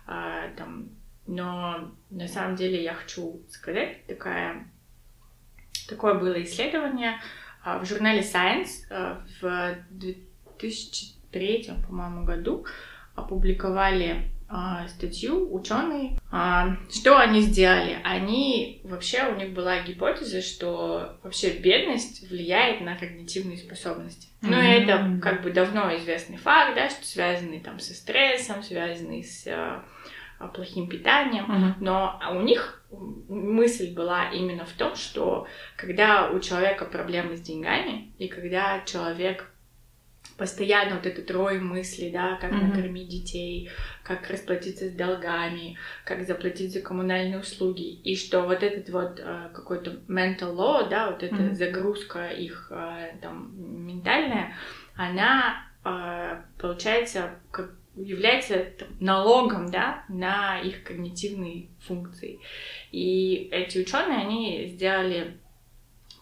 там, 0.05 0.91
но 1.27 1.91
на 2.09 2.27
самом 2.29 2.55
деле 2.55 2.81
я 2.81 2.93
хочу 2.93 3.41
сказать, 3.49 4.07
такая, 4.07 4.65
такое 5.89 6.13
было 6.13 6.41
исследование 6.41 7.19
в 7.65 7.83
журнале 7.85 8.21
Science 8.21 8.87
в 9.41 9.75
2000 9.89 11.18
третьем, 11.31 11.81
по-моему, 11.83 12.25
году 12.25 12.65
опубликовали 13.15 14.31
э, 14.49 14.87
статью 14.87 15.53
ученые. 15.53 16.19
Э, 16.31 16.75
что 16.91 17.17
они 17.17 17.41
сделали? 17.41 17.99
Они 18.03 18.81
вообще 18.83 19.25
у 19.31 19.35
них 19.35 19.53
была 19.53 19.81
гипотеза, 19.81 20.41
что 20.41 21.17
вообще 21.23 21.57
бедность 21.59 22.29
влияет 22.29 22.81
на 22.81 22.95
когнитивные 22.95 23.57
способности. 23.57 24.29
Mm-hmm. 24.41 24.49
Ну 24.49 24.57
это 24.57 25.19
как 25.21 25.43
бы 25.43 25.51
давно 25.51 25.95
известный 25.97 26.37
факт, 26.37 26.75
да, 26.75 26.89
что 26.89 27.05
связанный 27.05 27.59
там 27.59 27.79
со 27.79 27.93
стрессом, 27.93 28.63
связанный 28.63 29.23
с 29.23 29.45
э, 29.47 29.81
плохим 30.47 30.87
питанием, 30.87 31.45
uh-huh. 31.45 31.73
но 31.81 32.19
у 32.31 32.41
них 32.41 32.81
мысль 33.27 33.93
была 33.93 34.29
именно 34.29 34.65
в 34.65 34.71
том, 34.71 34.95
что 34.95 35.47
когда 35.75 36.29
у 36.29 36.39
человека 36.39 36.85
проблемы 36.85 37.37
с 37.37 37.41
деньгами 37.41 38.13
и 38.17 38.27
когда 38.27 38.81
человек 38.85 39.51
постоянно 40.39 40.95
вот 40.95 41.05
этот 41.05 41.29
рой 41.29 41.59
мыслей, 41.59 42.11
да, 42.11 42.37
как 42.37 42.51
mm-hmm. 42.51 42.67
накормить 42.67 43.09
детей, 43.09 43.69
как 44.03 44.27
расплатиться 44.29 44.89
с 44.89 44.93
долгами, 44.93 45.77
как 46.05 46.25
заплатить 46.25 46.73
за 46.73 46.81
коммунальные 46.81 47.39
услуги, 47.39 47.93
и 48.01 48.15
что 48.15 48.41
вот 48.43 48.63
этот 48.63 48.89
вот 48.89 49.19
э, 49.19 49.49
какой-то 49.53 49.99
mental 50.07 50.55
load, 50.55 50.89
да, 50.89 51.11
вот 51.11 51.21
эта 51.21 51.35
mm-hmm. 51.35 51.53
загрузка 51.53 52.29
их 52.29 52.71
э, 52.71 53.17
там 53.21 53.51
ментальная, 53.85 54.55
она 54.95 55.67
э, 55.83 56.41
получается 56.57 57.31
как 57.51 57.75
является 57.95 58.63
там, 58.77 58.87
налогом, 59.01 59.69
да, 59.69 60.05
на 60.07 60.61
их 60.61 60.83
когнитивные 60.83 61.67
функции. 61.81 62.39
И 62.91 63.49
эти 63.51 63.79
ученые, 63.79 64.19
они 64.19 64.67
сделали 64.67 65.37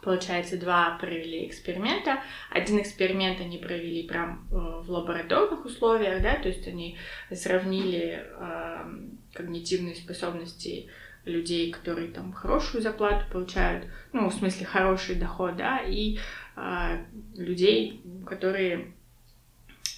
получается, 0.08 0.56
два 0.58 0.92
провели 0.92 1.46
эксперимента. 1.46 2.24
Один 2.50 2.80
эксперимент 2.80 3.42
они 3.42 3.58
провели 3.58 4.08
прям 4.08 4.48
э, 4.50 4.56
в 4.56 4.90
лабораторных 4.90 5.66
условиях, 5.66 6.22
да, 6.24 6.36
то 6.36 6.48
есть 6.48 6.66
они 6.66 6.98
сравнили 7.30 8.24
э, 8.26 8.86
когнитивные 9.34 9.96
способности 9.96 10.88
людей, 11.26 11.74
которые 11.74 12.08
там 12.08 12.32
хорошую 12.32 12.82
зарплату 12.82 13.26
получают, 13.30 13.84
ну, 14.14 14.30
в 14.30 14.34
смысле, 14.34 14.66
хороший 14.66 15.16
доход, 15.16 15.58
да, 15.58 15.80
и 15.80 16.20
э, 16.56 17.04
людей, 17.36 18.02
которые 18.26 18.94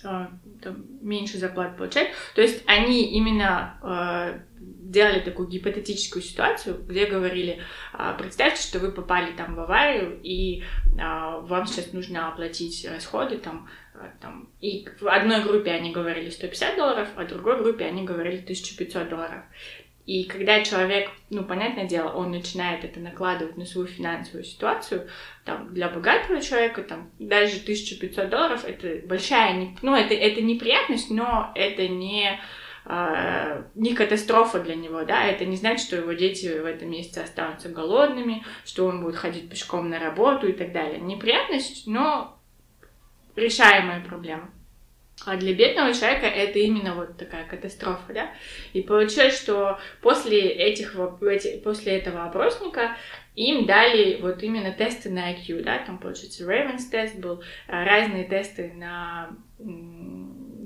а, 0.01 0.31
там, 0.61 0.85
меньше 1.01 1.37
зарплат 1.37 1.77
получать. 1.77 2.09
То 2.33 2.41
есть 2.41 2.63
они 2.65 3.11
именно 3.11 3.77
э, 3.83 4.39
делали 4.89 5.19
такую 5.19 5.47
гипотетическую 5.47 6.21
ситуацию, 6.21 6.83
где 6.87 7.05
говорили, 7.05 7.59
э, 7.93 8.15
представьте, 8.17 8.61
что 8.61 8.79
вы 8.79 8.91
попали 8.91 9.31
там 9.33 9.55
в 9.55 9.59
аварию, 9.59 10.19
и 10.23 10.61
э, 10.61 10.97
вам 10.97 11.67
сейчас 11.67 11.93
нужно 11.93 12.27
оплатить 12.27 12.87
расходы 12.89 13.37
там, 13.37 13.69
э, 13.93 14.09
там, 14.19 14.49
и 14.59 14.87
в 14.99 15.07
одной 15.07 15.43
группе 15.43 15.71
они 15.71 15.91
говорили 15.91 16.29
150 16.29 16.75
долларов, 16.75 17.07
а 17.15 17.23
в 17.23 17.27
другой 17.27 17.61
группе 17.61 17.85
они 17.85 18.03
говорили 18.03 18.41
1500 18.41 19.09
долларов. 19.09 19.43
И 20.07 20.23
когда 20.23 20.63
человек, 20.63 21.11
ну, 21.29 21.43
понятное 21.43 21.87
дело, 21.87 22.09
он 22.09 22.31
начинает 22.31 22.83
это 22.83 22.99
накладывать 22.99 23.57
на 23.57 23.65
свою 23.65 23.85
финансовую 23.85 24.43
ситуацию, 24.43 25.07
там, 25.45 25.71
для 25.71 25.87
богатого 25.87 26.41
человека, 26.41 26.81
там, 26.81 27.11
даже 27.19 27.57
1500 27.57 28.27
долларов, 28.27 28.65
это 28.65 29.05
большая, 29.07 29.75
ну, 29.83 29.95
это, 29.95 30.15
это 30.15 30.41
неприятность, 30.41 31.11
но 31.11 31.51
это 31.53 31.87
не, 31.87 32.39
э, 32.89 33.63
не 33.75 33.93
катастрофа 33.93 34.59
для 34.59 34.75
него, 34.75 35.03
да, 35.03 35.25
это 35.25 35.45
не 35.45 35.55
значит, 35.55 35.85
что 35.85 35.95
его 35.95 36.11
дети 36.13 36.59
в 36.59 36.65
этом 36.65 36.91
месяце 36.91 37.19
останутся 37.19 37.69
голодными, 37.69 38.43
что 38.65 38.85
он 38.85 39.01
будет 39.01 39.15
ходить 39.15 39.49
пешком 39.49 39.89
на 39.89 39.99
работу 39.99 40.47
и 40.47 40.53
так 40.53 40.73
далее. 40.73 40.99
Неприятность, 40.99 41.87
но 41.87 42.37
решаемая 43.35 44.03
проблема. 44.03 44.49
А 45.25 45.35
для 45.35 45.53
бедного 45.53 45.93
человека 45.93 46.27
это 46.27 46.59
именно 46.59 46.95
вот 46.95 47.17
такая 47.17 47.45
катастрофа, 47.45 48.13
да? 48.13 48.29
И 48.71 48.81
получилось, 48.81 49.37
что 49.37 49.77
после, 50.01 50.39
этих, 50.49 50.95
после 51.63 51.97
этого 51.97 52.25
опросника 52.25 52.95
им 53.35 53.65
дали 53.65 54.19
вот 54.21 54.41
именно 54.43 54.71
тесты 54.71 55.09
на 55.09 55.33
IQ, 55.33 55.63
да, 55.63 55.79
там, 55.79 55.97
получается, 55.97 56.43
Ravens 56.43 56.89
тест 56.89 57.17
был, 57.17 57.43
а, 57.67 57.83
разные 57.83 58.25
тесты 58.25 58.71
на 58.73 59.29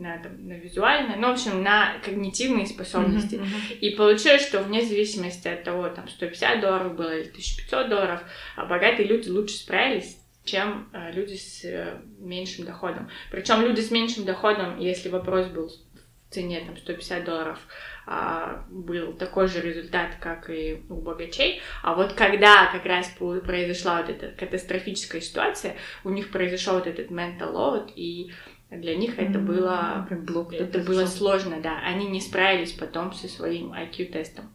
на, 0.04 0.18
там, 0.18 0.48
на 0.48 0.54
визуальное, 0.54 1.16
ну, 1.16 1.30
в 1.30 1.32
общем, 1.32 1.64
на 1.64 1.98
когнитивные 2.04 2.68
способности. 2.68 3.36
Uh-huh, 3.36 3.44
uh-huh. 3.44 3.80
И 3.80 3.96
получилось, 3.96 4.46
что 4.46 4.60
вне 4.60 4.84
зависимости 4.84 5.48
от 5.48 5.64
того, 5.64 5.90
там, 5.90 6.08
150 6.08 6.60
долларов 6.60 6.96
было 6.96 7.16
или 7.16 7.30
1500 7.30 7.90
долларов, 7.90 8.22
а 8.56 8.66
богатые 8.66 9.08
люди 9.08 9.30
лучше 9.30 9.56
справились 9.56 10.20
чем 10.46 10.90
э, 10.92 11.14
люди 11.14 11.36
с 11.36 11.64
э, 11.64 12.02
меньшим 12.20 12.66
доходом. 12.66 13.10
Причем 13.32 13.62
люди 13.62 13.80
с 13.80 13.92
меньшим 13.92 14.26
доходом, 14.26 14.78
если 14.78 15.08
вопрос 15.08 15.48
был 15.48 15.70
в 15.70 16.34
цене 16.34 16.60
там 16.66 16.76
150 16.76 17.24
долларов, 17.24 17.60
а, 18.06 18.66
был 18.70 19.14
такой 19.14 19.48
же 19.48 19.62
результат, 19.62 20.16
как 20.20 20.50
и 20.50 20.84
у 20.90 20.96
богачей. 20.96 21.62
А 21.82 21.94
вот 21.94 22.14
когда 22.14 22.70
как 22.72 22.86
раз 22.86 23.10
произошла 23.18 24.02
вот 24.02 24.10
эта 24.10 24.28
катастрофическая 24.38 25.22
ситуация, 25.22 25.78
у 26.04 26.10
них 26.10 26.32
произошел 26.32 26.74
вот 26.74 26.88
этот 26.88 27.10
mental 27.12 27.54
load, 27.54 27.94
и 27.96 28.34
для 28.78 28.96
них 28.96 29.20
это 29.20 29.40
было, 29.40 30.08
это 30.52 30.80
было 30.80 31.06
сложно, 31.06 31.60
да. 31.62 31.80
Они 31.86 32.08
не 32.08 32.22
справились 32.22 32.72
потом 32.72 33.14
со 33.14 33.28
своим 33.28 33.74
IQ-тестом. 33.74 34.50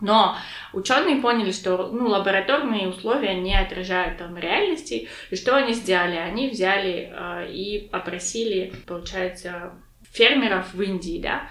Но 0.00 0.36
ученые 0.74 1.22
поняли, 1.22 1.52
что 1.52 1.88
ну, 1.88 2.08
лабораторные 2.08 2.88
условия 2.88 3.34
не 3.34 3.56
отражают 3.56 4.18
там 4.18 4.36
реальности. 4.36 5.08
И 5.30 5.36
что 5.36 5.56
они 5.56 5.72
сделали? 5.72 6.16
Они 6.16 6.50
взяли 6.50 7.10
э, 7.10 7.50
и 7.50 7.88
опросили, 7.92 8.74
получается, 8.86 9.72
фермеров 10.12 10.74
в 10.74 10.82
Индии, 10.82 11.20
да, 11.22 11.48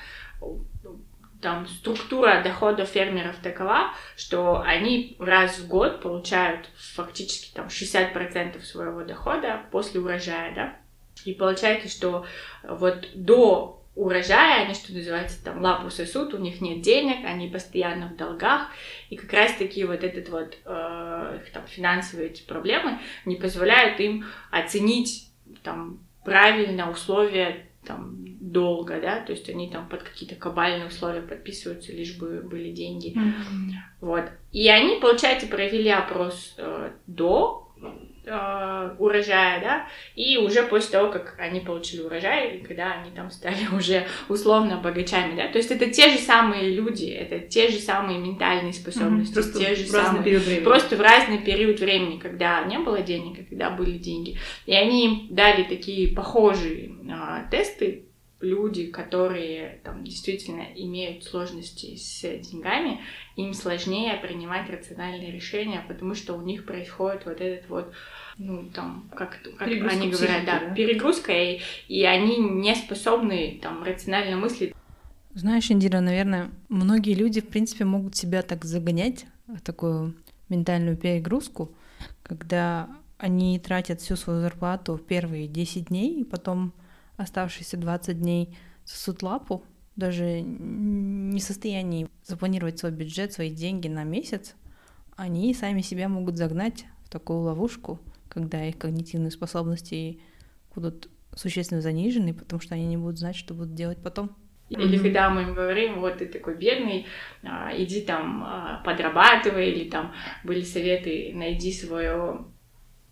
там 1.41 1.67
структура 1.67 2.41
дохода 2.43 2.85
фермеров 2.85 3.35
такова, 3.37 3.93
что 4.15 4.61
они 4.61 5.15
раз 5.19 5.59
в 5.59 5.67
год 5.67 6.01
получают 6.01 6.69
фактически 6.95 7.53
там 7.53 7.67
60% 7.67 8.59
своего 8.63 9.03
дохода 9.03 9.61
после 9.71 9.99
урожая, 9.99 10.55
да. 10.55 10.75
И 11.25 11.33
получается, 11.33 11.89
что 11.89 12.25
вот 12.63 13.07
до 13.13 13.81
урожая, 13.95 14.65
они, 14.65 14.73
что 14.73 14.93
называется, 14.93 15.43
там 15.43 15.61
лапу 15.61 15.89
сосут, 15.89 16.33
у 16.33 16.37
них 16.37 16.59
нет 16.61 16.81
денег, 16.81 17.25
они 17.25 17.47
постоянно 17.47 18.09
в 18.09 18.17
долгах, 18.17 18.67
и 19.09 19.15
как 19.15 19.31
раз-таки 19.31 19.85
вот 19.85 20.03
этот 20.03 20.29
вот 20.29 20.57
э, 20.65 21.39
там, 21.53 21.63
финансовые 21.67 22.29
эти 22.29 22.43
проблемы 22.43 22.99
не 23.23 23.37
позволяют 23.37 23.99
им 24.01 24.25
оценить 24.51 25.29
там 25.63 25.99
правильно 26.25 26.91
условия 26.91 27.67
там 27.85 28.25
долго, 28.41 28.99
да, 28.99 29.21
то 29.21 29.31
есть 29.31 29.47
они 29.49 29.69
там 29.69 29.87
под 29.87 30.03
какие-то 30.03 30.35
кабальные 30.35 30.87
условия 30.87 31.21
подписываются, 31.21 31.93
лишь 31.93 32.17
бы 32.17 32.41
были 32.41 32.71
деньги, 32.71 33.15
mm-hmm. 33.15 33.71
вот. 34.01 34.25
И 34.51 34.67
они, 34.67 34.99
получается, 34.99 35.47
провели 35.47 35.89
опрос 35.89 36.55
э, 36.57 36.91
до 37.07 37.64
э, 38.25 38.95
урожая, 38.97 39.61
да, 39.61 39.87
и 40.15 40.37
уже 40.37 40.63
после 40.63 40.91
того, 40.91 41.11
как 41.11 41.35
они 41.39 41.59
получили 41.59 42.01
урожай, 42.01 42.59
когда 42.59 42.93
они 42.93 43.11
там 43.11 43.31
стали 43.31 43.67
уже 43.75 44.05
условно 44.29 44.77
богачами, 44.77 45.35
да, 45.35 45.47
то 45.47 45.57
есть 45.57 45.71
это 45.71 45.89
те 45.89 46.09
же 46.09 46.17
самые 46.17 46.71
люди, 46.71 47.05
это 47.05 47.39
те 47.39 47.69
же 47.69 47.77
самые 47.77 48.19
ментальные 48.19 48.73
способности, 48.73 49.31
mm-hmm. 49.31 49.33
просто 49.33 49.59
те 49.59 49.75
же 49.75 49.85
самые, 49.85 50.61
просто 50.61 50.95
в 50.95 51.01
разный 51.01 51.39
период 51.39 51.79
времени, 51.79 52.17
когда 52.17 52.63
не 52.63 52.79
было 52.79 53.01
денег, 53.01 53.39
и 53.39 53.43
когда 53.43 53.69
были 53.69 53.97
деньги, 53.97 54.37
и 54.65 54.73
они 54.73 55.05
им 55.05 55.27
дали 55.29 55.63
такие 55.63 56.15
похожие 56.15 56.91
э, 57.07 57.49
тесты, 57.51 58.05
люди, 58.45 58.87
которые 58.87 59.81
там 59.83 60.03
действительно 60.03 60.65
имеют 60.75 61.23
сложности 61.23 61.95
с 61.95 62.21
деньгами, 62.21 63.01
им 63.35 63.53
сложнее 63.53 64.15
принимать 64.21 64.69
рациональные 64.69 65.31
решения, 65.31 65.83
потому 65.87 66.15
что 66.15 66.35
у 66.35 66.41
них 66.41 66.65
происходит 66.65 67.25
вот 67.25 67.41
этот 67.41 67.69
вот 67.69 67.93
ну, 68.37 68.69
там, 68.73 69.09
как, 69.15 69.41
как 69.57 69.67
они 69.67 69.79
говорят, 69.79 69.99
психики, 69.99 70.45
да, 70.45 70.59
да, 70.59 70.73
перегрузка, 70.73 71.31
и, 71.33 71.59
и 71.87 72.03
они 72.03 72.37
не 72.37 72.75
способны 72.75 73.59
там 73.61 73.83
рационально 73.83 74.37
мыслить. 74.37 74.73
Знаешь, 75.33 75.69
Индира, 75.69 75.99
наверное, 75.99 76.49
многие 76.69 77.13
люди, 77.13 77.41
в 77.41 77.47
принципе, 77.47 77.83
могут 77.83 78.15
себя 78.15 78.41
так 78.41 78.63
загонять 78.63 79.25
в 79.47 79.59
такую 79.59 80.15
ментальную 80.47 80.95
перегрузку, 80.95 81.71
когда 82.23 82.89
они 83.17 83.59
тратят 83.59 84.01
всю 84.01 84.15
свою 84.15 84.41
зарплату 84.41 84.95
в 84.95 85.03
первые 85.03 85.47
10 85.47 85.87
дней, 85.87 86.21
и 86.21 86.23
потом 86.23 86.73
оставшиеся 87.17 87.77
20 87.77 88.19
дней 88.19 88.57
сосут 88.83 89.23
лапу, 89.23 89.63
даже 89.95 90.41
не 90.41 91.39
в 91.39 91.43
состоянии 91.43 92.09
запланировать 92.23 92.79
свой 92.79 92.91
бюджет, 92.91 93.33
свои 93.33 93.49
деньги 93.49 93.87
на 93.87 94.03
месяц, 94.03 94.55
они 95.15 95.53
сами 95.53 95.81
себя 95.81 96.09
могут 96.09 96.37
загнать 96.37 96.85
в 97.05 97.09
такую 97.09 97.39
ловушку, 97.39 97.99
когда 98.27 98.65
их 98.65 98.77
когнитивные 98.77 99.31
способности 99.31 100.19
будут 100.73 101.09
существенно 101.35 101.81
занижены, 101.81 102.33
потому 102.33 102.61
что 102.61 102.75
они 102.75 102.85
не 102.85 102.97
будут 102.97 103.19
знать, 103.19 103.35
что 103.35 103.53
будут 103.53 103.73
делать 103.73 103.99
потом. 104.03 104.35
Mm-hmm. 104.69 104.81
Или 104.81 104.97
когда 104.97 105.29
мы 105.29 105.43
им 105.43 105.53
говорим, 105.53 105.99
вот 106.01 106.17
ты 106.17 106.25
такой 106.25 106.57
бедный, 106.57 107.05
а, 107.43 107.71
иди 107.75 108.01
там 108.01 108.43
а, 108.43 108.81
подрабатывай, 108.83 109.69
или 109.71 109.89
там 109.89 110.13
были 110.43 110.61
советы, 110.61 111.31
найди 111.33 111.71
свое 111.71 112.45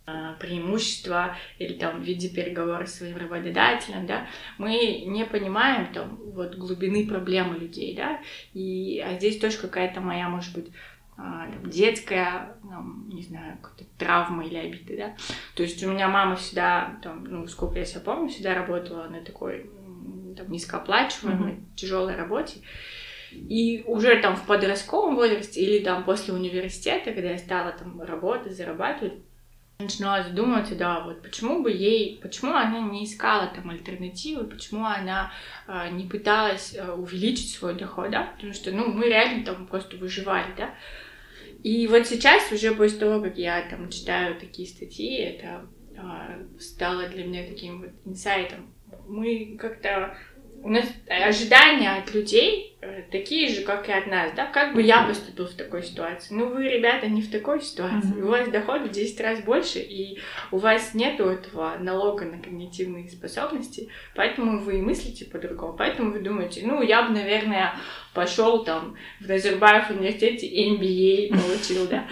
а, 0.05 0.33
преимущество 0.33 1.35
или 1.59 1.73
там 1.73 2.01
в 2.01 2.03
виде 2.03 2.27
переговоров 2.27 2.89
с 2.89 2.95
своим 2.95 3.15
работодателем, 3.15 4.05
да, 4.05 4.27
мы 4.57 5.03
не 5.05 5.25
понимаем 5.25 5.93
там 5.93 6.19
вот 6.33 6.55
глубины 6.55 7.07
проблемы 7.07 7.57
людей, 7.57 7.95
да, 7.95 8.19
и 8.53 8.99
а 8.99 9.13
здесь 9.15 9.39
тоже 9.39 9.57
какая-то 9.57 10.01
моя, 10.01 10.27
может 10.27 10.53
быть, 10.53 10.67
а, 11.15 11.47
детская, 11.63 12.57
там, 12.67 13.07
не 13.13 13.21
знаю, 13.21 13.57
какая-то 13.61 13.85
травма 13.97 14.45
или 14.45 14.57
обида, 14.57 14.97
да. 14.97 15.15
То 15.55 15.63
есть 15.63 15.81
у 15.83 15.89
меня 15.89 16.09
мама 16.09 16.35
всегда, 16.35 16.99
там, 17.01 17.23
ну, 17.23 17.47
сколько 17.47 17.79
я 17.79 17.85
себя 17.85 18.01
помню, 18.01 18.27
всегда 18.27 18.55
работала 18.55 19.07
на 19.07 19.21
такой 19.21 19.69
там, 20.35 20.51
низкооплачиваемой, 20.51 21.53
mm-hmm. 21.53 21.75
тяжелой 21.75 22.15
работе. 22.15 22.59
И 23.31 23.83
уже 23.87 24.19
там 24.21 24.35
в 24.35 24.45
подростковом 24.45 25.15
возрасте 25.15 25.61
или 25.61 25.83
там 25.83 26.03
после 26.03 26.33
университета, 26.33 27.13
когда 27.13 27.31
я 27.31 27.37
стала 27.37 27.71
там 27.71 28.01
работать, 28.01 28.55
зарабатывать, 28.55 29.13
начинала 29.83 30.23
задумываться, 30.23 30.75
да, 30.75 31.01
вот 31.01 31.21
почему 31.21 31.61
бы 31.61 31.71
ей, 31.71 32.19
почему 32.21 32.53
она 32.53 32.79
не 32.79 33.05
искала 33.05 33.47
там 33.47 33.69
альтернативы, 33.69 34.45
почему 34.45 34.85
она 34.85 35.31
э, 35.67 35.89
не 35.91 36.05
пыталась 36.07 36.75
э, 36.75 36.91
увеличить 36.91 37.53
свой 37.53 37.75
доход, 37.75 38.11
да, 38.11 38.33
потому 38.35 38.53
что, 38.53 38.71
ну, 38.71 38.91
мы 38.91 39.07
реально 39.07 39.45
там 39.45 39.67
просто 39.67 39.97
выживали, 39.97 40.53
да. 40.57 40.73
И 41.63 41.87
вот 41.87 42.05
сейчас, 42.07 42.51
уже 42.51 42.75
после 42.75 42.99
того, 42.99 43.21
как 43.21 43.37
я 43.37 43.61
там 43.69 43.89
читаю 43.89 44.39
такие 44.39 44.67
статьи, 44.67 45.17
это 45.17 45.69
э, 45.95 46.59
стало 46.59 47.07
для 47.07 47.25
меня 47.25 47.45
таким 47.47 47.81
вот 47.81 47.91
инсайтом. 48.05 48.73
Мы 49.07 49.57
как-то 49.59 50.17
у 50.63 50.69
нас 50.69 50.85
ожидания 51.09 51.91
от 51.91 52.13
людей 52.13 52.77
э, 52.79 53.03
такие 53.11 53.49
же, 53.49 53.63
как 53.63 53.89
и 53.89 53.91
от 53.91 54.07
нас, 54.07 54.31
да, 54.33 54.45
как 54.45 54.73
бы 54.73 54.81
я 54.81 55.03
поступил 55.03 55.45
в 55.45 55.55
такой 55.55 55.83
ситуации. 55.83 56.33
Ну, 56.33 56.47
вы, 56.47 56.69
ребята, 56.69 57.07
не 57.07 57.21
в 57.21 57.29
такой 57.29 57.61
ситуации. 57.61 58.15
Mm-hmm. 58.15 58.23
У 58.23 58.27
вас 58.27 58.47
доход 58.47 58.83
в 58.83 58.89
10 58.89 59.19
раз 59.19 59.41
больше, 59.41 59.79
и 59.79 60.19
у 60.51 60.57
вас 60.57 60.93
нет 60.93 61.19
этого 61.19 61.75
налога 61.79 62.23
на 62.23 62.39
когнитивные 62.39 63.09
способности, 63.09 63.89
поэтому 64.15 64.61
вы 64.61 64.81
мыслите 64.81 65.25
по-другому, 65.25 65.73
поэтому 65.73 66.13
вы 66.13 66.21
думаете, 66.21 66.61
ну, 66.65 66.81
я 66.81 67.03
бы, 67.03 67.13
наверное, 67.13 67.75
пошел 68.13 68.63
там 68.63 68.95
в 69.19 69.27
Назарбаев 69.27 69.89
университете 69.89 70.47
MBA 70.47 71.27
получил, 71.29 71.87
да. 71.89 72.07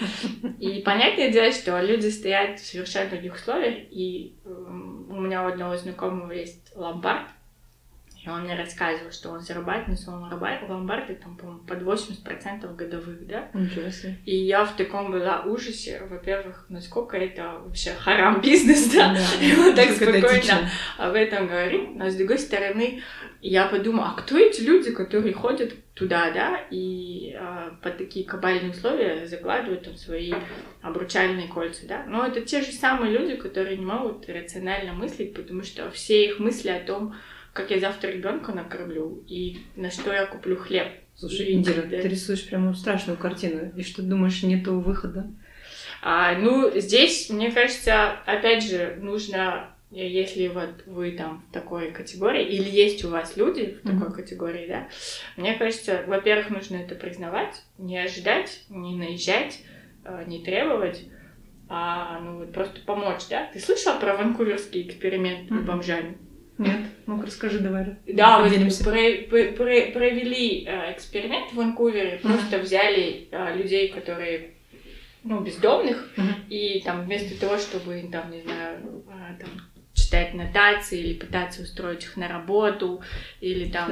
И 0.59 0.81
понятное 0.81 1.31
дело, 1.31 1.53
что 1.53 1.79
люди 1.81 2.07
стоят 2.07 2.59
в 2.59 2.65
совершенно 2.65 3.11
других 3.11 3.35
условиях, 3.35 3.75
и 3.89 4.35
у 4.43 5.21
меня 5.21 5.45
у 5.45 5.47
одного 5.47 5.77
знакомого 5.77 6.33
есть 6.33 6.75
ломбард, 6.75 7.27
и 8.23 8.29
он 8.29 8.43
мне 8.43 8.55
рассказывал, 8.55 9.11
что 9.11 9.31
он 9.31 9.41
зарабатывает 9.41 9.87
на 9.87 9.95
своем 9.95 10.69
ломбарде 10.69 11.15
там, 11.15 11.35
по-моему, 11.35 11.61
под 11.61 11.81
80% 11.81 12.75
годовых, 12.75 13.25
да? 13.25 13.49
Ничего 13.55 13.89
себе. 13.89 14.15
И 14.25 14.35
я 14.35 14.63
в 14.63 14.75
таком 14.75 15.11
была 15.11 15.41
ужасе, 15.41 16.03
во-первых, 16.07 16.65
насколько 16.69 17.17
это 17.17 17.59
вообще 17.63 17.93
харам 17.93 18.39
бизнес, 18.41 18.93
да? 18.93 19.15
да 19.15 19.45
и 19.45 19.55
он 19.55 19.75
так 19.75 19.89
спокойно 19.89 20.69
об 20.99 21.15
этом 21.15 21.47
говорит. 21.47 21.95
Но 21.95 22.11
с 22.11 22.15
другой 22.15 22.37
стороны, 22.37 23.01
я 23.41 23.65
подумала, 23.65 24.09
а 24.09 24.21
кто 24.21 24.37
эти 24.37 24.61
люди, 24.61 24.91
которые 24.91 25.33
ходят 25.33 25.73
туда, 25.95 26.29
да, 26.29 26.63
и 26.69 27.35
э, 27.35 27.71
под 27.81 27.97
такие 27.97 28.23
кабальные 28.23 28.69
условия 28.69 29.25
закладывают 29.25 29.83
там 29.83 29.95
свои 29.95 30.31
обручальные 30.83 31.47
кольца, 31.47 31.87
да? 31.87 32.05
Но 32.07 32.23
это 32.23 32.41
те 32.41 32.61
же 32.61 32.71
самые 32.71 33.17
люди, 33.17 33.35
которые 33.35 33.77
не 33.77 33.85
могут 33.85 34.29
рационально 34.29 34.93
мыслить, 34.93 35.33
потому 35.33 35.63
что 35.63 35.89
все 35.89 36.25
их 36.25 36.37
мысли 36.37 36.69
о 36.69 36.79
том, 36.79 37.15
как 37.53 37.71
я 37.71 37.79
завтра 37.79 38.09
ребенка 38.09 38.53
накормлю 38.53 39.23
и 39.27 39.59
на 39.75 39.91
что 39.91 40.13
я 40.13 40.25
куплю 40.25 40.55
хлеб. 40.55 40.87
Слушай, 41.15 41.53
Индира, 41.53 41.81
ты 41.81 42.07
рисуешь 42.07 42.47
прямо 42.47 42.73
страшную 42.73 43.17
картину. 43.17 43.71
И 43.75 43.83
что 43.83 44.01
думаешь, 44.01 44.41
нету 44.43 44.79
выхода? 44.79 45.29
А, 46.01 46.35
ну, 46.35 46.71
здесь, 46.79 47.29
мне 47.29 47.51
кажется, 47.51 48.13
опять 48.25 48.63
же, 48.63 48.97
нужно, 49.01 49.69
если 49.91 50.47
вот 50.47 50.83
вы 50.87 51.11
там 51.11 51.43
в 51.47 51.53
такой 51.53 51.91
категории, 51.91 52.43
или 52.43 52.67
есть 52.67 53.05
у 53.05 53.09
вас 53.09 53.37
люди 53.37 53.77
в 53.83 53.87
такой 53.87 54.07
mm-hmm. 54.07 54.15
категории, 54.15 54.67
да, 54.67 54.87
мне 55.37 55.53
кажется, 55.53 56.03
во-первых, 56.07 56.49
нужно 56.49 56.77
это 56.77 56.95
признавать, 56.95 57.61
не 57.77 57.99
ожидать, 57.99 58.63
не 58.69 58.95
наезжать, 58.95 59.59
а, 60.03 60.23
не 60.23 60.43
требовать, 60.43 61.03
а 61.69 62.19
ну 62.19 62.39
вот 62.39 62.51
просто 62.51 62.81
помочь, 62.81 63.27
да? 63.29 63.47
Ты 63.53 63.59
слышала 63.59 63.99
про 63.99 64.17
ванкуверский 64.17 64.87
эксперимент 64.87 65.51
mm-hmm. 65.51 65.65
бомжами? 65.65 66.17
Нет, 66.61 66.81
ну 67.07 67.21
расскажи 67.21 67.59
давай. 67.59 67.97
Да, 68.07 68.39
вот 68.39 68.51
про, 68.83 68.93
про, 69.29 69.51
про, 69.53 69.91
провели 69.91 70.65
э, 70.65 70.93
эксперимент 70.93 71.51
в 71.51 71.55
Ванкувере, 71.55 72.17
uh-huh. 72.17 72.21
просто 72.21 72.59
взяли 72.59 73.27
э, 73.31 73.57
людей, 73.57 73.89
которые 73.89 74.51
ну, 75.23 75.41
бездомных, 75.41 76.09
uh-huh. 76.15 76.49
и 76.49 76.81
там 76.81 77.03
вместо 77.03 77.39
того, 77.39 77.57
чтобы 77.57 78.07
там, 78.11 78.31
не 78.31 78.41
знаю, 78.41 79.03
э, 79.07 79.39
там, 79.39 79.49
читать 79.93 80.33
нотации 80.33 80.99
или 80.99 81.13
пытаться 81.13 81.61
устроить 81.63 82.03
их 82.03 82.17
на 82.17 82.27
работу, 82.27 83.01
или 83.39 83.69
там 83.69 83.91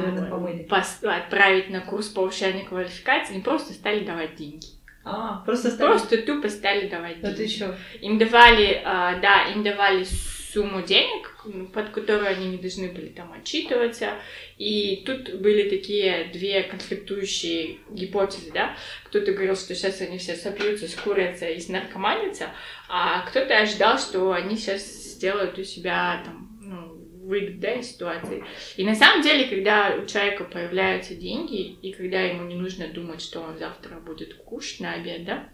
пос- 0.69 1.05
отправить 1.05 1.69
на 1.69 1.81
курс 1.81 2.07
повышения 2.07 2.63
квалификации, 2.63 3.33
они 3.33 3.43
просто 3.43 3.73
стали 3.73 4.03
давать 4.03 4.35
деньги. 4.35 4.67
А, 5.05 5.41
просто 5.45 5.71
стали... 5.71 5.89
Просто 5.89 6.17
тупо 6.21 6.49
стали 6.49 6.87
давать 6.87 7.21
деньги. 7.21 7.33
Это 7.33 7.43
еще. 7.43 7.75
Им 8.01 8.17
давали, 8.17 8.81
а, 8.83 9.19
да, 9.19 9.43
им 9.53 9.63
давали 9.63 10.05
сумму 10.53 10.81
денег, 10.81 11.35
под 11.73 11.89
которую 11.89 12.27
они 12.27 12.47
не 12.47 12.57
должны 12.57 12.89
были 12.89 13.07
там 13.07 13.31
отчитываться. 13.33 14.13
И 14.57 15.03
тут 15.05 15.35
были 15.35 15.69
такие 15.69 16.29
две 16.33 16.63
конфликтующие 16.63 17.77
гипотезы, 17.89 18.51
да. 18.51 18.75
Кто-то 19.05 19.31
говорил, 19.33 19.55
что 19.55 19.75
сейчас 19.75 20.01
они 20.01 20.17
все 20.17 20.35
сопьются, 20.35 20.87
скурятся 20.87 21.49
и 21.49 21.59
снаркоманятся, 21.59 22.51
а 22.87 23.21
кто-то 23.27 23.57
ожидал, 23.57 23.99
что 23.99 24.31
они 24.31 24.57
сейчас 24.57 24.81
сделают 24.83 25.57
у 25.57 25.63
себя 25.63 26.21
там, 26.25 26.59
ну, 26.61 26.95
выйдут, 27.27 27.59
да, 27.59 27.73
из 27.73 27.91
ситуации. 27.91 28.43
И 28.75 28.83
на 28.83 28.95
самом 28.95 29.21
деле, 29.21 29.45
когда 29.45 29.95
у 29.95 30.05
человека 30.05 30.45
появляются 30.45 31.15
деньги, 31.15 31.73
и 31.81 31.93
когда 31.93 32.21
ему 32.21 32.45
не 32.45 32.55
нужно 32.55 32.87
думать, 32.87 33.21
что 33.21 33.41
он 33.41 33.57
завтра 33.57 33.99
будет 33.99 34.33
кушать 34.35 34.79
на 34.79 34.93
обед, 34.93 35.25
да, 35.25 35.49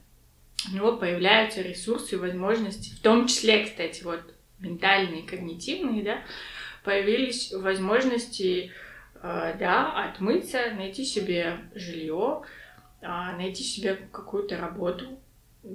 у 0.71 0.75
него 0.75 0.97
появляются 0.97 1.61
ресурсы 1.61 2.15
и 2.15 2.17
возможности, 2.17 2.95
в 2.95 3.01
том 3.01 3.27
числе, 3.27 3.65
кстати, 3.65 4.03
вот 4.03 4.34
ментальные, 4.59 5.23
когнитивные, 5.23 6.03
да, 6.03 6.21
появились 6.83 7.51
возможности, 7.53 8.71
э, 9.15 9.55
да, 9.59 10.05
отмыться, 10.05 10.71
найти 10.75 11.03
себе 11.03 11.59
жилье, 11.73 12.43
а, 13.01 13.33
найти 13.33 13.63
себе 13.63 13.95
какую-то 14.11 14.57
работу, 14.57 15.19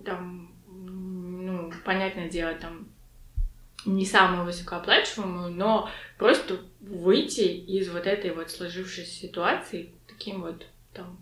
там, 0.04 0.54
ну, 0.66 1.72
понятное 1.84 2.28
дело, 2.28 2.54
там, 2.54 2.88
не 3.86 4.04
самую 4.04 4.44
высокооплачиваемую, 4.44 5.52
но 5.52 5.88
просто 6.18 6.60
выйти 6.80 7.42
из 7.42 7.88
вот 7.90 8.06
этой 8.06 8.32
вот 8.32 8.50
сложившейся 8.50 9.10
ситуации 9.10 9.94
таким 10.06 10.42
вот 10.42 10.66
там 10.92 11.18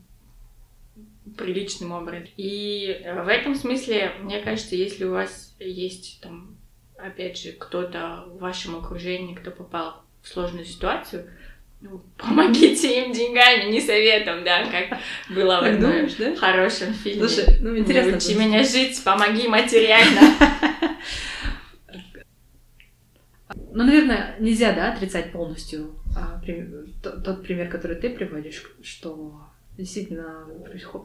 приличным 1.37 1.93
образом. 1.93 2.29
И 2.37 3.01
в 3.05 3.29
этом 3.29 3.55
смысле, 3.55 4.13
мне 4.21 4.41
кажется, 4.41 4.75
если 4.75 5.05
у 5.05 5.13
вас 5.13 5.55
есть 5.61 6.21
там 6.21 6.58
опять 6.99 7.39
же, 7.39 7.53
кто-то 7.53 8.25
в 8.27 8.39
вашем 8.39 8.77
окружении, 8.77 9.35
кто 9.35 9.51
попал 9.51 10.03
в 10.23 10.29
сложную 10.29 10.65
ситуацию, 10.65 11.31
ну, 11.81 12.03
помогите 12.17 13.05
им 13.05 13.13
деньгами, 13.13 13.71
не 13.71 13.81
советом, 13.81 14.45
да, 14.45 14.65
как 14.65 14.99
было 15.31 15.61
в 15.61 15.81
думаешь, 15.81 16.15
да? 16.15 16.35
хорошем 16.35 16.93
фильме. 16.93 17.29
Слушай, 17.29 17.59
ну 17.61 17.77
интересно. 17.77 18.13
Научи 18.13 18.35
меня 18.35 18.65
жить, 18.65 19.03
помоги 19.05 19.49
материально. 19.49 20.21
Ну, 23.71 23.85
наверное, 23.85 24.35
нельзя, 24.41 24.73
да, 24.73 24.93
отрицать 24.93 25.31
полностью 25.31 25.95
а, 26.17 26.43
тот, 27.03 27.43
пример, 27.45 27.69
который 27.69 27.97
ты 27.97 28.11
приводишь, 28.11 28.65
что 28.83 29.41
действительно 29.77 30.49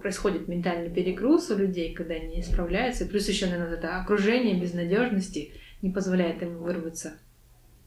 происходит 0.02 0.48
ментальный 0.48 0.90
перегруз 0.90 1.52
у 1.52 1.58
людей, 1.58 1.94
когда 1.94 2.16
они 2.16 2.42
справляются. 2.42 3.06
Плюс 3.06 3.30
еще, 3.30 3.46
наверное, 3.46 3.78
это 3.78 4.02
окружение 4.02 4.60
безнадежности 4.60 5.54
не 5.84 5.92
позволяет 5.92 6.42
им 6.42 6.58
вырваться. 6.58 7.14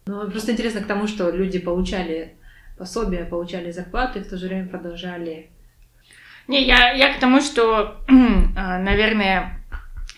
Но 0.06 0.30
просто 0.30 0.52
интересно 0.52 0.82
к 0.82 0.86
тому, 0.86 1.08
что 1.08 1.30
люди 1.30 1.58
получали 1.58 2.36
пособия, 2.78 3.24
получали 3.24 3.72
зарплаты, 3.72 4.20
и 4.20 4.22
в 4.22 4.28
то 4.28 4.36
же 4.36 4.46
время 4.46 4.68
продолжали. 4.68 5.50
Не, 6.46 6.64
я, 6.64 6.92
я 6.92 7.14
к 7.14 7.18
тому, 7.18 7.40
что, 7.40 8.04
а, 8.56 8.78
наверное, 8.78 9.60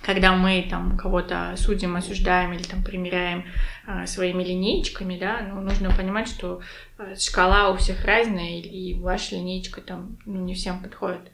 когда 0.03 0.35
мы 0.35 0.67
там 0.69 0.99
кого-то 0.99 1.55
судим, 1.57 1.97
осуждаем 1.97 2.53
или 2.53 2.63
там 2.65 2.83
примеряем 2.83 3.45
а, 3.87 4.07
своими 4.07 4.43
линейками, 4.43 5.19
да, 5.19 5.41
ну, 5.49 5.61
нужно 5.61 5.91
понимать, 5.91 6.29
что 6.29 6.61
а, 6.99 7.15
шкала 7.17 7.71
у 7.71 7.77
всех 7.77 8.05
разная, 8.05 8.61
и 8.61 8.99
ваша 9.01 9.37
линейка 9.37 9.81
там 9.81 10.19
ну, 10.27 10.45
не 10.45 10.55
всем 10.55 10.83
подходит. 10.83 11.31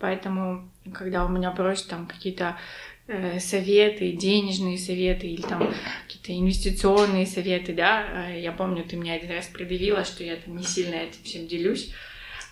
Поэтому, 0.00 0.68
когда 0.92 1.24
у 1.24 1.28
меня 1.28 1.50
просят 1.50 1.88
там 1.88 2.06
какие-то 2.06 2.44
э, 2.44 2.93
советы, 3.38 4.12
денежные 4.12 4.78
советы 4.78 5.26
или 5.26 5.42
там 5.42 5.74
какие-то 6.06 6.32
инвестиционные 6.32 7.26
советы, 7.26 7.74
да. 7.74 8.28
Э, 8.28 8.40
я 8.40 8.52
помню, 8.52 8.84
ты 8.84 8.96
мне 8.96 9.12
один 9.12 9.30
раз 9.30 9.46
предъявила, 9.46 10.04
что 10.04 10.24
я 10.24 10.36
там 10.36 10.56
не 10.56 10.64
сильно 10.64 10.94
этим 10.94 11.22
всем 11.22 11.46
делюсь. 11.46 11.92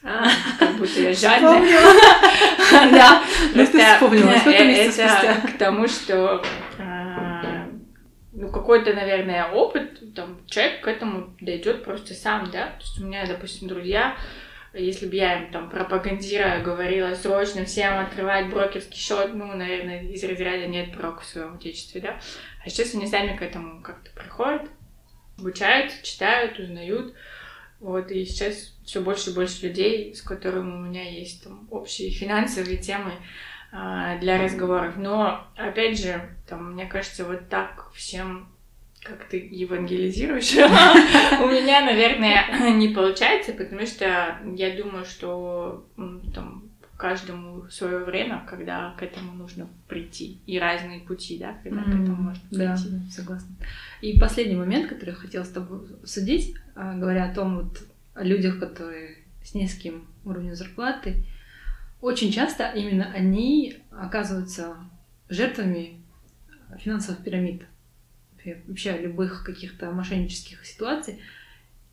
А, 0.04 0.26
как 0.58 0.76
будто 0.78 1.00
я 1.00 1.14
жадная. 1.14 1.62
Да, 2.90 3.22
просто 3.54 3.78
вспомнила. 3.94 4.30
Это 4.30 5.48
к 5.48 5.58
тому, 5.58 5.86
что 5.86 6.44
ну, 8.32 8.50
какой-то, 8.50 8.92
наверное, 8.94 9.46
опыт, 9.50 10.14
там, 10.14 10.40
человек 10.46 10.80
к 10.80 10.88
этому 10.88 11.34
дойдет 11.40 11.84
просто 11.84 12.14
сам, 12.14 12.50
да. 12.50 12.68
То 12.68 12.80
есть 12.80 13.00
у 13.00 13.06
меня, 13.06 13.26
допустим, 13.26 13.68
друзья, 13.68 14.16
если 14.74 15.06
бы 15.06 15.16
я 15.16 15.42
им 15.42 15.52
там 15.52 15.68
пропагандируя 15.68 16.62
говорила 16.62 17.14
срочно 17.14 17.64
всем 17.64 17.98
открывать 17.98 18.48
брокерский 18.48 18.96
счет, 18.96 19.34
ну, 19.34 19.46
наверное, 19.54 20.02
из 20.02 20.24
разряда 20.24 20.66
нет 20.66 20.96
прок 20.96 21.20
в 21.20 21.26
своем 21.26 21.56
отечестве, 21.56 22.00
да. 22.00 22.20
А 22.64 22.68
сейчас 22.68 22.94
они 22.94 23.06
сами 23.06 23.36
к 23.36 23.42
этому 23.42 23.82
как-то 23.82 24.10
приходят, 24.12 24.70
обучаются, 25.38 26.02
читают, 26.02 26.58
узнают. 26.58 27.14
Вот, 27.80 28.10
и 28.12 28.24
сейчас 28.24 28.76
все 28.84 29.00
больше 29.00 29.30
и 29.30 29.34
больше 29.34 29.66
людей, 29.66 30.14
с 30.14 30.22
которыми 30.22 30.70
у 30.70 30.78
меня 30.78 31.08
есть 31.08 31.42
там 31.42 31.66
общие 31.70 32.10
финансовые 32.10 32.76
темы 32.76 33.12
а, 33.72 34.18
для 34.18 34.40
разговоров. 34.40 34.96
Но, 34.96 35.48
опять 35.56 35.98
же, 35.98 36.20
там, 36.48 36.74
мне 36.74 36.86
кажется, 36.86 37.24
вот 37.24 37.48
так 37.48 37.90
всем 37.92 38.51
как 39.02 39.24
ты 39.28 39.48
евангелизируешь, 39.50 40.52
у 40.54 41.46
меня, 41.48 41.84
наверное, 41.84 42.70
не 42.72 42.88
получается, 42.88 43.52
потому 43.52 43.86
что 43.86 44.38
я 44.54 44.76
думаю, 44.76 45.04
что 45.04 45.86
там 46.34 46.72
каждому 46.96 47.68
свое 47.68 48.04
время, 48.04 48.46
когда 48.48 48.94
к 48.96 49.02
этому 49.02 49.32
нужно 49.32 49.68
прийти, 49.88 50.40
и 50.46 50.56
разные 50.56 51.00
пути, 51.00 51.36
да, 51.36 51.56
когда 51.64 51.80
mm, 51.80 51.84
к 51.84 51.88
этому 51.88 52.14
можно 52.14 52.42
прийти. 52.48 52.64
Да, 52.64 52.76
согласна. 53.10 53.56
И 54.00 54.20
последний 54.20 54.54
момент, 54.54 54.88
который 54.88 55.10
я 55.10 55.16
хотела 55.16 55.42
с 55.42 55.50
тобой 55.50 55.80
судить, 56.04 56.54
а, 56.76 56.94
говоря 56.94 57.24
о 57.24 57.34
том, 57.34 57.56
вот, 57.56 57.82
о 58.14 58.22
людях, 58.22 58.60
которые 58.60 59.18
с 59.42 59.52
низким 59.54 60.06
уровнем 60.24 60.54
зарплаты, 60.54 61.24
очень 62.00 62.30
часто 62.30 62.70
именно 62.70 63.10
они 63.12 63.78
оказываются 63.90 64.76
жертвами 65.28 66.00
финансовых 66.78 67.24
пирамид 67.24 67.64
вообще 68.66 68.96
любых 68.98 69.44
каких-то 69.44 69.90
мошеннических 69.90 70.64
ситуаций. 70.64 71.18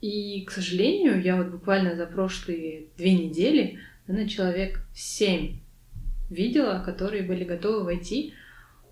И, 0.02 0.44
к 0.46 0.52
сожалению, 0.52 1.22
я 1.22 1.36
вот 1.36 1.48
буквально 1.48 1.96
за 1.96 2.06
прошлые 2.06 2.86
две 2.98 3.14
недели, 3.14 3.80
наверное, 4.08 4.30
человек 4.30 4.82
семь 4.94 5.58
видела, 6.30 6.82
которые 6.86 7.24
были 7.24 7.44
готовы 7.44 7.84
войти 7.84 8.34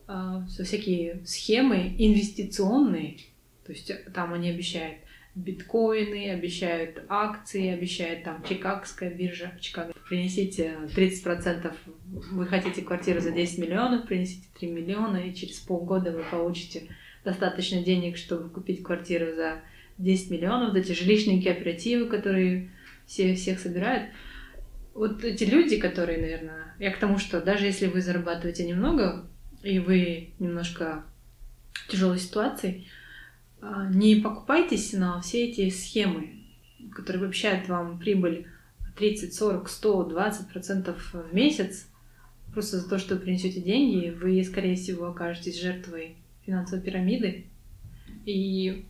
э, 0.08 0.42
со 0.50 0.64
всякие 0.64 1.22
схемы 1.26 1.96
инвестиционные. 1.98 3.18
То 3.66 3.72
есть 3.72 3.90
э, 3.90 3.96
там 4.14 4.34
они 4.34 4.50
обещают 4.50 4.98
биткоины, 5.38 6.32
обещают 6.32 7.04
акции, 7.10 7.70
обещают 7.70 8.24
там 8.24 8.44
Чикагская 8.44 9.14
биржа, 9.14 9.54
Чикаго. 9.62 9.94
Принесите 10.10 10.78
30%, 10.96 11.74
вы 12.32 12.46
хотите 12.48 12.82
квартиру 12.82 13.20
за 13.20 13.32
10 13.32 13.60
миллионов, 13.60 14.08
принесите 14.08 14.48
3 14.60 14.72
миллиона, 14.72 15.18
и 15.18 15.36
через 15.36 15.60
полгода 15.60 16.12
вы 16.12 16.24
получите 16.32 16.88
достаточно 17.24 17.84
денег, 17.84 18.18
чтобы 18.18 18.50
купить 18.50 18.84
квартиру 18.84 19.36
за 19.36 19.62
10 19.98 20.32
миллионов, 20.32 20.70
вот 20.70 20.78
эти 20.78 20.92
жилищные 20.92 21.42
кооперативы, 21.42 22.08
которые 22.08 22.72
все, 23.06 23.36
всех 23.36 23.60
собирают. 23.60 24.10
Вот 24.94 25.24
эти 25.24 25.44
люди, 25.44 25.78
которые, 25.78 26.20
наверное, 26.20 26.76
я 26.80 26.92
к 26.92 27.00
тому, 27.00 27.18
что 27.18 27.42
даже 27.42 27.66
если 27.66 27.88
вы 27.88 28.02
зарабатываете 28.02 28.66
немного, 28.66 29.28
и 29.64 29.80
вы 29.80 30.32
немножко 30.40 31.04
в 31.74 31.88
тяжелой 31.88 32.20
ситуации, 32.20 32.88
а, 33.62 33.90
не 33.90 34.18
покупайтесь 34.18 34.94
на 34.94 35.20
все 35.22 35.46
эти 35.46 35.70
схемы, 35.70 36.44
которые 36.94 37.26
обещают 37.26 37.68
вам 37.68 38.00
прибыль 38.00 38.48
30, 38.98 39.34
40, 39.34 39.70
100, 39.70 40.04
20 40.06 40.50
процентов 40.50 41.14
в 41.14 41.34
месяц, 41.34 41.88
просто 42.54 42.80
за 42.80 42.90
то, 42.90 42.98
что 42.98 43.16
вы 43.16 43.22
принесете 43.22 43.62
деньги, 43.62 44.10
вы, 44.10 44.44
скорее 44.44 44.76
всего, 44.76 45.08
окажетесь 45.08 45.62
жертвой 45.62 46.18
финансовой 46.48 46.84
пирамиды. 46.84 47.46
И 48.26 48.86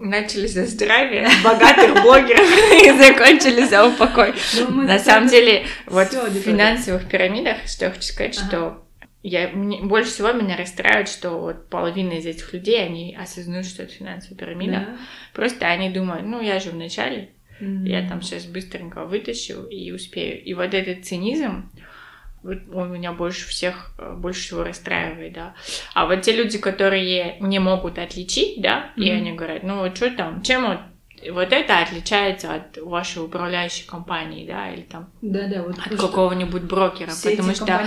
начались 0.00 0.54
за 0.54 0.66
здравие 0.66 1.28
богатых 1.44 2.02
блогеров 2.02 2.48
и 2.84 2.90
закончили 2.98 3.64
за 3.64 3.86
упокой. 3.86 4.34
Ну, 4.58 4.82
На 4.82 4.98
самом 4.98 5.28
деле, 5.28 5.64
вот 5.86 6.12
в 6.12 6.40
финансовых 6.40 7.08
пирамидах, 7.08 7.66
что 7.66 7.86
я 7.86 7.90
хочу 7.92 8.02
сказать, 8.02 8.34
что 8.34 8.84
я, 9.22 9.48
мне, 9.48 9.80
больше 9.82 10.10
всего 10.10 10.32
меня 10.32 10.56
расстраивает, 10.56 11.08
что 11.08 11.38
вот 11.38 11.68
половина 11.68 12.14
из 12.14 12.26
этих 12.26 12.52
людей, 12.52 12.84
они 12.84 13.16
осознают, 13.16 13.66
что 13.66 13.84
это 13.84 13.92
финансовая 13.92 14.36
пирамида. 14.36 14.72
Да. 14.72 14.96
Просто 15.32 15.66
они 15.66 15.90
думают, 15.90 16.26
ну, 16.26 16.40
я 16.40 16.58
же 16.58 16.70
в 16.70 16.76
начале, 16.76 17.30
mm-hmm. 17.60 17.86
я 17.86 18.08
там 18.08 18.20
сейчас 18.20 18.46
быстренько 18.46 19.04
вытащу 19.04 19.64
и 19.66 19.92
успею. 19.92 20.42
И 20.42 20.54
вот 20.54 20.74
этот 20.74 21.04
цинизм, 21.04 21.70
он 22.44 22.92
меня 22.92 23.12
больше 23.12 23.48
всех, 23.48 23.92
э, 23.98 24.14
больше 24.16 24.40
всего 24.42 24.64
расстраивает, 24.64 25.32
да. 25.32 25.54
А 25.94 26.06
вот 26.06 26.22
те 26.22 26.32
люди, 26.32 26.58
которые 26.58 27.36
не 27.40 27.58
могут 27.58 27.98
отличить, 27.98 28.60
да, 28.60 28.92
mm-hmm. 28.96 29.02
и 29.02 29.10
они 29.10 29.32
говорят, 29.32 29.62
ну 29.62 29.78
вот 29.78 29.96
что 29.96 30.10
там, 30.10 30.42
чем 30.42 30.66
вот 30.66 30.78
вот 31.30 31.52
это 31.52 31.78
отличается 31.78 32.52
от 32.52 32.78
вашей 32.78 33.24
управляющей 33.24 33.86
компании, 33.86 34.44
да, 34.44 34.72
или 34.72 34.82
там 34.82 35.08
да, 35.22 35.46
да, 35.46 35.62
вот 35.62 35.78
от 35.78 35.96
какого-нибудь 35.96 36.62
брокера, 36.62 37.12
потому 37.22 37.54
что 37.54 37.86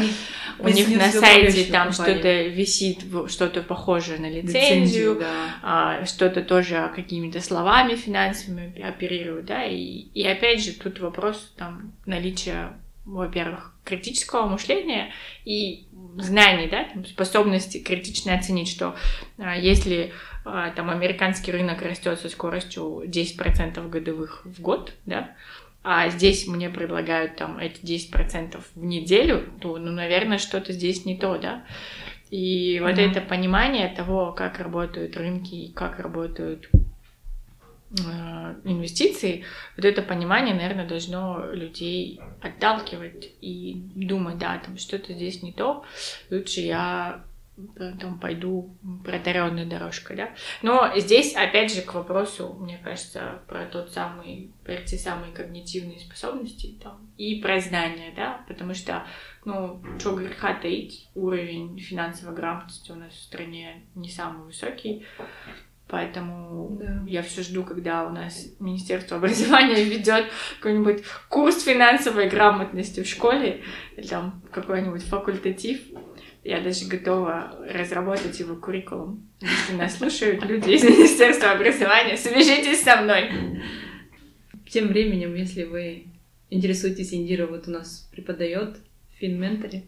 у 0.60 0.70
них 0.70 0.88
на 0.96 1.12
сайте 1.12 1.70
там 1.70 1.92
что-то 1.92 2.44
висит, 2.44 3.02
что-то 3.28 3.62
похожее 3.62 4.20
на 4.20 4.30
лицензию, 4.30 4.84
лицензию 4.84 5.20
да. 5.20 5.56
а, 5.64 6.06
что-то 6.06 6.44
тоже 6.44 6.90
какими-то 6.96 7.42
словами 7.42 7.96
финансовыми 7.96 8.82
оперируют, 8.82 9.48
да, 9.48 9.66
и, 9.66 9.76
и 9.76 10.26
опять 10.26 10.64
же 10.64 10.72
тут 10.72 11.00
вопрос 11.00 11.54
там 11.58 11.94
наличия 12.06 12.72
во-первых, 13.06 13.75
критического 13.86 14.48
мышления 14.48 15.14
и 15.46 15.88
знаний, 16.18 16.68
да, 16.68 16.86
там, 16.86 17.06
способности 17.06 17.78
критично 17.78 18.36
оценить, 18.36 18.70
что 18.70 18.96
а, 19.38 19.56
если 19.56 20.12
а, 20.44 20.72
там 20.72 20.90
американский 20.90 21.52
рынок 21.52 21.82
растет 21.82 22.20
со 22.20 22.30
скоростью 22.30 23.04
10% 23.06 23.90
годовых 23.90 24.42
в 24.46 24.62
год, 24.62 24.94
да, 25.06 25.36
а 25.84 26.10
здесь 26.10 26.48
мне 26.48 26.70
предлагают 26.70 27.36
там 27.36 27.60
эти 27.60 27.80
10% 27.82 28.60
в 28.74 28.84
неделю, 28.84 29.44
то, 29.62 29.78
ну, 29.78 29.92
наверное, 29.92 30.40
что-то 30.40 30.74
здесь 30.74 31.06
не 31.06 31.16
то, 31.16 31.38
да. 31.38 31.64
И 32.32 32.80
вот 32.82 32.98
mm-hmm. 32.98 33.12
это 33.12 33.22
понимание 33.22 33.88
того, 33.90 34.32
как 34.32 34.60
работают 34.60 35.16
рынки 35.16 35.72
как 35.76 36.00
работают 36.00 36.68
инвестиций, 38.64 39.46
вот 39.76 39.86
это 39.86 40.02
понимание, 40.02 40.54
наверное, 40.54 40.88
должно 40.88 41.46
людей 41.52 42.20
отталкивать 42.42 43.32
и 43.42 43.82
думать, 43.96 44.38
да, 44.38 44.58
там 44.58 44.78
что-то 44.78 45.14
здесь 45.14 45.42
не 45.44 45.54
то, 45.54 45.86
лучше 46.30 46.62
я 46.62 47.24
э, 47.58 47.94
там 48.00 48.20
пойду 48.20 48.76
протаренной 49.04 49.66
дорожкой, 49.66 50.18
да. 50.18 50.30
Но 50.62 50.92
здесь, 50.98 51.36
опять 51.36 51.74
же, 51.74 51.82
к 51.82 51.94
вопросу, 51.94 52.54
мне 52.60 52.78
кажется, 52.84 53.40
про 53.48 53.66
тот 53.66 53.92
самый, 53.92 54.52
про 54.64 54.76
те 54.78 54.98
самые 54.98 55.32
когнитивные 55.34 56.00
способности 56.00 56.78
там, 56.84 57.10
и 57.18 57.42
про 57.42 57.60
знания, 57.60 58.14
да, 58.16 58.44
потому 58.48 58.74
что, 58.74 59.06
ну, 59.46 59.82
что 60.00 60.16
греха 60.16 60.54
таить, 60.56 61.08
уровень 61.16 61.80
финансовой 61.80 62.36
грамотности 62.36 62.92
у 62.92 62.96
нас 62.96 63.14
в 63.14 63.22
стране 63.22 63.84
не 63.96 64.10
самый 64.10 64.46
высокий, 64.46 65.06
Поэтому 65.96 66.76
да. 66.78 67.04
я 67.08 67.22
все 67.22 67.42
жду, 67.42 67.64
когда 67.64 68.06
у 68.06 68.10
нас 68.10 68.48
Министерство 68.60 69.16
образования 69.16 69.82
ведет 69.86 70.26
какой-нибудь 70.60 71.04
курс 71.30 71.64
финансовой 71.64 72.28
грамотности 72.28 73.02
в 73.02 73.08
школе, 73.08 73.62
или 73.96 74.06
там 74.06 74.44
какой-нибудь 74.52 75.04
факультатив. 75.04 75.80
Я 76.44 76.60
даже 76.60 76.88
готова 76.88 77.66
разработать 77.72 78.38
его 78.42 78.58
куррикулум. 78.58 79.26
Если 79.40 79.78
нас 79.78 79.98
слушают 79.98 80.44
люди 80.44 80.72
из 80.72 80.84
Министерства 80.84 81.52
образования, 81.52 82.18
свяжитесь 82.18 82.82
со 82.82 82.98
мной. 82.98 83.32
Тем 84.68 84.90
временем, 84.90 85.34
если 85.34 85.64
вы 85.64 86.08
интересуетесь, 86.50 87.14
Индира 87.14 87.48
вот 87.48 87.70
у 87.70 87.72
нас 87.72 88.10
преподает 88.12 88.80
в 89.16 89.20
Финменторе, 89.22 89.86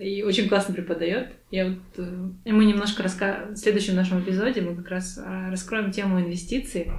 и 0.00 0.22
очень 0.22 0.48
классно 0.48 0.74
преподает. 0.74 1.32
Я 1.50 1.68
вот, 1.68 1.78
э, 1.98 2.28
и 2.44 2.52
мы 2.52 2.64
немножко 2.64 3.02
раска... 3.02 3.46
в 3.50 3.56
следующем 3.56 3.96
нашем 3.96 4.22
эпизоде 4.22 4.60
мы 4.60 4.74
как 4.76 4.88
раз 4.88 5.18
э, 5.18 5.50
раскроем 5.50 5.92
тему 5.92 6.20
инвестиций, 6.20 6.90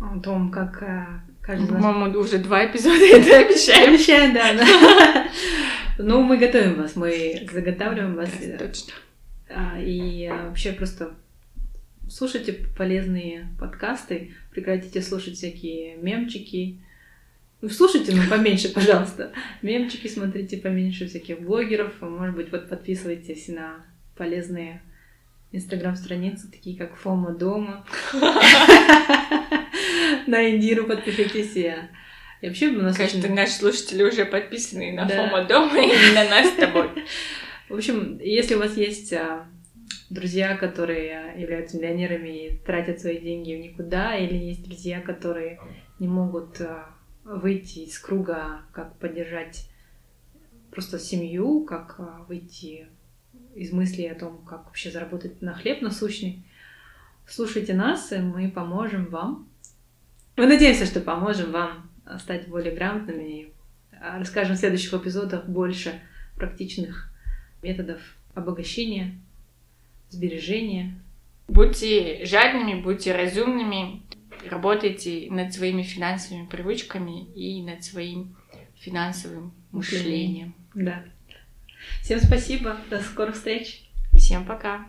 о 0.00 0.18
том, 0.20 0.50
как 0.50 0.82
э, 0.82 1.06
каждый... 1.40 1.68
По-моему, 1.68 2.18
уже 2.18 2.38
два 2.38 2.66
эпизода 2.66 3.04
это 3.04 3.46
обещаем. 3.46 3.94
Обещаем, 3.94 4.34
да. 4.34 4.54
да. 4.54 5.28
Ну, 5.98 6.22
мы 6.22 6.38
готовим 6.38 6.76
вас, 6.76 6.96
мы 6.96 7.46
заготавливаем 7.52 8.16
вас. 8.16 8.30
Точно. 8.58 8.92
А, 9.50 9.78
и 9.78 10.26
вообще 10.28 10.72
просто 10.72 11.14
слушайте 12.08 12.54
полезные 12.76 13.48
подкасты, 13.58 14.32
прекратите 14.50 15.02
слушать 15.02 15.34
всякие 15.34 15.96
мемчики, 15.96 16.80
Ну, 16.80 16.86
слушайте, 17.70 18.12
ну, 18.14 18.22
поменьше, 18.28 18.72
пожалуйста. 18.72 19.32
Мемчики 19.62 20.08
смотрите 20.08 20.56
поменьше, 20.56 21.06
всяких 21.06 21.40
блогеров. 21.40 22.00
Может 22.00 22.34
быть, 22.34 22.50
вот 22.50 22.68
подписывайтесь 22.68 23.48
на 23.48 23.84
полезные 24.16 24.82
инстаграм-страницы, 25.52 26.50
такие 26.50 26.76
как 26.76 26.96
Фома 26.96 27.32
дома. 27.32 27.86
На 30.26 30.50
Индиру 30.50 30.86
подпишитесь. 30.86 31.56
И 31.56 31.74
вообще 32.42 32.68
у 32.68 32.82
нас 32.82 32.96
Кажется, 32.96 33.28
наши 33.28 33.52
слушатели 33.52 34.02
уже 34.02 34.24
подписаны 34.24 34.92
на 34.92 35.06
Фома 35.08 35.44
дома 35.44 35.78
и 35.78 36.14
на 36.14 36.28
нас 36.28 36.48
с 36.48 36.54
тобой. 36.54 36.88
В 37.68 37.74
общем, 37.74 38.18
если 38.18 38.54
у 38.54 38.58
вас 38.58 38.76
есть 38.76 39.12
а, 39.12 39.46
друзья, 40.10 40.56
которые 40.56 41.34
являются 41.38 41.78
миллионерами 41.78 42.46
и 42.46 42.56
тратят 42.58 43.00
свои 43.00 43.18
деньги 43.18 43.54
в 43.54 43.60
никуда, 43.60 44.16
или 44.16 44.34
есть 44.36 44.64
друзья, 44.64 45.00
которые 45.00 45.58
не 45.98 46.08
могут 46.08 46.60
а, 46.60 46.91
выйти 47.24 47.80
из 47.80 47.98
круга, 47.98 48.62
как 48.72 48.96
поддержать 48.98 49.68
просто 50.70 50.98
семью, 50.98 51.64
как 51.64 51.96
а, 51.98 52.24
выйти 52.28 52.88
из 53.54 53.72
мыслей 53.72 54.08
о 54.08 54.18
том, 54.18 54.44
как 54.44 54.66
вообще 54.66 54.90
заработать 54.90 55.42
на 55.42 55.54
хлеб 55.54 55.82
насущный. 55.82 56.44
Слушайте 57.26 57.74
нас, 57.74 58.12
и 58.12 58.18
мы 58.18 58.50
поможем 58.50 59.06
вам. 59.06 59.48
Мы 60.36 60.46
надеемся, 60.46 60.86
что 60.86 61.00
поможем 61.00 61.52
вам 61.52 61.90
стать 62.18 62.48
более 62.48 62.74
грамотными 62.74 63.22
и 63.22 63.52
расскажем 64.00 64.56
в 64.56 64.58
следующих 64.58 64.94
эпизодах 64.94 65.46
больше 65.46 66.00
практичных 66.36 67.12
методов 67.62 68.00
обогащения, 68.34 69.20
сбережения. 70.08 70.98
Будьте 71.48 72.24
жадными, 72.24 72.80
будьте 72.80 73.14
разумными, 73.14 74.01
работайте 74.48 75.28
над 75.30 75.52
своими 75.52 75.82
финансовыми 75.82 76.46
привычками 76.46 77.24
и 77.34 77.62
над 77.62 77.84
своим 77.84 78.36
финансовым 78.76 79.52
мышлением. 79.70 80.54
Да. 80.74 81.04
Всем 82.02 82.20
спасибо, 82.20 82.76
до 82.90 83.00
скорых 83.00 83.34
встреч. 83.34 83.88
Всем 84.14 84.44
пока. 84.44 84.86